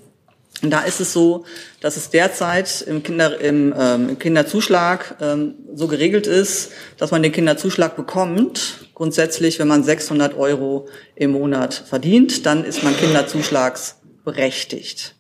da 0.63 0.81
ist 0.81 1.03
es 1.03 1.13
so, 1.13 1.45
dass 1.83 1.99
es 1.99 2.09
derzeit 2.09 2.81
im, 2.89 3.03
Kinder, 3.03 3.39
im, 3.39 3.75
ähm, 3.79 4.09
im 4.09 4.19
Kinderzuschlag 4.19 5.17
ähm, 5.21 5.57
so 5.75 5.89
geregelt 5.89 6.27
ist, 6.27 6.73
dass 6.97 7.11
man 7.11 7.23
den 7.23 7.33
Kinderzuschlag 7.33 7.97
bekommt, 7.97 8.90
grundsätzlich, 9.01 9.59
wenn 9.59 9.67
man 9.67 9.83
600 9.83 10.37
Euro 10.37 10.87
im 11.15 11.31
Monat 11.31 11.73
verdient, 11.73 12.45
dann 12.45 12.67
ist 12.67 12.83
man 12.83 12.95
kinderzuschlagsberechtigt. 12.95 15.15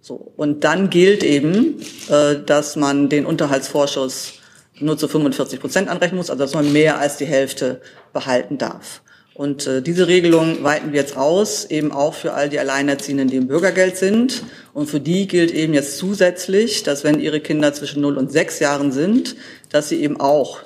So, 0.00 0.32
und 0.36 0.62
dann 0.62 0.88
gilt 0.88 1.24
eben, 1.24 1.80
äh, 2.08 2.36
dass 2.46 2.76
man 2.76 3.08
den 3.08 3.26
Unterhaltsvorschuss 3.26 4.34
nur 4.78 4.96
zu 4.96 5.08
45 5.08 5.58
Prozent 5.58 5.88
anrechnen 5.88 6.18
muss, 6.18 6.30
also 6.30 6.44
dass 6.44 6.54
man 6.54 6.72
mehr 6.72 7.00
als 7.00 7.16
die 7.16 7.24
Hälfte 7.24 7.80
behalten 8.12 8.56
darf. 8.56 9.02
Und 9.34 9.66
äh, 9.66 9.82
diese 9.82 10.06
Regelung 10.06 10.62
weiten 10.62 10.92
wir 10.92 11.00
jetzt 11.00 11.16
aus, 11.16 11.64
eben 11.64 11.90
auch 11.90 12.14
für 12.14 12.34
all 12.34 12.48
die 12.48 12.60
Alleinerziehenden, 12.60 13.26
die 13.26 13.38
im 13.38 13.48
Bürgergeld 13.48 13.96
sind. 13.96 14.44
Und 14.74 14.88
für 14.88 15.00
die 15.00 15.26
gilt 15.26 15.50
eben 15.50 15.74
jetzt 15.74 15.98
zusätzlich, 15.98 16.84
dass 16.84 17.02
wenn 17.02 17.18
ihre 17.18 17.40
Kinder 17.40 17.74
zwischen 17.74 18.00
0 18.00 18.16
und 18.16 18.30
6 18.30 18.60
Jahren 18.60 18.92
sind, 18.92 19.34
dass 19.70 19.88
sie 19.88 20.00
eben 20.00 20.20
auch 20.20 20.60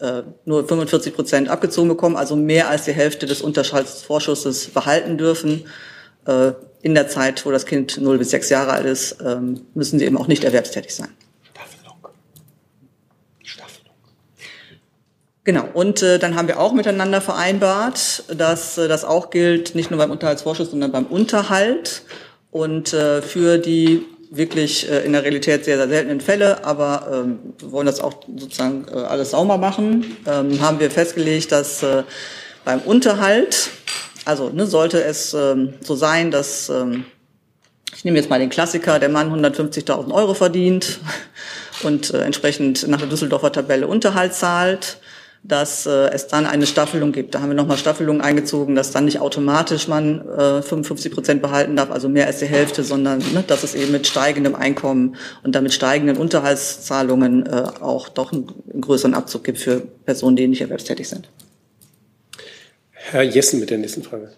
äh, 0.00 0.22
nur 0.44 0.66
45 0.66 1.14
Prozent 1.14 1.48
abgezogen 1.48 1.88
bekommen, 1.88 2.16
also 2.16 2.36
mehr 2.36 2.68
als 2.68 2.84
die 2.84 2.92
Hälfte 2.92 3.26
des 3.26 3.42
Unterhaltsvorschusses 3.42 4.68
behalten 4.68 5.18
dürfen. 5.18 5.64
Äh, 6.26 6.52
in 6.82 6.94
der 6.94 7.08
Zeit, 7.08 7.44
wo 7.44 7.50
das 7.50 7.66
Kind 7.66 8.00
0 8.00 8.18
bis 8.18 8.30
6 8.30 8.48
Jahre 8.48 8.72
alt 8.72 8.86
ist, 8.86 9.18
ähm, 9.24 9.60
müssen 9.74 9.98
sie 9.98 10.06
eben 10.06 10.16
auch 10.16 10.28
nicht 10.28 10.44
erwerbstätig 10.44 10.94
sein. 10.94 11.10
Genau, 15.44 15.64
und 15.72 16.02
äh, 16.02 16.18
dann 16.18 16.36
haben 16.36 16.48
wir 16.48 16.60
auch 16.60 16.72
miteinander 16.72 17.20
vereinbart, 17.20 18.24
dass 18.28 18.76
äh, 18.76 18.88
das 18.88 19.04
auch 19.04 19.30
gilt, 19.30 19.74
nicht 19.74 19.90
nur 19.90 19.98
beim 19.98 20.10
Unterhaltsvorschuss, 20.10 20.70
sondern 20.70 20.92
beim 20.92 21.06
Unterhalt. 21.06 22.02
Und 22.50 22.92
äh, 22.92 23.22
für 23.22 23.58
die 23.58 24.06
wirklich 24.30 24.88
äh, 24.88 25.04
in 25.04 25.12
der 25.12 25.24
Realität 25.24 25.64
sehr, 25.64 25.76
sehr 25.76 25.88
seltenen 25.88 26.20
Fälle, 26.20 26.64
aber 26.64 27.08
ähm, 27.12 27.38
wir 27.58 27.72
wollen 27.72 27.86
das 27.86 28.00
auch 28.00 28.22
sozusagen 28.36 28.86
äh, 28.88 28.96
alles 28.96 29.32
sauber 29.32 29.58
machen, 29.58 30.16
ähm, 30.26 30.60
haben 30.60 30.78
wir 30.78 30.90
festgelegt, 30.90 31.50
dass 31.50 31.82
äh, 31.82 32.04
beim 32.64 32.80
Unterhalt, 32.80 33.70
also 34.24 34.50
ne, 34.50 34.66
sollte 34.66 35.02
es 35.02 35.34
ähm, 35.34 35.74
so 35.80 35.96
sein, 35.96 36.30
dass, 36.30 36.68
ähm, 36.68 37.04
ich 37.94 38.04
nehme 38.04 38.18
jetzt 38.18 38.30
mal 38.30 38.38
den 38.38 38.50
Klassiker, 38.50 39.00
der 39.00 39.08
Mann 39.08 39.32
150.000 39.32 40.12
Euro 40.12 40.34
verdient 40.34 41.00
und 41.82 42.14
äh, 42.14 42.22
entsprechend 42.22 42.86
nach 42.86 42.98
der 42.98 43.08
Düsseldorfer 43.08 43.50
Tabelle 43.50 43.88
Unterhalt 43.88 44.34
zahlt, 44.34 44.98
dass 45.42 45.86
äh, 45.86 46.10
es 46.10 46.26
dann 46.26 46.46
eine 46.46 46.66
Staffelung 46.66 47.12
gibt. 47.12 47.34
Da 47.34 47.40
haben 47.40 47.48
wir 47.48 47.54
nochmal 47.54 47.78
Staffelungen 47.78 48.20
eingezogen, 48.20 48.74
dass 48.74 48.90
dann 48.90 49.06
nicht 49.06 49.20
automatisch 49.20 49.88
man 49.88 50.20
äh, 50.28 50.62
55 50.62 51.12
Prozent 51.12 51.42
behalten 51.42 51.76
darf, 51.76 51.90
also 51.90 52.08
mehr 52.08 52.26
als 52.26 52.40
die 52.40 52.46
Hälfte, 52.46 52.84
sondern 52.84 53.18
ne, 53.32 53.42
dass 53.46 53.64
es 53.64 53.74
eben 53.74 53.92
mit 53.92 54.06
steigendem 54.06 54.54
Einkommen 54.54 55.16
und 55.42 55.54
damit 55.54 55.72
steigenden 55.72 56.18
Unterhaltszahlungen 56.18 57.46
äh, 57.46 57.64
auch 57.80 58.08
doch 58.08 58.32
einen, 58.32 58.52
einen 58.70 58.82
größeren 58.82 59.14
Abzug 59.14 59.44
gibt 59.44 59.58
für 59.58 59.80
Personen, 60.04 60.36
die 60.36 60.46
nicht 60.46 60.60
erwerbstätig 60.60 61.08
sind. 61.08 61.28
Herr 62.90 63.22
Jessen 63.22 63.60
mit 63.60 63.70
der 63.70 63.78
nächsten 63.78 64.02
Frage. 64.02 64.30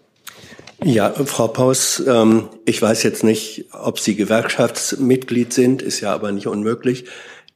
Ja, 0.85 1.11
Frau 1.11 1.49
Paus, 1.49 2.03
ähm, 2.07 2.49
ich 2.65 2.81
weiß 2.81 3.03
jetzt 3.03 3.23
nicht, 3.23 3.67
ob 3.73 4.01
Sie 4.01 4.17
Gewerkschaftsmitglied 4.17 5.53
sind, 5.53 5.83
ist 5.83 6.01
ja 6.01 6.13
aber 6.13 6.33
nicht 6.33 6.49
unmöglich. 6.49 7.05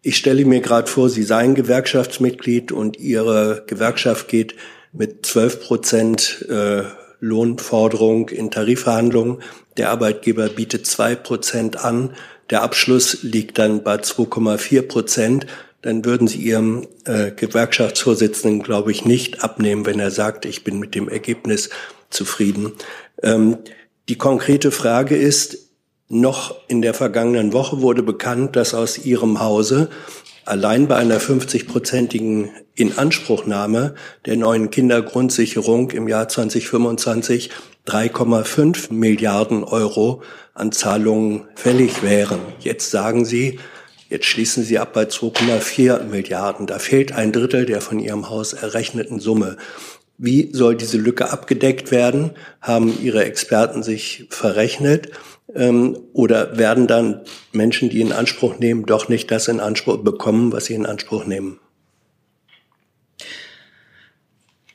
Ich 0.07 0.19
stelle 0.19 0.45
mir 0.45 0.61
gerade 0.61 0.89
vor, 0.89 1.11
Sie 1.11 1.25
seien 1.25 1.57
Gewerkschaftsmitglied 1.57 2.71
und 2.71 2.97
Ihre 2.97 3.65
Gewerkschaft 3.67 4.29
geht 4.29 4.55
mit 4.93 5.27
12 5.27 5.61
Prozent 5.61 6.47
äh, 6.49 6.85
Lohnforderung 7.19 8.29
in 8.29 8.53
Tarifverhandlungen. 8.53 9.43
Der 9.77 9.91
Arbeitgeber 9.91 10.49
bietet 10.49 10.87
zwei 10.87 11.17
Prozent 11.17 11.85
an. 11.85 12.15
Der 12.51 12.63
Abschluss 12.63 13.25
liegt 13.25 13.59
dann 13.59 13.83
bei 13.83 13.97
2,4 13.97 14.83
Prozent. 14.83 15.47
Dann 15.83 16.05
würden 16.05 16.29
Sie 16.29 16.39
Ihrem 16.39 16.87
äh, 17.05 17.33
Gewerkschaftsvorsitzenden, 17.33 18.63
glaube 18.63 18.93
ich, 18.93 19.05
nicht 19.05 19.43
abnehmen, 19.43 19.87
wenn 19.87 19.99
er 19.99 20.13
sagt, 20.13 20.45
ich 20.45 20.63
bin 20.63 20.79
mit 20.79 20.95
dem 20.95 21.09
Ergebnis 21.09 21.69
zufrieden. 22.11 22.75
Ähm, 23.25 23.57
die 24.09 24.19
konkrete 24.19 24.71
Frage 24.71 25.17
ist, 25.17 25.66
noch 26.09 26.55
in 26.69 26.83
der 26.83 26.95
vergangenen 26.95 27.53
Woche 27.53 27.81
wurde 27.81 28.03
bekannt, 28.03 28.57
dass 28.57 28.75
aus 28.75 28.99
Ihrem 28.99 29.41
Hause 29.41 29.89
allein 30.45 30.87
bei 30.87 30.97
einer 30.97 31.21
50-prozentigen 31.21 32.51
Inanspruchnahme 32.75 33.95
der 34.27 34.37
neuen 34.37 34.71
Kindergrundsicherung 34.71 35.91
im 35.91 36.09
Jahr 36.09 36.29
2025 36.29 37.51
3,5 37.87 38.93
Milliarden 38.93 39.65
Euro 39.65 40.23
an 40.55 40.73
Zahlungen 40.73 41.45
fällig 41.55 42.03
wären. 42.03 42.41
Jetzt 42.61 42.91
sagen 42.91 43.25
Sie, 43.25 43.59
jetzt 44.09 44.27
schließen 44.27 44.63
Sie 44.65 44.79
ab 44.79 44.93
bei 44.93 45.05
2,4 45.05 46.05
Milliarden. 46.05 46.67
Da 46.67 46.79
fehlt 46.79 47.13
ein 47.13 47.33
Drittel 47.33 47.67
der 47.67 47.81
von 47.81 47.99
Ihrem 47.99 48.29
Haus 48.31 48.53
errechneten 48.53 49.21
Summe. 49.21 49.57
Wie 50.19 50.51
soll 50.53 50.77
diese 50.77 50.99
Lücke 50.99 51.31
abgedeckt 51.31 51.91
werden? 51.91 52.31
Haben 52.61 52.93
Ihre 53.03 53.25
Experten 53.25 53.83
sich 53.83 54.27
verrechnet? 54.31 55.11
Ähm, 55.55 55.99
oder 56.13 56.59
werden 56.59 56.87
dann 56.87 57.21
Menschen, 57.53 57.91
die 57.91 58.01
in 58.01 58.13
Anspruch 58.13 58.59
nehmen, 58.59 58.87
doch 58.87 59.09
nicht 59.09 59.31
das 59.31 59.49
in 59.49 59.61
Anspruch 59.61 59.99
bekommen, 59.99 60.53
was 60.53 60.67
sie 60.67 60.75
in 60.75 60.87
Anspruch 60.87 61.27
nehmen? 61.27 61.61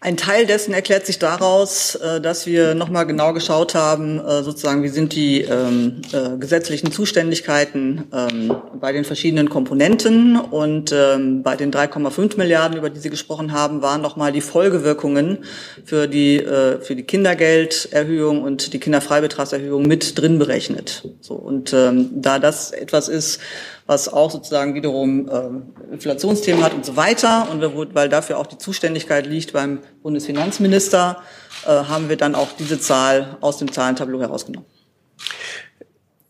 Ein 0.03 0.17
Teil 0.17 0.47
dessen 0.47 0.73
erklärt 0.73 1.05
sich 1.05 1.19
daraus, 1.19 1.93
äh, 1.93 2.19
dass 2.19 2.47
wir 2.47 2.73
nochmal 2.73 3.05
genau 3.05 3.33
geschaut 3.33 3.75
haben, 3.75 4.19
äh, 4.19 4.41
sozusagen, 4.41 4.81
wie 4.81 4.87
sind 4.87 5.13
die 5.13 5.41
ähm, 5.41 6.01
äh, 6.11 6.37
gesetzlichen 6.39 6.91
Zuständigkeiten 6.91 8.05
ähm, 8.11 8.55
bei 8.79 8.93
den 8.93 9.05
verschiedenen 9.05 9.51
Komponenten. 9.51 10.37
Und 10.37 10.91
ähm, 10.91 11.43
bei 11.43 11.55
den 11.55 11.71
3,5 11.71 12.35
Milliarden, 12.35 12.79
über 12.79 12.89
die 12.89 12.99
Sie 12.99 13.11
gesprochen 13.11 13.51
haben, 13.51 13.83
waren 13.83 14.01
nochmal 14.01 14.31
die 14.31 14.41
Folgewirkungen 14.41 15.45
für 15.85 16.07
die, 16.07 16.37
äh, 16.37 16.81
für 16.81 16.95
die 16.95 17.03
Kindergelderhöhung 17.03 18.41
und 18.41 18.73
die 18.73 18.79
Kinderfreibetragserhöhung 18.79 19.83
mit 19.83 20.19
drin 20.19 20.39
berechnet. 20.39 21.07
So, 21.21 21.35
und 21.35 21.73
ähm, 21.73 22.09
da 22.15 22.39
das 22.39 22.71
etwas 22.71 23.07
ist, 23.07 23.39
was 23.85 24.07
auch 24.11 24.31
sozusagen 24.31 24.73
wiederum 24.73 25.29
äh, 25.29 25.93
Inflationsthemen 25.93 26.63
hat 26.63 26.73
und 26.73 26.85
so 26.85 26.95
weiter. 26.95 27.47
Und 27.51 27.61
wir, 27.61 27.73
weil 27.93 28.09
dafür 28.09 28.37
auch 28.37 28.47
die 28.47 28.57
Zuständigkeit 28.57 29.25
liegt 29.25 29.53
beim 29.53 29.79
Bundesfinanzminister, 30.03 31.21
äh, 31.65 31.69
haben 31.69 32.09
wir 32.09 32.17
dann 32.17 32.35
auch 32.35 32.49
diese 32.57 32.79
Zahl 32.79 33.37
aus 33.41 33.57
dem 33.57 33.71
Zahlentableau 33.71 34.19
herausgenommen. 34.19 34.67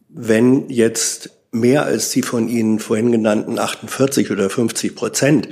Wenn 0.10 0.70
jetzt 0.70 1.32
mehr 1.52 1.84
als 1.84 2.10
die 2.10 2.22
von 2.22 2.48
Ihnen 2.48 2.80
vorhin 2.80 3.12
genannten 3.12 3.60
48 3.60 4.32
oder 4.32 4.50
50 4.50 4.96
Prozent 4.96 5.50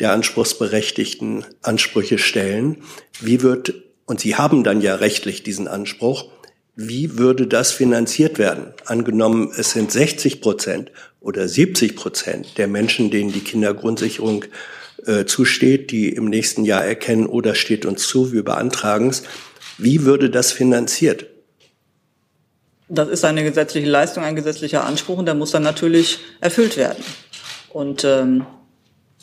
der 0.00 0.12
Anspruchsberechtigten 0.12 1.44
Ansprüche 1.62 2.18
stellen, 2.18 2.82
wie 3.20 3.42
wird, 3.42 3.74
und 4.06 4.20
Sie 4.20 4.36
haben 4.36 4.64
dann 4.64 4.80
ja 4.80 4.96
rechtlich 4.96 5.42
diesen 5.42 5.68
Anspruch, 5.68 6.31
wie 6.74 7.18
würde 7.18 7.46
das 7.46 7.72
finanziert 7.72 8.38
werden? 8.38 8.72
Angenommen, 8.86 9.52
es 9.56 9.72
sind 9.72 9.92
60 9.92 10.40
Prozent 10.40 10.90
oder 11.20 11.46
70 11.46 11.96
Prozent 11.96 12.58
der 12.58 12.66
Menschen, 12.66 13.10
denen 13.10 13.32
die 13.32 13.40
Kindergrundsicherung 13.40 14.44
äh, 15.06 15.24
zusteht, 15.24 15.90
die 15.90 16.08
im 16.08 16.26
nächsten 16.26 16.64
Jahr 16.64 16.84
erkennen, 16.84 17.26
oder 17.26 17.54
steht 17.54 17.84
uns 17.84 18.06
zu, 18.06 18.32
wir 18.32 18.44
beantragen 18.44 19.10
es. 19.10 19.22
Wie 19.76 20.04
würde 20.04 20.30
das 20.30 20.52
finanziert? 20.52 21.26
Das 22.88 23.08
ist 23.08 23.24
eine 23.24 23.42
gesetzliche 23.42 23.88
Leistung, 23.88 24.22
ein 24.22 24.36
gesetzlicher 24.36 24.84
Anspruch 24.84 25.18
und 25.18 25.26
der 25.26 25.34
muss 25.34 25.50
dann 25.50 25.62
natürlich 25.62 26.18
erfüllt 26.40 26.76
werden. 26.76 27.02
Und 27.70 28.04
ähm, 28.04 28.46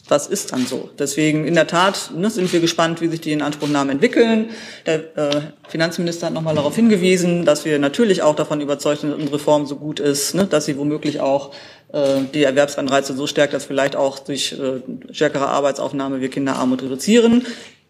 das 0.10 0.26
ist 0.28 0.52
dann 0.52 0.66
so. 0.66 0.90
Deswegen 0.98 1.46
in 1.46 1.54
der 1.54 1.68
Tat 1.68 2.12
ne, 2.16 2.30
sind 2.30 2.52
wir 2.52 2.60
gespannt, 2.60 3.00
wie 3.00 3.08
sich 3.08 3.22
die 3.22 3.32
Inanspruchnahmen 3.32 3.92
entwickeln. 3.92 4.50
Der 4.88 5.18
äh, 5.18 5.42
Finanzminister 5.68 6.28
hat 6.28 6.34
nochmal 6.34 6.56
darauf 6.56 6.76
hingewiesen, 6.76 7.46
dass 7.46 7.64
wir 7.64 7.78
natürlich 7.78 8.24
auch 8.24 8.36
davon 8.36 8.60
überzeugt 8.60 9.02
sind, 9.02 9.12
dass 9.12 9.20
unsere 9.20 9.38
Reform 9.38 9.68
so 9.68 9.76
gut 9.76 10.00
ist, 10.00 10.34
ne, 10.34 10.46
dass 10.46 10.66
sie 10.66 10.78
womöglich 10.78 11.20
auch 11.20 11.54
äh, 11.94 12.22
die 12.34 12.44
Erwerbsanreize 12.44 13.14
so 13.14 13.28
stärkt, 13.28 13.54
dass 13.54 13.66
vielleicht 13.66 13.96
auch 13.96 14.18
durch 14.18 14.54
äh, 14.54 15.14
stärkere 15.14 15.48
Arbeitsaufnahme 15.48 16.22
wir 16.22 16.30
Kinderarmut 16.30 16.82
reduzieren. 16.82 17.46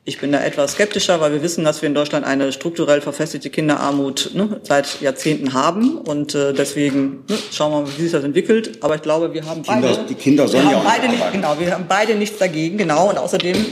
Ich 0.09 0.17
bin 0.17 0.31
da 0.31 0.41
etwas 0.41 0.71
skeptischer, 0.71 1.21
weil 1.21 1.33
wir 1.33 1.43
wissen, 1.43 1.63
dass 1.63 1.83
wir 1.83 1.87
in 1.87 1.93
Deutschland 1.93 2.25
eine 2.25 2.51
strukturell 2.51 2.99
verfestigte 2.99 3.51
Kinderarmut 3.51 4.31
ne, 4.33 4.59
seit 4.63 5.01
Jahrzehnten 5.01 5.53
haben. 5.53 5.99
Und 5.99 6.33
äh, 6.33 6.51
deswegen 6.51 7.25
ne, 7.29 7.37
schauen 7.51 7.71
wir 7.71 7.81
mal, 7.81 7.87
wie 7.95 8.01
sich 8.01 8.11
das 8.11 8.23
entwickelt. 8.23 8.79
Aber 8.81 8.95
ich 8.95 9.03
glaube, 9.03 9.35
wir 9.35 9.45
haben 9.45 9.61
beide. 9.61 9.85
Kinder, 9.85 10.05
die 10.09 10.15
Kinder 10.15 10.47
sollen 10.47 10.67
ja 10.67 10.77
auch 10.77 10.83
beide 10.83 11.09
nicht, 11.09 11.31
Genau, 11.31 11.59
wir 11.59 11.71
haben 11.71 11.85
beide 11.87 12.15
nichts 12.15 12.39
dagegen. 12.39 12.79
Genau. 12.79 13.11
Und 13.11 13.19
außerdem 13.19 13.63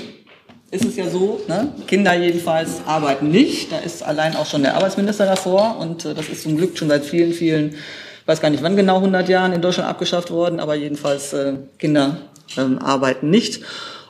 ist 0.69 0.85
es 0.85 0.95
ja 0.95 1.09
so, 1.09 1.41
ne, 1.47 1.73
Kinder 1.87 2.13
jedenfalls 2.13 2.81
arbeiten 2.85 3.31
nicht. 3.31 3.71
Da 3.71 3.79
ist 3.79 4.03
allein 4.03 4.35
auch 4.35 4.45
schon 4.45 4.61
der 4.61 4.75
Arbeitsminister 4.75 5.25
davor. 5.25 5.77
Und 5.79 6.05
äh, 6.05 6.13
das 6.13 6.29
ist 6.29 6.43
zum 6.43 6.55
Glück 6.55 6.77
schon 6.77 6.89
seit 6.89 7.03
vielen, 7.03 7.33
vielen, 7.33 7.69
ich 7.71 8.27
weiß 8.27 8.41
gar 8.41 8.51
nicht 8.51 8.61
wann 8.61 8.75
genau, 8.75 8.97
100 8.97 9.27
Jahren 9.27 9.53
in 9.53 9.63
Deutschland 9.63 9.89
abgeschafft 9.89 10.29
worden. 10.29 10.59
Aber 10.59 10.75
jedenfalls 10.75 11.33
äh, 11.33 11.53
Kinder 11.79 12.17
ähm, 12.57 12.77
arbeiten 12.77 13.31
nicht. 13.31 13.63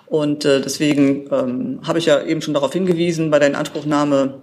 Und 0.09 0.45
äh, 0.45 0.61
deswegen 0.61 1.27
ähm, 1.31 1.79
habe 1.85 1.99
ich 1.99 2.05
ja 2.05 2.21
eben 2.23 2.41
schon 2.41 2.53
darauf 2.53 2.71
hingewiesen, 2.71 3.29
bei 3.29 3.39
der 3.39 3.49
Inanspruchnahme, 3.49 4.41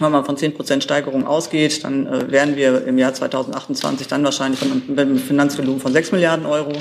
wenn 0.00 0.12
man 0.12 0.24
von 0.24 0.36
10% 0.36 0.82
Steigerung 0.82 1.26
ausgeht, 1.26 1.84
dann 1.84 2.06
äh, 2.06 2.30
wären 2.30 2.56
wir 2.56 2.84
im 2.86 2.98
Jahr 2.98 3.14
2028 3.14 4.08
dann 4.08 4.24
wahrscheinlich 4.24 4.60
von 4.60 4.98
einem 4.98 5.18
Finanzvolumen 5.18 5.80
von 5.80 5.92
6 5.92 6.12
Milliarden 6.12 6.46
Euro. 6.46 6.72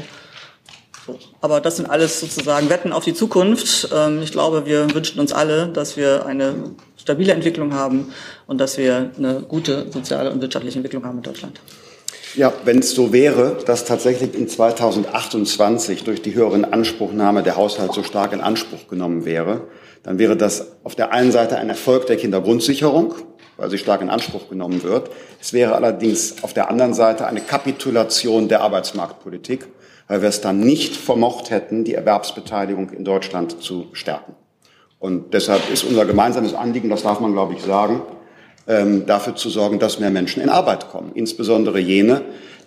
So. 1.05 1.19
Aber 1.41 1.61
das 1.61 1.77
sind 1.77 1.89
alles 1.89 2.19
sozusagen 2.19 2.69
Wetten 2.69 2.91
auf 2.91 3.03
die 3.03 3.13
Zukunft. 3.13 3.89
Ähm, 3.93 4.21
ich 4.23 4.31
glaube, 4.31 4.65
wir 4.65 4.93
wünschen 4.93 5.19
uns 5.19 5.31
alle, 5.31 5.67
dass 5.67 5.95
wir 5.95 6.25
eine 6.25 6.55
stabile 6.97 7.33
Entwicklung 7.33 7.73
haben 7.73 8.11
und 8.47 8.59
dass 8.59 8.77
wir 8.77 9.11
eine 9.17 9.41
gute 9.41 9.91
soziale 9.91 10.31
und 10.31 10.41
wirtschaftliche 10.41 10.79
Entwicklung 10.79 11.05
haben 11.05 11.17
in 11.17 11.23
Deutschland. 11.23 11.59
Ja, 12.35 12.53
wenn 12.63 12.79
es 12.79 12.91
so 12.91 13.11
wäre, 13.11 13.57
dass 13.65 13.85
tatsächlich 13.85 14.35
in 14.35 14.47
2028 14.47 16.03
durch 16.03 16.21
die 16.21 16.35
höhere 16.35 16.71
Anspruchnahme 16.71 17.41
der 17.41 17.55
Haushalt 17.55 17.93
so 17.93 18.03
stark 18.03 18.33
in 18.33 18.41
Anspruch 18.41 18.87
genommen 18.87 19.25
wäre, 19.25 19.67
dann 20.03 20.19
wäre 20.19 20.37
das 20.37 20.77
auf 20.83 20.95
der 20.95 21.11
einen 21.11 21.31
Seite 21.31 21.57
ein 21.57 21.69
Erfolg 21.69 22.05
der 22.05 22.17
Kindergrundsicherung, 22.17 23.15
weil 23.57 23.69
sie 23.69 23.79
stark 23.79 24.01
in 24.01 24.09
Anspruch 24.09 24.47
genommen 24.47 24.83
wird. 24.83 25.09
Es 25.41 25.53
wäre 25.53 25.75
allerdings 25.75 26.43
auf 26.43 26.53
der 26.53 26.69
anderen 26.69 26.93
Seite 26.93 27.25
eine 27.25 27.41
Kapitulation 27.41 28.47
der 28.47 28.61
Arbeitsmarktpolitik, 28.61 29.67
weil 30.07 30.21
wir 30.21 30.29
es 30.29 30.41
dann 30.41 30.59
nicht 30.59 30.95
vermocht 30.95 31.49
hätten, 31.49 31.83
die 31.83 31.95
Erwerbsbeteiligung 31.95 32.91
in 32.91 33.03
Deutschland 33.03 33.61
zu 33.61 33.87
stärken. 33.93 34.35
Und 34.99 35.33
deshalb 35.33 35.71
ist 35.71 35.83
unser 35.83 36.05
gemeinsames 36.05 36.53
Anliegen, 36.53 36.89
das 36.89 37.03
darf 37.03 37.19
man, 37.21 37.33
glaube 37.33 37.53
ich, 37.53 37.63
sagen, 37.63 38.01
dafür 38.65 39.35
zu 39.35 39.49
sorgen, 39.49 39.79
dass 39.79 39.99
mehr 39.99 40.11
Menschen 40.11 40.43
in 40.43 40.49
Arbeit 40.49 40.91
kommen. 40.91 41.11
Insbesondere 41.15 41.79
jene, 41.79 42.21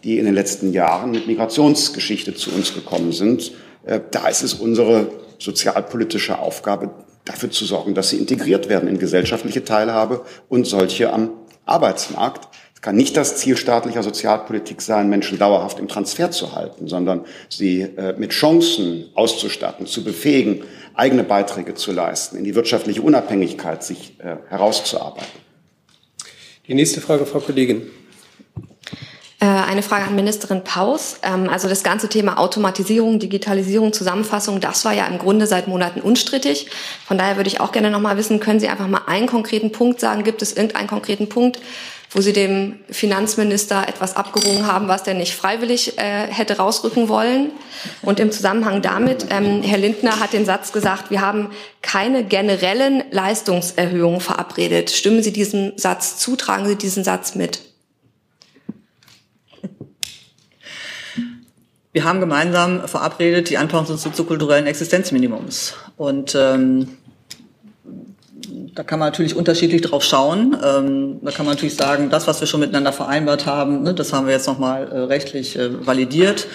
die 0.04 0.18
in 0.18 0.24
den 0.24 0.34
letzten 0.34 0.72
Jahren 0.72 1.12
mit 1.12 1.26
Migrationsgeschichte 1.26 2.34
zu 2.34 2.50
uns 2.50 2.74
gekommen 2.74 3.12
sind. 3.12 3.52
Äh, 3.84 4.00
da 4.10 4.28
ist 4.28 4.42
es 4.42 4.54
unsere 4.54 5.08
sozialpolitische 5.38 6.38
Aufgabe, 6.38 6.90
dafür 7.24 7.50
zu 7.50 7.64
sorgen, 7.64 7.94
dass 7.94 8.10
sie 8.10 8.16
integriert 8.16 8.68
werden 8.68 8.88
in 8.88 8.98
gesellschaftliche 8.98 9.64
Teilhabe 9.64 10.22
und 10.48 10.66
solche 10.66 11.12
am 11.12 11.30
Arbeitsmarkt. 11.66 12.48
Es 12.74 12.82
kann 12.82 12.96
nicht 12.96 13.16
das 13.16 13.36
Ziel 13.36 13.56
staatlicher 13.56 14.02
Sozialpolitik 14.02 14.82
sein, 14.82 15.08
Menschen 15.08 15.38
dauerhaft 15.38 15.78
im 15.78 15.86
Transfer 15.86 16.32
zu 16.32 16.56
halten, 16.56 16.88
sondern 16.88 17.24
sie 17.48 17.82
äh, 17.82 18.14
mit 18.18 18.32
Chancen 18.32 19.10
auszustatten, 19.14 19.86
zu 19.86 20.02
befähigen, 20.02 20.64
eigene 20.94 21.22
Beiträge 21.22 21.74
zu 21.74 21.92
leisten, 21.92 22.36
in 22.36 22.44
die 22.44 22.56
wirtschaftliche 22.56 23.02
Unabhängigkeit 23.02 23.84
sich 23.84 24.18
äh, 24.18 24.36
herauszuarbeiten. 24.48 25.41
Die 26.68 26.74
nächste 26.74 27.00
Frage, 27.00 27.26
Frau 27.26 27.40
Kollegin. 27.40 27.90
Äh, 29.40 29.46
eine 29.46 29.82
Frage 29.82 30.04
an 30.04 30.14
Ministerin 30.14 30.62
Paus. 30.62 31.16
Ähm, 31.24 31.48
also 31.48 31.68
das 31.68 31.82
ganze 31.82 32.08
Thema 32.08 32.38
Automatisierung, 32.38 33.18
Digitalisierung, 33.18 33.92
Zusammenfassung, 33.92 34.60
das 34.60 34.84
war 34.84 34.92
ja 34.92 35.06
im 35.06 35.18
Grunde 35.18 35.48
seit 35.48 35.66
Monaten 35.66 36.00
unstrittig. 36.00 36.68
Von 37.04 37.18
daher 37.18 37.36
würde 37.36 37.48
ich 37.48 37.60
auch 37.60 37.72
gerne 37.72 37.90
noch 37.90 38.00
mal 38.00 38.16
wissen, 38.16 38.38
können 38.38 38.60
Sie 38.60 38.68
einfach 38.68 38.86
mal 38.86 39.02
einen 39.06 39.26
konkreten 39.26 39.72
Punkt 39.72 39.98
sagen? 39.98 40.22
Gibt 40.22 40.40
es 40.40 40.52
irgendeinen 40.52 40.86
konkreten 40.86 41.28
Punkt, 41.28 41.58
wo 42.12 42.20
Sie 42.20 42.32
dem 42.32 42.80
Finanzminister 42.90 43.88
etwas 43.88 44.16
abgerungen 44.16 44.66
haben, 44.66 44.88
was 44.88 45.02
der 45.02 45.14
nicht 45.14 45.34
freiwillig 45.34 45.98
äh, 45.98 46.26
hätte 46.28 46.58
rausrücken 46.58 47.08
wollen? 47.08 47.50
Und 48.02 48.20
im 48.20 48.30
Zusammenhang 48.30 48.82
damit, 48.82 49.26
ähm, 49.30 49.62
Herr 49.62 49.78
Lindner 49.78 50.20
hat 50.20 50.32
den 50.32 50.44
Satz 50.44 50.72
gesagt, 50.72 51.10
wir 51.10 51.20
haben 51.20 51.50
keine 51.80 52.24
generellen 52.24 53.02
Leistungserhöhungen 53.10 54.20
verabredet. 54.20 54.90
Stimmen 54.90 55.22
Sie 55.22 55.32
diesem 55.32 55.72
Satz 55.76 56.18
zu? 56.18 56.36
Tragen 56.36 56.66
Sie 56.66 56.76
diesen 56.76 57.02
Satz 57.02 57.34
mit? 57.34 57.60
Wir 61.94 62.04
haben 62.04 62.20
gemeinsam 62.20 62.88
verabredet 62.88 63.50
die 63.50 63.58
Anpassung 63.58 63.96
des 63.96 64.02
soziokulturellen 64.02 64.66
Existenzminimums. 64.66 65.74
Und 65.98 66.34
ähm, 66.34 66.96
da 68.74 68.82
kann 68.82 68.98
man 68.98 69.08
natürlich 69.08 69.36
unterschiedlich 69.36 69.82
drauf 69.82 70.02
schauen. 70.02 70.56
Ähm, 70.64 71.20
da 71.22 71.30
kann 71.30 71.44
man 71.44 71.54
natürlich 71.54 71.76
sagen, 71.76 72.10
das, 72.10 72.26
was 72.26 72.40
wir 72.40 72.46
schon 72.46 72.60
miteinander 72.60 72.92
vereinbart 72.92 73.46
haben, 73.46 73.82
ne, 73.82 73.94
das 73.94 74.12
haben 74.12 74.26
wir 74.26 74.32
jetzt 74.32 74.46
nochmal 74.46 74.90
äh, 74.90 74.98
rechtlich 75.00 75.58
äh, 75.58 75.86
validiert. 75.86 76.46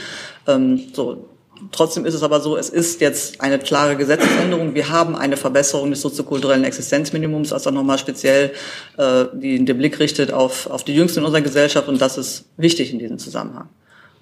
Ähm, 0.48 0.82
so. 0.94 1.30
Trotzdem 1.72 2.06
ist 2.06 2.14
es 2.14 2.22
aber 2.22 2.40
so, 2.40 2.56
es 2.56 2.70
ist 2.70 3.02
jetzt 3.02 3.42
eine 3.42 3.58
klare 3.58 3.96
Gesetzesänderung. 3.96 4.76
Wir 4.76 4.90
haben 4.90 5.16
eine 5.16 5.38
Verbesserung 5.38 5.90
des 5.90 6.02
soziokulturellen 6.02 6.64
Existenzminimums, 6.64 7.52
auch 7.52 7.72
nochmal 7.72 7.98
speziell 7.98 8.52
äh, 8.98 9.26
die, 9.34 9.66
den 9.66 9.78
Blick 9.78 10.00
richtet 10.00 10.32
auf, 10.32 10.70
auf 10.70 10.84
die 10.84 10.94
Jüngsten 10.94 11.20
in 11.20 11.26
unserer 11.26 11.42
Gesellschaft. 11.42 11.88
Und 11.88 12.00
das 12.00 12.20
ist 12.20 12.46
wichtig 12.58 12.94
in 12.94 13.00
diesem 13.00 13.18
Zusammenhang. 13.18 13.70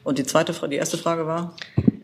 Und 0.06 0.18
die 0.18 0.24
zweite, 0.24 0.54
die 0.70 0.78
erste 0.78 0.98
Frage 0.98 1.28
war? 1.28 1.54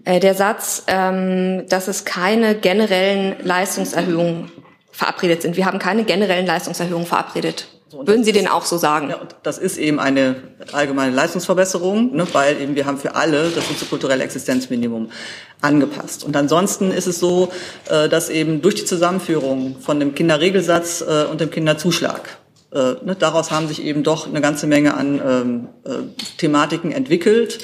Äh, 0.03 0.19
der 0.19 0.35
Satz, 0.35 0.83
ähm, 0.87 1.63
dass 1.69 1.87
es 1.87 2.03
keine 2.03 2.55
generellen 2.55 3.35
Leistungserhöhungen 3.41 4.51
verabredet 4.91 5.41
sind. 5.41 5.57
Wir 5.57 5.65
haben 5.65 5.79
keine 5.79 6.03
generellen 6.03 6.45
Leistungserhöhungen 6.45 7.07
verabredet. 7.07 7.67
Würden 7.93 8.23
Sie 8.23 8.31
den 8.31 8.47
auch 8.47 8.63
so 8.63 8.77
sagen? 8.77 9.09
Ja, 9.09 9.19
das 9.43 9.57
ist 9.57 9.77
eben 9.77 9.99
eine 9.99 10.35
allgemeine 10.71 11.13
Leistungsverbesserung, 11.13 12.15
ne, 12.15 12.25
weil 12.31 12.61
eben 12.61 12.75
wir 12.75 12.85
haben 12.85 12.97
für 12.97 13.15
alle 13.15 13.49
das 13.49 13.67
soziokulturelle 13.67 14.23
Existenzminimum 14.23 15.11
angepasst. 15.59 16.23
Und 16.23 16.35
ansonsten 16.37 16.91
ist 16.91 17.07
es 17.07 17.19
so, 17.19 17.51
äh, 17.89 18.07
dass 18.07 18.29
eben 18.29 18.61
durch 18.61 18.75
die 18.75 18.85
Zusammenführung 18.85 19.75
von 19.81 19.99
dem 19.99 20.15
Kinderregelsatz 20.15 21.01
äh, 21.01 21.25
und 21.25 21.41
dem 21.41 21.51
Kinderzuschlag 21.51 22.37
äh, 22.73 22.95
ne, 23.03 23.15
daraus 23.19 23.51
haben 23.51 23.67
sich 23.67 23.83
eben 23.83 24.03
doch 24.03 24.27
eine 24.27 24.41
ganze 24.41 24.67
Menge 24.67 24.93
an 24.93 25.21
ähm, 25.25 25.67
äh, 25.83 26.03
Thematiken 26.37 26.91
entwickelt. 26.91 27.59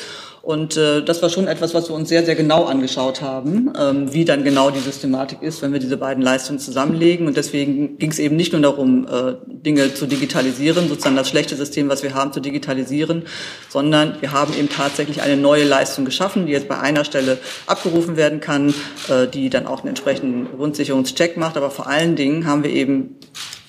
Und 0.48 0.78
äh, 0.78 1.04
das 1.04 1.22
war 1.22 1.30
schon 1.30 1.46
etwas, 1.50 1.74
was 1.74 1.90
wir 1.90 1.94
uns 1.94 2.08
sehr, 2.08 2.24
sehr 2.24 2.36
genau 2.36 2.64
angeschaut 2.64 3.22
haben, 3.22 3.74
ähm, 3.78 4.14
wie 4.14 4.24
dann 4.24 4.46
genau 4.46 4.72
die 4.72 4.80
Systematik 4.80 5.42
ist, 5.42 5.62
wenn 5.62 5.74
wir 5.74 5.82
diese 5.82 5.98
beiden 5.98 6.24
Leistungen 6.24 6.58
zusammenlegen. 6.58 7.28
Und 7.28 7.36
deswegen 7.36 7.98
ging 7.98 8.12
es 8.12 8.18
eben 8.18 8.38
nicht 8.38 8.54
nur 8.54 8.62
darum, 8.62 9.06
äh, 9.08 9.34
Dinge 9.46 9.94
zu 9.94 10.06
digitalisieren, 10.06 10.88
sozusagen 10.88 11.18
das 11.18 11.28
schlechte 11.28 11.58
System, 11.58 11.90
was 11.90 12.02
wir 12.02 12.14
haben, 12.14 12.32
zu 12.32 12.40
digitalisieren, 12.40 13.24
sondern 13.68 14.22
wir 14.22 14.32
haben 14.32 14.54
eben 14.58 14.70
tatsächlich 14.70 15.22
eine 15.22 15.36
neue 15.36 15.66
Leistung 15.66 16.06
geschaffen, 16.06 16.46
die 16.46 16.54
jetzt 16.54 16.70
bei 16.70 16.80
einer 16.80 17.04
Stelle 17.04 17.40
abgerufen 17.66 18.16
werden 18.16 18.40
kann, 18.40 18.74
äh, 19.10 19.28
die 19.28 19.50
dann 19.50 19.68
auch 19.68 19.80
einen 19.80 19.90
entsprechenden 19.90 20.48
Grundsicherungscheck 20.56 21.36
macht. 21.36 21.58
Aber 21.58 21.72
vor 21.72 21.88
allen 21.88 22.16
Dingen 22.16 22.48
haben 22.48 22.64
wir 22.64 22.72
eben 22.72 23.18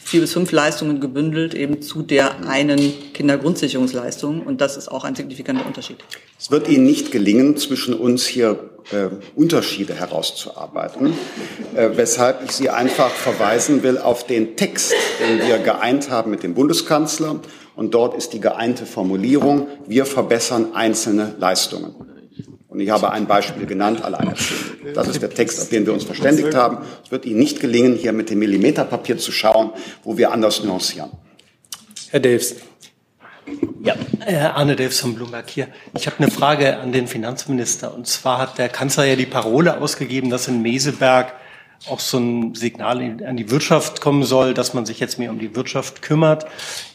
vier 0.09 0.22
bis 0.22 0.32
fünf 0.32 0.52
Leistungen 0.52 1.00
gebündelt, 1.00 1.52
eben 1.52 1.82
zu 1.82 2.00
der 2.00 2.48
einen 2.48 3.12
Kindergrundsicherungsleistung. 3.12 4.42
Und 4.42 4.62
das 4.62 4.78
ist 4.78 4.88
auch 4.88 5.04
ein 5.04 5.14
signifikanter 5.14 5.66
Unterschied. 5.66 5.98
Es 6.38 6.50
wird 6.50 6.66
Ihnen 6.66 6.84
nicht 6.84 7.12
gelingen, 7.12 7.59
zwischen 7.59 7.92
uns 7.92 8.26
hier 8.26 8.70
äh, 8.90 9.09
Unterschiede 9.36 9.94
herauszuarbeiten, 9.94 11.12
äh, 11.74 11.90
weshalb 11.94 12.42
ich 12.42 12.52
Sie 12.52 12.70
einfach 12.70 13.11
verweisen 13.11 13.82
will 13.82 13.98
auf 13.98 14.26
den 14.26 14.56
Text, 14.56 14.94
den 15.20 15.46
wir 15.46 15.59
geeint 15.59 16.09
haben 16.09 16.30
mit 16.30 16.42
dem 16.42 16.54
Bundeskanzler. 16.54 17.40
Und 17.76 17.92
dort 17.92 18.16
ist 18.16 18.32
die 18.32 18.40
geeinte 18.40 18.86
Formulierung, 18.86 19.68
wir 19.86 20.06
verbessern 20.06 20.68
einzelne 20.72 21.34
Leistungen. 21.38 21.94
Und 22.79 22.85
ich 22.85 22.91
habe 22.91 23.11
ein 23.11 23.26
Beispiel 23.26 23.66
genannt, 23.66 24.05
Alleinerziehende. 24.05 24.93
Das 24.95 25.09
ist 25.09 25.20
der 25.20 25.31
Text, 25.31 25.61
auf 25.61 25.68
den 25.68 25.85
wir 25.85 25.93
uns 25.93 26.05
verständigt 26.05 26.55
haben. 26.55 26.79
Es 27.05 27.11
wird 27.11 27.24
Ihnen 27.24 27.41
nicht 27.41 27.59
gelingen, 27.59 27.97
hier 27.97 28.12
mit 28.12 28.31
dem 28.31 28.39
Millimeterpapier 28.39 29.18
zu 29.18 29.33
schauen, 29.33 29.72
wo 30.05 30.16
wir 30.16 30.31
anders 30.31 30.62
nuancieren. 30.62 31.11
Herr 32.11 32.20
Delfs. 32.20 32.55
Ja, 33.83 33.97
Arne 34.55 34.76
Delfs 34.76 35.01
von 35.01 35.16
Bloomberg 35.16 35.51
hier. 35.51 35.66
Ich 35.97 36.07
habe 36.07 36.18
eine 36.20 36.31
Frage 36.31 36.76
an 36.76 36.93
den 36.93 37.09
Finanzminister. 37.09 37.93
Und 37.93 38.07
zwar 38.07 38.39
hat 38.39 38.59
der 38.59 38.68
Kanzler 38.68 39.07
ja 39.07 39.16
die 39.16 39.26
Parole 39.26 39.81
ausgegeben, 39.81 40.31
dass 40.31 40.47
in 40.47 40.62
Meseberg 40.62 41.33
auch 41.87 42.01
so 42.01 42.18
ein 42.18 42.55
Signal 42.55 43.18
an 43.26 43.37
die 43.37 43.51
Wirtschaft 43.51 44.01
kommen 44.01 44.24
soll, 44.24 44.55
dass 44.55 44.72
man 44.74 44.87
sich 44.87 45.01
jetzt 45.01 45.18
mehr 45.18 45.31
um 45.31 45.39
die 45.39 45.55
Wirtschaft 45.55 46.03
kümmert. 46.03 46.47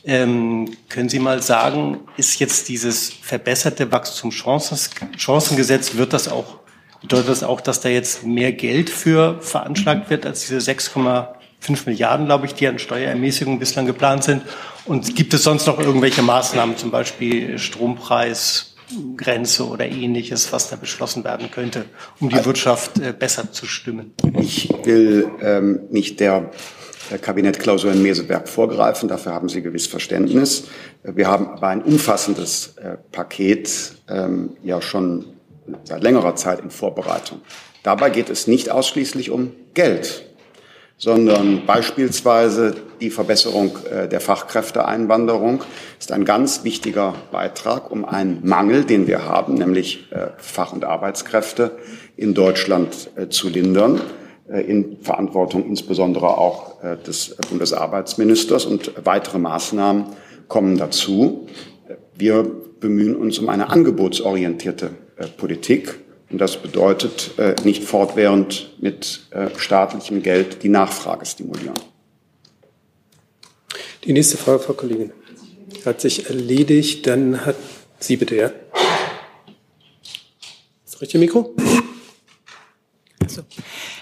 Ähm, 0.03 0.75
können 0.89 1.09
Sie 1.09 1.19
mal 1.19 1.41
sagen, 1.41 1.99
ist 2.17 2.39
jetzt 2.39 2.67
dieses 2.69 3.09
verbesserte 3.09 3.91
Wachstumschancengesetz, 3.91 5.95
wird 5.95 6.13
das 6.13 6.27
auch, 6.27 6.57
bedeutet 7.01 7.29
das 7.29 7.43
auch, 7.43 7.61
dass 7.61 7.81
da 7.81 7.89
jetzt 7.89 8.25
mehr 8.25 8.51
Geld 8.51 8.89
für 8.89 9.39
veranschlagt 9.41 10.09
wird 10.09 10.25
als 10.25 10.47
diese 10.47 10.57
6,5 10.57 11.85
Milliarden, 11.85 12.25
glaube 12.25 12.45
ich, 12.45 12.53
die 12.53 12.67
an 12.67 12.77
Steuerermäßigung 12.77 13.59
bislang 13.59 13.85
geplant 13.85 14.25
sind? 14.25 14.41
Und 14.85 15.15
gibt 15.15 15.33
es 15.33 15.43
sonst 15.43 15.65
noch 15.65 15.79
irgendwelche 15.79 16.21
Maßnahmen, 16.21 16.75
zum 16.75 16.91
Beispiel 16.91 17.57
Strompreis, 17.57 18.72
Grenze 19.17 19.67
oder 19.67 19.85
ähnliches, 19.85 20.51
was 20.51 20.69
da 20.69 20.75
beschlossen 20.75 21.23
werden 21.23 21.51
könnte, 21.51 21.85
um 22.19 22.29
die 22.29 22.43
Wirtschaft 22.45 22.99
äh, 22.99 23.13
besser 23.17 23.51
zu 23.51 23.65
stimmen? 23.65 24.13
Ich 24.39 24.69
will 24.83 25.29
ähm, 25.41 25.81
nicht 25.89 26.19
der, 26.19 26.51
der 27.11 27.17
Kabinettklausur 27.19 27.91
in 27.91 28.01
Meseberg 28.01 28.47
vorgreifen, 28.47 29.09
dafür 29.09 29.33
haben 29.33 29.49
Sie 29.49 29.61
gewiss 29.61 29.87
Verständnis. 29.87 30.65
Wir 31.03 31.27
haben 31.27 31.47
aber 31.47 31.67
ein 31.67 31.81
umfassendes 31.81 32.75
äh, 32.77 32.97
Paket 33.11 33.93
ähm, 34.09 34.57
ja 34.63 34.81
schon 34.81 35.25
seit 35.83 36.03
längerer 36.03 36.35
Zeit 36.35 36.59
in 36.59 36.69
Vorbereitung. 36.69 37.41
Dabei 37.83 38.09
geht 38.09 38.29
es 38.29 38.47
nicht 38.47 38.69
ausschließlich 38.69 39.29
um 39.29 39.51
Geld 39.73 40.25
sondern 41.03 41.65
beispielsweise 41.65 42.75
die 43.03 43.09
Verbesserung 43.09 43.77
äh, 43.91 44.07
der 44.07 44.21
Fachkräfteeinwanderung 44.21 45.63
ist 45.99 46.13
ein 46.13 46.23
ganz 46.23 46.63
wichtiger 46.63 47.13
Beitrag, 47.31 47.91
um 47.91 48.05
einen 48.05 48.39
Mangel, 48.47 48.85
den 48.85 49.07
wir 49.07 49.25
haben, 49.25 49.55
nämlich 49.55 50.09
äh, 50.11 50.27
Fach- 50.37 50.71
und 50.71 50.85
Arbeitskräfte 50.85 51.71
in 52.15 52.33
Deutschland 52.33 53.09
äh, 53.15 53.27
zu 53.27 53.49
lindern, 53.49 54.01
in 54.67 54.97
Verantwortung 55.01 55.65
insbesondere 55.65 56.37
auch 56.37 56.81
des 57.07 57.37
Bundesarbeitsministers. 57.49 58.65
Und 58.65 58.91
weitere 59.03 59.39
Maßnahmen 59.39 60.07
kommen 60.49 60.77
dazu. 60.77 61.47
Wir 62.13 62.43
bemühen 62.81 63.15
uns 63.15 63.39
um 63.39 63.47
eine 63.47 63.69
angebotsorientierte 63.69 64.91
Politik 65.37 65.95
und 66.29 66.41
das 66.41 66.57
bedeutet 66.57 67.31
nicht 67.63 67.85
fortwährend 67.85 68.75
mit 68.81 69.27
staatlichem 69.55 70.21
Geld 70.21 70.61
die 70.61 70.69
Nachfrage 70.69 71.25
stimulieren. 71.25 71.92
Die 74.05 74.11
nächste 74.11 74.37
Frage, 74.37 74.59
Frau 74.59 74.73
Kollegin, 74.73 75.13
hat 75.85 76.01
sich 76.01 76.27
erledigt. 76.27 77.07
Dann 77.07 77.45
hat 77.45 77.55
Sie 77.99 78.17
bitte, 78.17 78.35
ja. 78.35 78.51
Das 80.83 80.99
richtige 80.99 81.19
Mikro? 81.19 81.55
Also, 83.21 83.43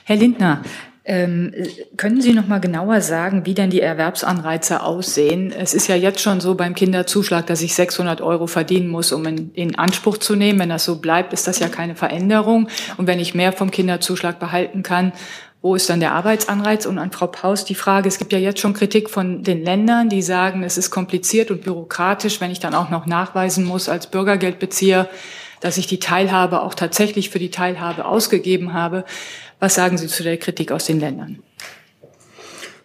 Herr 0.05 0.15
Lindner, 0.15 0.63
ähm, 1.03 1.53
können 1.97 2.21
Sie 2.21 2.33
noch 2.33 2.47
mal 2.47 2.59
genauer 2.59 3.01
sagen, 3.01 3.45
wie 3.45 3.53
denn 3.53 3.69
die 3.69 3.81
Erwerbsanreize 3.81 4.81
aussehen? 4.81 5.51
Es 5.51 5.75
ist 5.75 5.87
ja 5.87 5.95
jetzt 5.95 6.19
schon 6.19 6.41
so 6.41 6.55
beim 6.55 6.73
Kinderzuschlag, 6.73 7.45
dass 7.45 7.61
ich 7.61 7.75
600 7.75 8.21
Euro 8.21 8.47
verdienen 8.47 8.87
muss, 8.87 9.11
um 9.11 9.25
in, 9.25 9.51
in 9.53 9.75
Anspruch 9.75 10.17
zu 10.17 10.35
nehmen. 10.35 10.59
Wenn 10.59 10.69
das 10.69 10.85
so 10.85 10.97
bleibt, 10.97 11.31
ist 11.33 11.47
das 11.47 11.59
ja 11.59 11.69
keine 11.69 11.95
Veränderung. 11.95 12.69
Und 12.97 13.05
wenn 13.05 13.19
ich 13.19 13.35
mehr 13.35 13.53
vom 13.53 13.69
Kinderzuschlag 13.69 14.39
behalten 14.39 14.81
kann, 14.81 15.13
wo 15.61 15.75
ist 15.75 15.89
dann 15.89 15.99
der 15.99 16.13
Arbeitsanreiz? 16.13 16.85
Und 16.85 16.97
an 16.97 17.11
Frau 17.11 17.27
Paus 17.27 17.65
die 17.65 17.75
Frage, 17.75 18.07
es 18.07 18.17
gibt 18.17 18.33
ja 18.33 18.39
jetzt 18.39 18.59
schon 18.59 18.73
Kritik 18.73 19.09
von 19.09 19.43
den 19.43 19.63
Ländern, 19.63 20.09
die 20.09 20.21
sagen, 20.21 20.63
es 20.63 20.77
ist 20.77 20.89
kompliziert 20.89 21.51
und 21.51 21.63
bürokratisch, 21.63 22.41
wenn 22.41 22.51
ich 22.51 22.59
dann 22.59 22.73
auch 22.73 22.89
noch 22.89 23.05
nachweisen 23.05 23.63
muss 23.65 23.87
als 23.87 24.07
Bürgergeldbezieher, 24.07 25.07
dass 25.59 25.77
ich 25.77 25.85
die 25.85 25.99
Teilhabe 25.99 26.61
auch 26.61 26.73
tatsächlich 26.73 27.29
für 27.29 27.39
die 27.39 27.51
Teilhabe 27.51 28.05
ausgegeben 28.05 28.73
habe. 28.73 29.05
Was 29.59 29.75
sagen 29.75 29.97
Sie 29.99 30.07
zu 30.07 30.23
der 30.23 30.37
Kritik 30.37 30.71
aus 30.71 30.85
den 30.85 30.99
Ländern? 30.99 31.39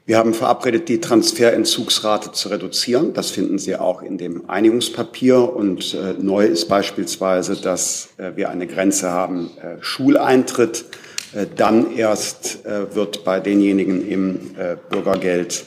Wir 0.04 0.18
haben 0.18 0.34
verabredet, 0.34 0.88
die 0.88 1.00
Transferentzugsrate 1.00 2.30
zu 2.30 2.50
reduzieren. 2.50 3.12
Das 3.12 3.30
finden 3.30 3.58
Sie 3.58 3.74
auch 3.74 4.02
in 4.02 4.18
dem 4.18 4.48
Einigungspapier. 4.48 5.52
Und 5.52 5.94
äh, 5.94 6.14
neu 6.20 6.44
ist 6.44 6.68
beispielsweise, 6.68 7.56
dass 7.56 8.10
äh, 8.18 8.36
wir 8.36 8.50
eine 8.50 8.68
Grenze 8.68 9.10
haben, 9.10 9.50
äh, 9.56 9.82
Schuleintritt. 9.82 10.84
Äh, 11.32 11.46
dann 11.54 11.96
erst 11.96 12.64
äh, 12.64 12.94
wird 12.94 13.24
bei 13.24 13.40
denjenigen 13.40 14.06
im 14.06 14.36
äh, 14.58 14.76
Bürgergeld 14.90 15.64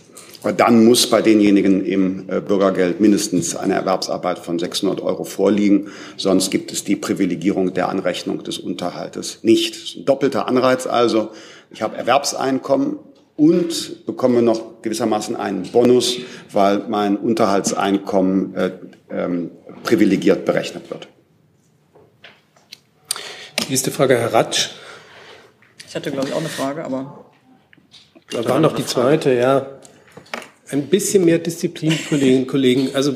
dann 0.55 0.85
muss 0.85 1.09
bei 1.09 1.21
denjenigen 1.21 1.83
im 1.83 2.25
Bürgergeld 2.25 3.01
mindestens 3.01 3.57
eine 3.57 3.73
Erwerbsarbeit 3.73 4.39
von 4.39 4.57
600 4.57 5.01
Euro 5.01 5.25
vorliegen. 5.25 5.89
Sonst 6.15 6.49
gibt 6.49 6.71
es 6.71 6.85
die 6.85 6.95
Privilegierung 6.95 7.73
der 7.73 7.89
Anrechnung 7.89 8.41
des 8.41 8.57
Unterhaltes 8.57 9.39
nicht. 9.41 9.97
Ein 9.97 10.05
doppelter 10.05 10.47
Anreiz 10.47 10.87
also. 10.87 11.31
Ich 11.71 11.81
habe 11.81 11.97
Erwerbseinkommen 11.97 12.99
und 13.35 14.05
bekomme 14.05 14.41
noch 14.41 14.81
gewissermaßen 14.81 15.35
einen 15.35 15.63
Bonus, 15.63 16.19
weil 16.53 16.85
mein 16.87 17.17
Unterhaltseinkommen 17.17 18.55
äh, 18.55 18.71
ähm, 19.09 19.51
privilegiert 19.83 20.45
berechnet 20.45 20.89
wird. 20.89 21.09
Nächste 23.67 23.91
Frage, 23.91 24.17
Herr 24.17 24.33
Ratsch. 24.33 24.69
Ich 25.89 25.95
hatte, 25.95 26.11
glaube 26.11 26.29
ich, 26.29 26.33
auch 26.33 26.39
eine 26.39 26.49
Frage, 26.49 26.85
aber. 26.85 27.25
Da 28.29 28.47
war 28.47 28.59
noch 28.59 28.75
die 28.75 28.85
zweite, 28.85 29.33
ja 29.33 29.79
ein 30.71 30.87
bisschen 30.87 31.25
mehr 31.25 31.39
Disziplin, 31.39 31.93
Kolleginnen 32.07 32.43
und 32.43 32.47
Kollegen. 32.47 32.89
Also 32.93 33.15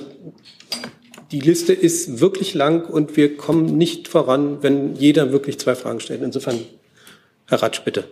die 1.32 1.39
Liste 1.39 1.74
ist 1.74 2.19
wirklich 2.19 2.53
lang 2.53 2.86
und 2.86 3.17
wir 3.17 3.38
kommen 3.38 3.78
nicht 3.78 4.07
voran, 4.07 4.61
wenn 4.61 4.95
jeder 4.95 5.32
wirklich 5.32 5.59
zwei 5.59 5.76
Fragen 5.76 5.99
stellt. 5.99 6.21
Insofern, 6.21 6.59
Herr 7.47 7.61
Ratsch, 7.61 7.82
bitte. 7.84 8.05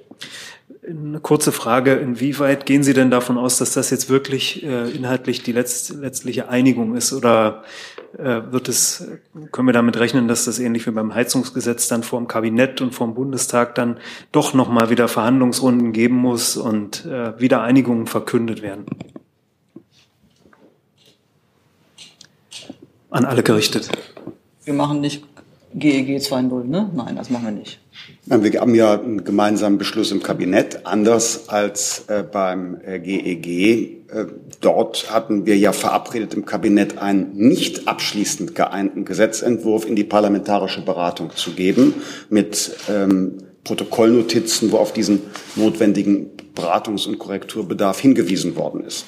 Eine 0.87 1.19
kurze 1.19 1.51
Frage. 1.51 1.93
Inwieweit 1.93 2.65
gehen 2.65 2.83
Sie 2.83 2.93
denn 2.93 3.11
davon 3.11 3.37
aus, 3.37 3.57
dass 3.57 3.73
das 3.73 3.91
jetzt 3.91 4.09
wirklich 4.09 4.63
äh, 4.63 4.89
inhaltlich 4.89 5.43
die 5.43 5.51
letzt, 5.51 5.93
letztliche 5.95 6.49
Einigung 6.49 6.95
ist? 6.95 7.13
Oder 7.13 7.63
wird 8.13 8.67
es, 8.69 9.07
können 9.51 9.67
wir 9.67 9.73
damit 9.73 9.97
rechnen, 9.97 10.27
dass 10.27 10.45
das 10.45 10.59
ähnlich 10.59 10.85
wie 10.85 10.91
beim 10.91 11.13
Heizungsgesetz 11.15 11.87
dann 11.87 12.03
vor 12.03 12.19
dem 12.19 12.27
Kabinett 12.27 12.81
und 12.81 12.93
vor 12.93 13.07
dem 13.07 13.13
Bundestag 13.13 13.75
dann 13.75 13.97
doch 14.31 14.53
nochmal 14.53 14.89
wieder 14.89 15.07
Verhandlungsrunden 15.07 15.93
geben 15.93 16.15
muss 16.15 16.57
und 16.57 17.05
äh, 17.05 17.39
wieder 17.39 17.61
Einigungen 17.61 18.07
verkündet 18.07 18.61
werden? 18.61 18.85
an 23.11 23.25
alle 23.25 23.43
gerichtet. 23.43 23.89
Wir 24.63 24.73
machen 24.73 25.01
nicht 25.01 25.23
GEG 25.73 26.17
2.0, 26.17 26.63
ne? 26.63 26.89
Nein, 26.93 27.15
das 27.15 27.29
machen 27.29 27.45
wir 27.45 27.51
nicht. 27.51 27.80
Wir 28.25 28.61
haben 28.61 28.75
ja 28.75 28.93
einen 28.93 29.23
gemeinsamen 29.23 29.77
Beschluss 29.77 30.11
im 30.11 30.21
Kabinett, 30.21 30.85
anders 30.85 31.49
als 31.49 32.05
äh, 32.07 32.23
beim 32.23 32.79
äh, 32.85 32.99
GEG. 32.99 33.47
Äh, 34.09 34.25
dort 34.61 35.11
hatten 35.11 35.45
wir 35.45 35.57
ja 35.57 35.71
verabredet 35.73 36.33
im 36.35 36.45
Kabinett 36.45 36.99
einen 36.99 37.35
nicht 37.35 37.87
abschließend 37.87 38.53
geeinten 38.53 39.05
Gesetzentwurf 39.05 39.85
in 39.85 39.95
die 39.95 40.03
parlamentarische 40.03 40.85
Beratung 40.85 41.31
zu 41.35 41.51
geben, 41.51 41.95
mit 42.29 42.71
ähm, 42.89 43.39
Protokollnotizen, 43.63 44.71
wo 44.71 44.77
auf 44.77 44.93
diesen 44.93 45.21
notwendigen 45.55 46.29
Beratungs- 46.55 47.07
und 47.07 47.19
Korrekturbedarf 47.19 47.99
hingewiesen 47.99 48.55
worden 48.55 48.83
ist. 48.83 49.05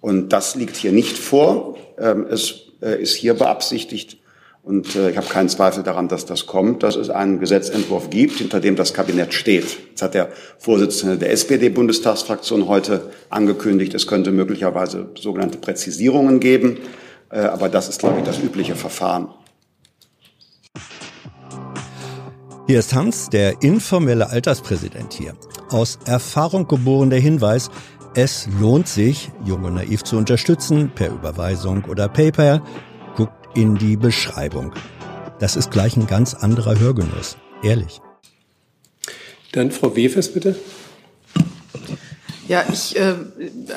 Und 0.00 0.32
das 0.32 0.54
liegt 0.54 0.76
hier 0.76 0.92
nicht 0.92 1.18
vor. 1.18 1.76
Ähm, 1.98 2.26
es 2.28 2.68
ist 2.80 3.14
hier 3.14 3.34
beabsichtigt. 3.34 4.18
Und 4.62 4.94
äh, 4.94 5.10
ich 5.10 5.16
habe 5.16 5.26
keinen 5.26 5.48
Zweifel 5.48 5.82
daran, 5.82 6.06
dass 6.06 6.24
das 6.24 6.46
kommt, 6.46 6.84
dass 6.84 6.94
es 6.94 7.10
einen 7.10 7.40
Gesetzentwurf 7.40 8.10
gibt, 8.10 8.38
hinter 8.38 8.60
dem 8.60 8.76
das 8.76 8.94
Kabinett 8.94 9.34
steht. 9.34 9.78
Jetzt 9.90 10.02
hat 10.02 10.14
der 10.14 10.28
Vorsitzende 10.58 11.18
der 11.18 11.32
SPD-Bundestagsfraktion 11.32 12.68
heute 12.68 13.10
angekündigt, 13.28 13.92
es 13.94 14.06
könnte 14.06 14.30
möglicherweise 14.30 15.08
sogenannte 15.18 15.58
Präzisierungen 15.58 16.38
geben. 16.38 16.78
Äh, 17.30 17.40
aber 17.40 17.68
das 17.68 17.88
ist, 17.88 17.98
glaube 17.98 18.20
ich, 18.20 18.24
das 18.24 18.38
übliche 18.38 18.76
Verfahren. 18.76 19.28
Hier 22.68 22.78
ist 22.78 22.94
Hans, 22.94 23.28
der 23.30 23.62
informelle 23.62 24.30
Alterspräsident 24.30 25.12
hier. 25.12 25.34
Aus 25.70 25.98
Erfahrung 26.04 26.68
geboren 26.68 27.10
der 27.10 27.18
Hinweis, 27.18 27.68
es 28.14 28.46
lohnt 28.60 28.86
sich, 28.86 29.32
Jung 29.44 29.64
und 29.64 29.74
Naiv 29.74 30.04
zu 30.04 30.16
unterstützen, 30.16 30.92
per 30.94 31.08
Überweisung 31.08 31.84
oder 31.86 32.08
PayPal. 32.08 32.62
In 33.54 33.76
die 33.76 33.96
Beschreibung. 33.96 34.72
Das 35.38 35.56
ist 35.56 35.70
gleich 35.70 35.96
ein 35.96 36.06
ganz 36.06 36.32
anderer 36.32 36.78
Hörgenuss. 36.78 37.36
Ehrlich. 37.62 38.00
Dann 39.52 39.70
Frau 39.70 39.94
Wefes, 39.94 40.32
bitte. 40.32 40.56
Ja, 42.48 42.64
ich, 42.72 42.96
äh, 42.96 43.14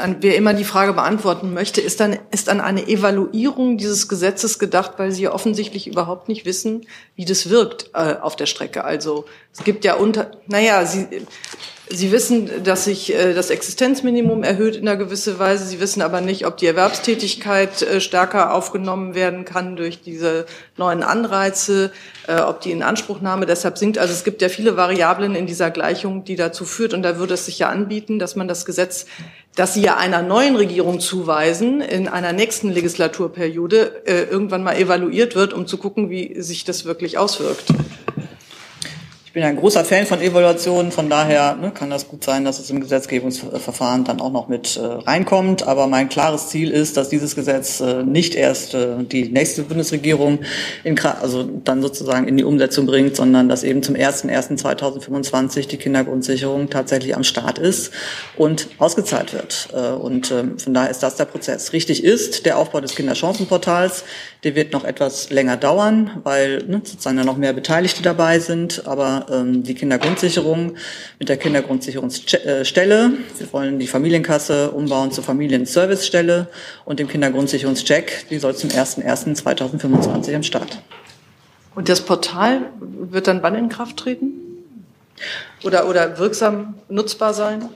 an, 0.01 0.17
wer 0.21 0.37
immer 0.37 0.53
die 0.53 0.63
Frage 0.63 0.93
beantworten 0.93 1.53
möchte, 1.53 1.81
ist 1.81 1.99
dann 1.99 2.17
ist 2.31 2.49
an 2.49 2.61
eine 2.61 2.87
Evaluierung 2.87 3.77
dieses 3.77 4.07
Gesetzes 4.07 4.59
gedacht, 4.59 4.93
weil 4.97 5.11
Sie 5.11 5.23
ja 5.23 5.33
offensichtlich 5.33 5.87
überhaupt 5.87 6.29
nicht 6.29 6.45
wissen, 6.45 6.85
wie 7.15 7.25
das 7.25 7.49
wirkt 7.49 7.91
äh, 7.93 8.15
auf 8.21 8.35
der 8.35 8.45
Strecke. 8.45 8.85
Also 8.85 9.25
es 9.57 9.63
gibt 9.63 9.85
ja 9.85 9.95
unter, 9.95 10.31
naja, 10.47 10.85
Sie, 10.85 11.07
Sie 11.87 12.11
wissen, 12.11 12.63
dass 12.63 12.85
sich 12.85 13.13
äh, 13.13 13.33
das 13.33 13.51
Existenzminimum 13.51 14.43
erhöht 14.43 14.75
in 14.75 14.87
einer 14.87 14.97
gewissen 14.97 15.37
Weise. 15.37 15.65
Sie 15.65 15.79
wissen 15.79 16.01
aber 16.01 16.19
nicht, 16.19 16.47
ob 16.47 16.57
die 16.57 16.65
Erwerbstätigkeit 16.65 17.83
äh, 17.83 18.01
stärker 18.01 18.53
aufgenommen 18.53 19.13
werden 19.13 19.45
kann 19.45 19.75
durch 19.75 20.01
diese 20.01 20.45
neuen 20.77 21.03
Anreize, 21.03 21.91
äh, 22.27 22.41
ob 22.41 22.61
die 22.61 22.71
Inanspruchnahme 22.71 23.45
deshalb 23.45 23.77
sinkt. 23.77 23.97
Also 23.97 24.13
es 24.13 24.23
gibt 24.23 24.41
ja 24.41 24.49
viele 24.49 24.77
Variablen 24.77 25.35
in 25.35 25.45
dieser 25.45 25.69
Gleichung, 25.69 26.25
die 26.25 26.35
dazu 26.35 26.65
führt. 26.65 26.93
Und 26.93 27.03
da 27.03 27.17
würde 27.17 27.35
es 27.35 27.45
sich 27.45 27.59
ja 27.59 27.69
anbieten, 27.69 28.17
dass 28.17 28.35
man 28.35 28.47
das 28.47 28.65
Gesetz, 28.65 29.05
das 29.55 29.75
Sie 29.75 29.81
ja 29.81 29.95
einer 29.95 30.23
neuen 30.23 30.55
Regierung 30.55 30.99
zuweisen, 30.99 31.79
in 31.79 32.07
einer 32.09 32.33
nächsten 32.33 32.71
Legislaturperiode 32.71 34.03
irgendwann 34.05 34.63
mal 34.63 34.75
evaluiert 34.75 35.35
wird, 35.35 35.53
um 35.53 35.65
zu 35.65 35.77
gucken, 35.77 36.09
wie 36.09 36.41
sich 36.41 36.65
das 36.65 36.83
wirklich 36.83 37.17
auswirkt 37.17 37.71
bin 39.35 39.43
ein 39.43 39.57
großer 39.57 39.83
Fan 39.83 40.05
von 40.05 40.21
Evaluationen, 40.21 40.93
von 40.93 41.09
daher 41.09 41.57
ne, 41.57 41.71
kann 41.71 41.89
das 41.89 42.07
gut 42.07 42.23
sein, 42.23 42.45
dass 42.45 42.57
es 42.57 42.69
im 42.69 42.79
Gesetzgebungsverfahren 42.79 44.05
dann 44.05 44.21
auch 44.21 44.31
noch 44.31 44.47
mit 44.47 44.77
äh, 44.77 44.79
reinkommt. 44.79 45.67
Aber 45.67 45.87
mein 45.87 46.07
klares 46.07 46.47
Ziel 46.47 46.71
ist, 46.71 46.95
dass 46.95 47.09
dieses 47.09 47.35
Gesetz 47.35 47.81
äh, 47.81 48.03
nicht 48.03 48.35
erst 48.35 48.75
äh, 48.75 49.03
die 49.03 49.27
nächste 49.27 49.63
Bundesregierung 49.63 50.39
in, 50.85 50.97
also 50.97 51.43
dann 51.43 51.81
sozusagen 51.81 52.29
in 52.29 52.37
die 52.37 52.45
Umsetzung 52.45 52.85
bringt, 52.85 53.17
sondern 53.17 53.49
dass 53.49 53.63
eben 53.63 53.83
zum 53.83 53.95
01.01.2025 53.95 55.67
die 55.67 55.77
Kindergrundsicherung 55.77 56.69
tatsächlich 56.69 57.13
am 57.13 57.25
Start 57.25 57.59
ist 57.59 57.91
und 58.37 58.69
ausgezahlt 58.77 59.33
wird. 59.33 59.67
Äh, 59.73 59.89
und 59.91 60.31
äh, 60.31 60.45
von 60.57 60.73
daher 60.73 60.89
ist 60.89 61.03
das 61.03 61.17
der 61.17 61.25
Prozess. 61.25 61.73
Richtig 61.73 62.05
ist 62.05 62.45
der 62.45 62.57
Aufbau 62.57 62.79
des 62.79 62.95
Kinderchancenportals, 62.95 64.05
der 64.45 64.55
wird 64.55 64.73
noch 64.73 64.83
etwas 64.83 65.31
länger 65.31 65.57
dauern, 65.57 66.21
weil 66.23 66.63
ne, 66.67 66.79
sozusagen 66.83 67.17
da 67.17 67.23
noch 67.23 67.35
mehr 67.35 67.51
Beteiligte 67.51 68.03
dabei 68.03 68.37
sind. 68.37 68.85
Aber 68.85 69.25
ähm, 69.31 69.63
die 69.63 69.73
Kindergrundsicherung 69.73 70.75
mit 71.17 71.29
der 71.29 71.37
Kindergrundsicherungsstelle. 71.37 73.11
Wir 73.39 73.53
wollen 73.53 73.79
die 73.79 73.87
Familienkasse 73.87 74.69
umbauen 74.69 75.11
zur 75.11 75.23
Familienservicestelle 75.23 76.47
und 76.85 76.99
dem 76.99 77.07
Kindergrundsicherungscheck. 77.07 78.27
Die 78.29 78.37
soll 78.37 78.55
zum 78.55 78.69
01.01.2025 78.69 80.35
am 80.35 80.43
Start. 80.43 80.77
Und 81.73 81.89
das 81.89 82.01
Portal 82.01 82.61
wird 82.79 83.25
dann 83.25 83.41
wann 83.41 83.55
in 83.55 83.67
Kraft 83.67 83.97
treten? 83.97 84.27
Oder, 85.63 85.89
oder 85.89 86.19
wirksam 86.19 86.75
nutzbar 86.87 87.33
sein? 87.33 87.67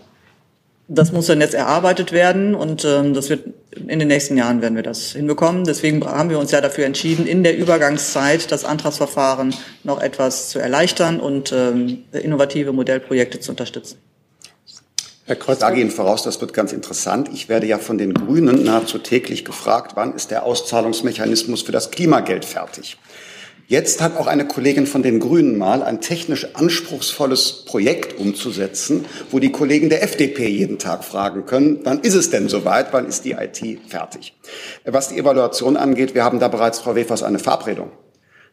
Das 0.88 1.11
muss 1.11 1.26
dann 1.26 1.41
jetzt 1.41 1.55
erarbeitet 1.55 2.11
werden 2.11 2.53
und 2.53 2.86
ähm, 2.86 3.15
das 3.15 3.30
wird 3.30 3.45
in 3.72 3.99
den 3.99 4.07
nächsten 4.07 4.38
Jahren 4.38 4.61
werden 4.61 4.76
wir 4.76 4.84
das 4.84 5.11
hinbekommen. 5.11 5.63
Deswegen 5.63 6.03
haben 6.05 6.30
wir 6.30 6.39
uns 6.39 6.51
ja 6.51 6.61
dafür 6.61 6.86
entschieden, 6.86 7.28
in 7.28 7.43
der 7.43 7.57
Übergangszeit 7.57 8.51
das 8.51 8.65
Antragsverfahren 8.65 9.53
noch 9.84 10.01
etwas 10.01 10.49
zu 10.49 10.59
erleichtern 10.59 11.20
und 11.20 11.51
ähm, 11.51 12.03
innovative 12.11 12.74
Modellprojekte 12.74 13.39
zu 13.39 13.51
unterstützen. 13.51 13.99
ich 15.28 15.59
sage 15.59 15.82
Ihnen 15.82 15.91
voraus, 15.91 16.24
das 16.24 16.41
wird 16.41 16.53
ganz 16.53 16.74
interessant. 16.74 17.30
Ich 17.32 17.47
werde 17.47 17.67
ja 17.67 17.78
von 17.78 17.99
den 17.99 18.13
Grünen 18.15 18.63
nahezu 18.63 18.97
täglich 18.97 19.45
gefragt, 19.45 19.91
wann 19.95 20.15
ist 20.15 20.32
der 20.32 20.43
Auszahlungsmechanismus 20.43 21.61
für 21.61 21.72
das 21.72 21.91
Klimageld 21.91 22.45
fertig? 22.45 22.97
Jetzt 23.70 24.01
hat 24.01 24.17
auch 24.17 24.26
eine 24.26 24.47
Kollegin 24.47 24.88
von 24.88 25.03
den 25.03 25.20
Grünen 25.20 25.55
mal 25.55 25.84
ein 25.84 26.01
technisch 26.01 26.55
anspruchsvolles 26.55 27.65
Projekt 27.65 28.17
umzusetzen, 28.17 29.05
wo 29.30 29.38
die 29.38 29.51
Kollegen 29.51 29.89
der 29.89 30.01
FDP 30.01 30.47
jeden 30.47 30.80
Tag 30.80 31.03
fragen 31.03 31.45
können, 31.45 31.82
wann 31.84 31.99
ist 31.99 32.15
es 32.15 32.32
denn 32.32 32.49
soweit, 32.49 32.88
wann 32.93 33.05
ist 33.05 33.26
die 33.26 33.34
IT 33.34 33.61
fertig? 33.88 34.34
Was 34.86 35.09
die 35.09 35.20
Evaluation 35.20 35.78
angeht, 35.78 36.15
wir 36.15 36.24
haben 36.24 36.39
da 36.39 36.47
bereits, 36.47 36.80
Frau 36.80 36.95
Wefers, 36.95 37.22
eine 37.22 37.38
Verabredung. 37.38 37.91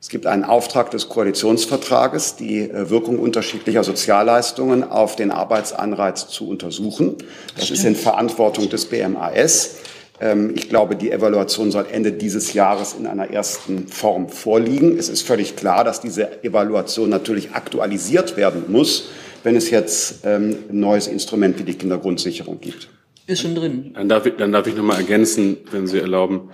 Es 0.02 0.10
gibt 0.10 0.26
einen 0.26 0.44
Auftrag 0.44 0.90
des 0.90 1.08
Koalitionsvertrages, 1.08 2.36
die 2.36 2.68
äh, 2.68 2.90
Wirkung 2.90 3.18
unterschiedlicher 3.18 3.84
Sozialleistungen 3.84 4.84
auf 4.84 5.16
den 5.16 5.30
Arbeitsanreiz 5.30 6.28
zu 6.28 6.46
untersuchen. 6.46 7.16
Das 7.56 7.70
ist 7.70 7.86
in 7.86 7.96
Verantwortung 7.96 8.68
des 8.68 8.84
BMAS. 8.84 9.76
Ähm, 10.20 10.52
ich 10.54 10.68
glaube, 10.68 10.96
die 10.96 11.10
Evaluation 11.10 11.70
soll 11.70 11.86
Ende 11.90 12.12
dieses 12.12 12.52
Jahres 12.54 12.94
in 12.98 13.06
einer 13.06 13.30
ersten 13.30 13.88
Form 13.88 14.28
vorliegen. 14.28 14.98
Es 14.98 15.08
ist 15.08 15.22
völlig 15.22 15.56
klar, 15.56 15.84
dass 15.84 16.00
diese 16.00 16.42
Evaluation 16.42 17.10
natürlich 17.10 17.52
aktualisiert 17.52 18.36
werden 18.36 18.64
muss, 18.68 19.08
wenn 19.42 19.56
es 19.56 19.70
jetzt 19.70 20.24
ähm, 20.24 20.56
ein 20.70 20.80
neues 20.80 21.06
Instrument 21.06 21.58
wie 21.58 21.64
die 21.64 21.74
Kindergrundsicherung 21.74 22.60
gibt. 22.60 22.88
Ist 23.26 23.42
schon 23.42 23.54
drin. 23.54 23.92
Dann 23.94 24.08
darf 24.08 24.24
ich, 24.26 24.36
dann 24.36 24.52
darf 24.52 24.66
ich 24.66 24.76
noch 24.76 24.84
mal 24.84 24.96
ergänzen, 24.96 25.58
wenn 25.70 25.86
Sie 25.86 25.98
erlauben. 25.98 26.50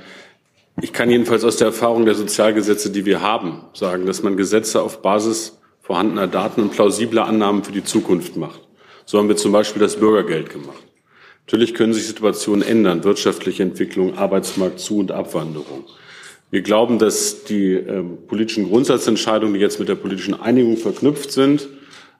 Ich 0.80 0.92
kann 0.92 1.10
jedenfalls 1.10 1.44
aus 1.44 1.58
der 1.58 1.66
Erfahrung 1.68 2.06
der 2.06 2.14
Sozialgesetze, 2.14 2.90
die 2.90 3.04
wir 3.04 3.20
haben, 3.20 3.66
sagen, 3.74 4.06
dass 4.06 4.22
man 4.22 4.38
Gesetze 4.38 4.80
auf 4.80 5.02
Basis 5.02 5.58
vorhandener 5.82 6.26
Daten 6.26 6.62
und 6.62 6.72
plausibler 6.72 7.26
Annahmen 7.26 7.62
für 7.62 7.72
die 7.72 7.84
Zukunft 7.84 8.36
macht. 8.36 8.60
So 9.04 9.18
haben 9.18 9.28
wir 9.28 9.36
zum 9.36 9.52
Beispiel 9.52 9.82
das 9.82 9.96
Bürgergeld 9.96 10.48
gemacht. 10.48 10.82
Natürlich 11.46 11.74
können 11.74 11.92
sich 11.92 12.06
Situationen 12.06 12.66
ändern, 12.66 13.04
wirtschaftliche 13.04 13.62
Entwicklung, 13.62 14.16
Arbeitsmarkt 14.16 14.78
zu 14.78 14.98
und 14.98 15.12
Abwanderung. 15.12 15.84
Wir 16.50 16.62
glauben, 16.62 16.98
dass 16.98 17.44
die 17.44 17.72
äh, 17.72 18.02
politischen 18.02 18.68
Grundsatzentscheidungen, 18.68 19.54
die 19.54 19.60
jetzt 19.60 19.78
mit 19.78 19.88
der 19.88 19.94
politischen 19.94 20.38
Einigung 20.38 20.76
verknüpft 20.76 21.32
sind, 21.32 21.68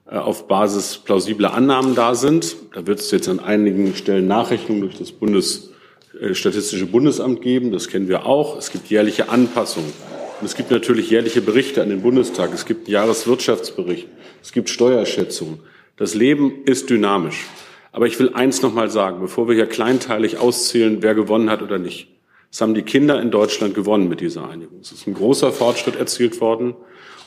äh, 0.09 0.15
auf 0.17 0.47
Basis 0.47 0.97
plausibler 0.97 1.53
Annahmen 1.53 1.95
da 1.95 2.15
sind. 2.15 2.55
Da 2.73 2.87
wird 2.87 2.99
es 2.99 3.11
jetzt 3.11 3.29
an 3.29 3.39
einigen 3.39 3.95
Stellen 3.95 4.27
Nachrechnungen 4.27 4.81
durch 4.81 4.97
das 4.97 5.11
Bundes 5.11 5.71
äh, 6.19 6.33
Statistische 6.33 6.85
Bundesamt 6.85 7.41
geben. 7.41 7.71
Das 7.71 7.87
kennen 7.87 8.07
wir 8.07 8.25
auch. 8.25 8.57
Es 8.57 8.71
gibt 8.71 8.89
jährliche 8.89 9.29
Anpassungen. 9.29 9.93
Und 10.41 10.45
es 10.45 10.55
gibt 10.55 10.71
natürlich 10.71 11.09
jährliche 11.09 11.41
Berichte 11.41 11.81
an 11.81 11.89
den 11.89 12.01
Bundestag. 12.01 12.53
Es 12.53 12.65
gibt 12.65 12.87
einen 12.87 12.93
Jahreswirtschaftsbericht. 12.93 14.07
Es 14.41 14.51
gibt 14.51 14.69
Steuerschätzungen. 14.69 15.59
Das 15.95 16.15
Leben 16.15 16.63
ist 16.65 16.89
dynamisch. 16.89 17.45
Aber 17.93 18.07
ich 18.07 18.19
will 18.19 18.31
eins 18.33 18.61
noch 18.63 18.73
mal 18.73 18.89
sagen, 18.89 19.21
bevor 19.21 19.47
wir 19.47 19.55
hier 19.55 19.67
kleinteilig 19.67 20.39
auszählen, 20.39 20.97
wer 21.01 21.13
gewonnen 21.13 21.49
hat 21.49 21.61
oder 21.61 21.77
nicht. 21.77 22.07
Es 22.51 22.59
haben 22.59 22.73
die 22.73 22.81
Kinder 22.81 23.21
in 23.21 23.31
Deutschland 23.31 23.75
gewonnen 23.75 24.09
mit 24.09 24.19
dieser 24.19 24.49
Einigung. 24.49 24.79
Es 24.81 24.91
ist 24.91 25.07
ein 25.07 25.13
großer 25.13 25.51
Fortschritt 25.51 25.95
erzielt 25.95 26.41
worden. 26.41 26.75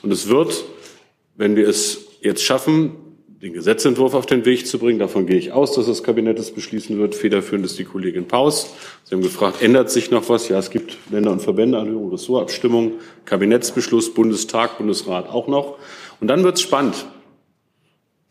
Und 0.03 0.13
es 0.13 0.29
wird, 0.29 0.65
wenn 1.37 1.57
wir 1.57 1.69
es 1.69 2.07
jetzt 2.21 2.43
schaffen, 2.43 2.97
den 3.43 3.53
Gesetzentwurf 3.53 4.15
auf 4.15 4.27
den 4.27 4.45
Weg 4.45 4.67
zu 4.67 4.79
bringen. 4.79 4.99
Davon 4.99 5.27
gehe 5.27 5.37
ich 5.37 5.53
aus, 5.53 5.73
dass 5.73 5.87
das 5.87 6.03
Kabinett 6.03 6.39
es 6.39 6.51
beschließen 6.51 6.99
wird. 6.99 7.15
Federführend 7.15 7.65
ist 7.65 7.79
die 7.79 7.85
Kollegin 7.85 8.27
Paus. 8.27 8.75
Sie 9.05 9.15
haben 9.15 9.23
gefragt, 9.23 9.63
ändert 9.63 9.91
sich 9.91 10.11
noch 10.11 10.29
was? 10.29 10.49
Ja, 10.49 10.59
es 10.59 10.71
gibt 10.71 10.97
Länder- 11.11 11.31
und 11.33 11.43
Verbände, 11.43 11.79
Anhörung, 11.79 12.11
Ressortabstimmung, 12.11 12.95
Kabinettsbeschluss, 13.25 14.15
Bundestag, 14.15 14.79
Bundesrat 14.79 15.29
auch 15.29 15.47
noch. 15.47 15.79
Und 16.21 16.27
dann 16.29 16.43
wird 16.43 16.57
es 16.57 16.63
spannend. 16.63 17.07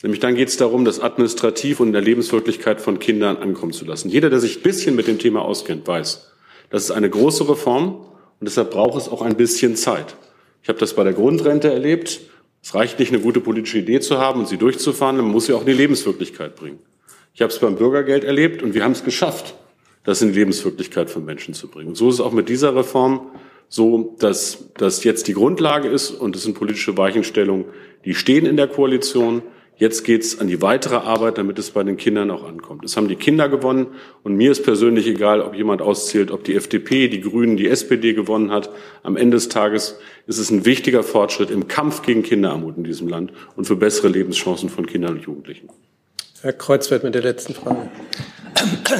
Nämlich 0.05 0.19
dann 0.19 0.35
geht 0.35 0.49
es 0.49 0.57
darum, 0.57 0.85
das 0.85 0.99
administrativ 0.99 1.79
und 1.79 1.87
in 1.87 1.93
der 1.93 2.01
Lebenswirklichkeit 2.03 2.79
von 2.79 2.99
Kindern 2.99 3.37
ankommen 3.37 3.73
zu 3.73 3.85
lassen. 3.85 4.09
Jeder, 4.09 4.29
der 4.29 4.39
sich 4.39 4.57
ein 4.57 4.61
bisschen 4.61 4.95
mit 4.95 5.07
dem 5.07 5.17
Thema 5.17 5.41
auskennt, 5.41 5.87
weiß, 5.87 6.29
das 6.69 6.83
ist 6.83 6.91
eine 6.91 7.09
große 7.09 7.49
Reform 7.49 7.95
und 8.39 8.41
deshalb 8.41 8.69
braucht 8.69 9.01
es 9.01 9.09
auch 9.09 9.23
ein 9.23 9.35
bisschen 9.35 9.75
Zeit. 9.75 10.15
Ich 10.61 10.69
habe 10.69 10.77
das 10.77 10.93
bei 10.93 11.03
der 11.03 11.13
Grundrente 11.13 11.73
erlebt. 11.73 12.19
Es 12.61 12.75
reicht 12.75 12.99
nicht, 12.99 13.11
eine 13.11 13.19
gute 13.19 13.41
politische 13.41 13.79
Idee 13.79 13.99
zu 13.99 14.19
haben 14.19 14.41
und 14.41 14.47
sie 14.47 14.57
durchzufahren, 14.57 15.17
man 15.17 15.25
muss 15.25 15.47
sie 15.47 15.53
auch 15.53 15.61
in 15.61 15.65
die 15.65 15.73
Lebenswirklichkeit 15.73 16.55
bringen. 16.55 16.77
Ich 17.33 17.41
habe 17.41 17.51
es 17.51 17.57
beim 17.57 17.75
Bürgergeld 17.75 18.23
erlebt 18.23 18.61
und 18.61 18.75
wir 18.75 18.83
haben 18.83 18.91
es 18.91 19.03
geschafft, 19.03 19.55
das 20.03 20.21
in 20.21 20.33
die 20.33 20.37
Lebenswirklichkeit 20.37 21.09
von 21.09 21.25
Menschen 21.25 21.55
zu 21.55 21.67
bringen. 21.67 21.87
Und 21.87 21.95
so 21.95 22.09
ist 22.09 22.15
es 22.15 22.21
auch 22.21 22.31
mit 22.31 22.47
dieser 22.47 22.75
Reform 22.75 23.31
so, 23.69 24.15
dass 24.19 24.65
das 24.77 25.03
jetzt 25.03 25.27
die 25.27 25.33
Grundlage 25.33 25.87
ist 25.87 26.11
und 26.11 26.35
es 26.35 26.43
sind 26.43 26.53
politische 26.53 26.95
Weichenstellungen, 26.95 27.65
die 28.05 28.13
stehen 28.13 28.45
in 28.45 28.55
der 28.55 28.67
Koalition. 28.67 29.41
Jetzt 29.77 30.05
geht's 30.05 30.39
an 30.39 30.47
die 30.47 30.61
weitere 30.61 30.95
Arbeit, 30.95 31.37
damit 31.37 31.59
es 31.59 31.71
bei 31.71 31.83
den 31.83 31.97
Kindern 31.97 32.31
auch 32.31 32.47
ankommt. 32.47 32.85
Es 32.85 32.95
haben 32.95 33.09
die 33.09 33.17
Kinder 33.17 33.49
gewonnen 33.49 33.87
und 34.23 34.35
mir 34.35 34.51
ist 34.51 34.63
persönlich 34.63 35.05
egal, 35.05 35.41
ob 35.41 35.53
jemand 35.53 35.81
auszählt, 35.81 36.31
ob 36.31 36.45
die 36.45 36.55
FDP, 36.55 37.09
die 37.09 37.19
Grünen, 37.19 37.57
die 37.57 37.67
SPD 37.67 38.13
gewonnen 38.13 38.51
hat. 38.51 38.69
Am 39.03 39.17
Ende 39.17 39.35
des 39.35 39.49
Tages 39.49 39.99
ist 40.27 40.37
es 40.37 40.49
ein 40.49 40.63
wichtiger 40.63 41.03
Fortschritt 41.03 41.51
im 41.51 41.67
Kampf 41.67 42.03
gegen 42.03 42.23
Kinderarmut 42.23 42.77
in 42.77 42.85
diesem 42.85 43.09
Land 43.09 43.33
und 43.57 43.65
für 43.65 43.75
bessere 43.75 44.07
Lebenschancen 44.07 44.69
von 44.69 44.85
Kindern 44.85 45.17
und 45.17 45.23
Jugendlichen. 45.23 45.69
Herr 46.45 46.53
Kreuzfeld 46.53 47.03
mit 47.03 47.15
der 47.15 47.23
letzten 47.23 47.55
Frage. 47.55 47.77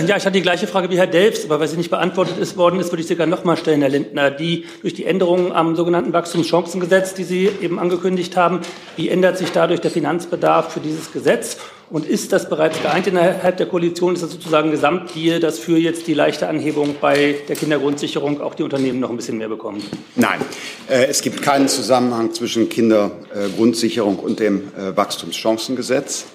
Ja, 0.08 0.18
ich 0.18 0.26
hatte 0.26 0.32
die 0.32 0.42
gleiche 0.42 0.68
Frage 0.68 0.90
wie 0.90 0.98
Herr 0.98 1.08
Delfs, 1.08 1.46
aber 1.46 1.60
weil 1.60 1.68
sie 1.68 1.78
nicht 1.78 1.90
beantwortet 1.90 2.38
ist 2.40 2.58
worden 2.58 2.80
ist, 2.80 2.92
würde 2.92 3.02
ich 3.02 3.08
sie 3.08 3.16
gerne 3.16 3.32
noch 3.32 3.46
mal 3.46 3.56
stellen, 3.56 3.82
Herr 3.82 3.90
Lindner. 3.90 4.30
Die 4.30 4.66
durch 4.82 4.94
die 4.94 5.06
Änderungen 5.06 5.52
am 5.54 5.76
sogenannten 5.76 6.12
Wachstumschancengesetz, 6.12 7.14
die 7.14 7.24
Sie 7.24 7.50
eben 7.62 7.80
angekündigt 7.80 8.36
haben, 8.36 8.62
wie 8.98 9.10
ändert 9.10 9.38
sich 9.38 9.52
dadurch 9.52 9.80
der 9.80 9.92
Finanzbedarf 9.92 10.74
für 10.74 10.82
dieses 10.82 11.14
Gesetz? 11.14 11.58
Und 11.90 12.06
ist 12.06 12.34
das 12.34 12.50
bereits 12.50 12.82
geeint 12.82 13.08
innerhalb 13.08 13.58
der 13.58 13.68
Koalition? 13.68 14.16
Ist 14.16 14.24
das 14.24 14.32
sozusagen 14.32 14.72
Gesamtdeal, 14.72 15.40
dass 15.40 15.60
für 15.60 15.78
jetzt 15.78 16.08
die 16.08 16.16
leichte 16.16 16.48
Anhebung 16.48 16.96
bei 17.00 17.36
der 17.48 17.56
Kindergrundsicherung 17.56 18.42
auch 18.42 18.56
die 18.56 18.64
Unternehmen 18.64 19.00
noch 19.00 19.12
ein 19.12 19.16
bisschen 19.16 19.38
mehr 19.38 19.50
bekommen? 19.50 19.84
Nein, 20.16 20.42
äh, 20.90 21.06
es 21.06 21.22
gibt 21.22 21.42
keinen 21.42 21.68
Zusammenhang 21.68 22.34
zwischen 22.34 22.70
Kindergrundsicherung 22.70 24.18
und 24.20 24.40
dem 24.40 24.72
äh, 24.78 24.98
Wachstumschancengesetz. 24.98 26.26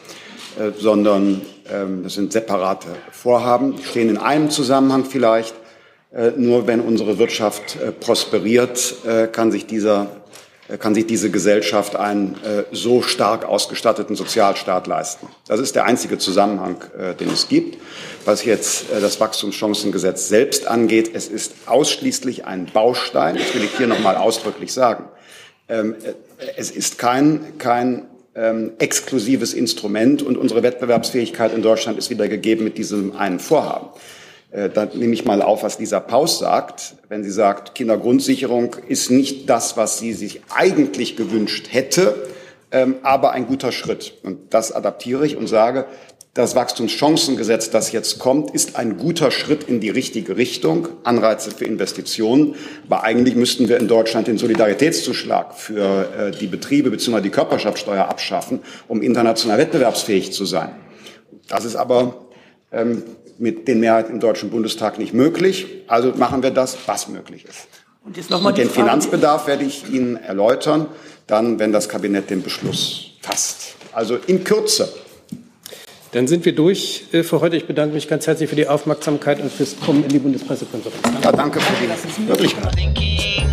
Äh, 0.60 0.72
sondern 0.78 1.40
ähm, 1.72 2.02
das 2.02 2.14
sind 2.14 2.32
separate 2.32 2.88
Vorhaben, 3.10 3.76
die 3.76 3.84
stehen 3.84 4.10
in 4.10 4.18
einem 4.18 4.50
Zusammenhang 4.50 5.04
vielleicht. 5.04 5.54
Äh, 6.12 6.32
nur 6.36 6.66
wenn 6.66 6.80
unsere 6.80 7.18
Wirtschaft 7.18 7.76
äh, 7.76 7.92
prosperiert, 7.92 8.96
kann 9.32 9.50
sich 9.52 9.66
dieser 9.66 10.08
kann 10.78 10.94
sich 10.94 11.04
diese 11.04 11.32
Gesellschaft 11.32 11.96
einen 11.96 12.36
so 12.70 13.02
stark 13.02 13.44
ausgestatteten 13.44 14.14
Sozialstaat 14.14 14.86
leisten. 14.86 15.26
Das 15.48 15.58
ist 15.58 15.74
der 15.74 15.84
einzige 15.84 16.16
Zusammenhang, 16.16 16.76
den 17.18 17.28
es 17.28 17.48
gibt. 17.48 17.78
Was 18.24 18.44
jetzt 18.44 18.84
das 18.92 19.18
Wachstumschancengesetz 19.18 20.28
selbst 20.28 20.68
angeht, 20.68 21.10
es 21.12 21.26
ist 21.26 21.54
ausschließlich 21.66 22.44
ein 22.44 22.66
Baustein. 22.66 23.34
Das 23.34 23.52
will 23.52 23.64
ich 23.64 23.76
hier 23.76 23.88
nochmal 23.88 24.14
ausdrücklich 24.16 24.72
sagen. 24.72 25.06
Ähm, 25.68 25.96
es 26.56 26.70
ist 26.70 26.98
kein, 26.98 27.58
kein 27.58 28.06
ähm, 28.34 28.72
exklusives 28.78 29.54
Instrument 29.54 30.22
und 30.22 30.36
unsere 30.36 30.62
Wettbewerbsfähigkeit 30.62 31.52
in 31.52 31.62
Deutschland 31.62 31.98
ist 31.98 32.10
wieder 32.10 32.28
gegeben 32.28 32.64
mit 32.64 32.78
diesem 32.78 33.16
einen 33.16 33.38
Vorhaben. 33.38 33.88
Äh, 34.50 34.68
da 34.68 34.86
nehme 34.86 35.14
ich 35.14 35.24
mal 35.24 35.42
auf, 35.42 35.62
was 35.62 35.78
Lisa 35.78 36.00
Paus 36.00 36.38
sagt, 36.38 36.94
wenn 37.08 37.24
sie 37.24 37.30
sagt, 37.30 37.74
Kindergrundsicherung 37.74 38.76
ist 38.88 39.10
nicht 39.10 39.48
das, 39.48 39.76
was 39.76 39.98
sie 39.98 40.12
sich 40.12 40.42
eigentlich 40.54 41.16
gewünscht 41.16 41.68
hätte, 41.70 42.14
ähm, 42.72 42.96
aber 43.02 43.32
ein 43.32 43.46
guter 43.46 43.72
Schritt. 43.72 44.14
Und 44.22 44.54
das 44.54 44.72
adaptiere 44.72 45.26
ich 45.26 45.36
und 45.36 45.48
sage, 45.48 45.86
das 46.34 46.54
Wachstumschancengesetz, 46.54 47.70
das 47.70 47.90
jetzt 47.90 48.20
kommt, 48.20 48.52
ist 48.52 48.76
ein 48.76 48.98
guter 48.98 49.32
Schritt 49.32 49.64
in 49.64 49.80
die 49.80 49.90
richtige 49.90 50.36
Richtung, 50.36 50.88
Anreize 51.02 51.50
für 51.50 51.64
Investitionen. 51.64 52.54
Aber 52.86 53.02
eigentlich 53.02 53.34
müssten 53.34 53.68
wir 53.68 53.78
in 53.78 53.88
Deutschland 53.88 54.28
den 54.28 54.38
Solidaritätszuschlag 54.38 55.54
für 55.56 56.08
äh, 56.16 56.30
die 56.30 56.46
Betriebe 56.46 56.90
bzw. 56.90 57.20
die 57.20 57.30
Körperschaftssteuer 57.30 58.04
abschaffen, 58.04 58.60
um 58.86 59.02
international 59.02 59.58
wettbewerbsfähig 59.58 60.32
zu 60.32 60.44
sein. 60.44 60.70
Das 61.48 61.64
ist 61.64 61.74
aber 61.74 62.26
ähm, 62.70 63.02
mit 63.38 63.66
den 63.66 63.80
Mehrheiten 63.80 64.12
im 64.12 64.20
Deutschen 64.20 64.50
Bundestag 64.50 65.00
nicht 65.00 65.12
möglich. 65.12 65.66
Also 65.88 66.12
machen 66.14 66.44
wir 66.44 66.50
das, 66.52 66.76
was 66.86 67.08
möglich 67.08 67.44
ist. 67.44 67.66
Und, 68.04 68.16
jetzt 68.16 68.30
noch 68.30 68.40
mal 68.40 68.50
Und 68.50 68.58
den 68.58 68.68
Frage, 68.68 68.86
Finanzbedarf 68.86 69.48
werde 69.48 69.64
ich 69.64 69.90
Ihnen 69.92 70.16
erläutern, 70.16 70.86
dann, 71.26 71.58
wenn 71.58 71.72
das 71.72 71.88
Kabinett 71.88 72.30
den 72.30 72.42
Beschluss 72.42 73.12
fasst. 73.20 73.74
Also 73.92 74.16
in 74.28 74.44
Kürze. 74.44 74.88
Dann 76.12 76.26
sind 76.26 76.44
wir 76.44 76.54
durch 76.54 77.04
äh, 77.12 77.22
für 77.22 77.40
heute. 77.40 77.56
Ich 77.56 77.66
bedanke 77.66 77.94
mich 77.94 78.08
ganz 78.08 78.26
herzlich 78.26 78.50
für 78.50 78.56
die 78.56 78.66
Aufmerksamkeit 78.66 79.40
und 79.40 79.52
fürs 79.52 79.78
Kommen 79.78 80.02
in 80.02 80.08
die 80.08 80.18
Bundespressekonferenz. 80.18 81.00
Ja, 81.22 81.32
danke 81.32 81.60
für 81.60 81.72
die 81.82 82.22
Möglichkeit. 82.22 83.49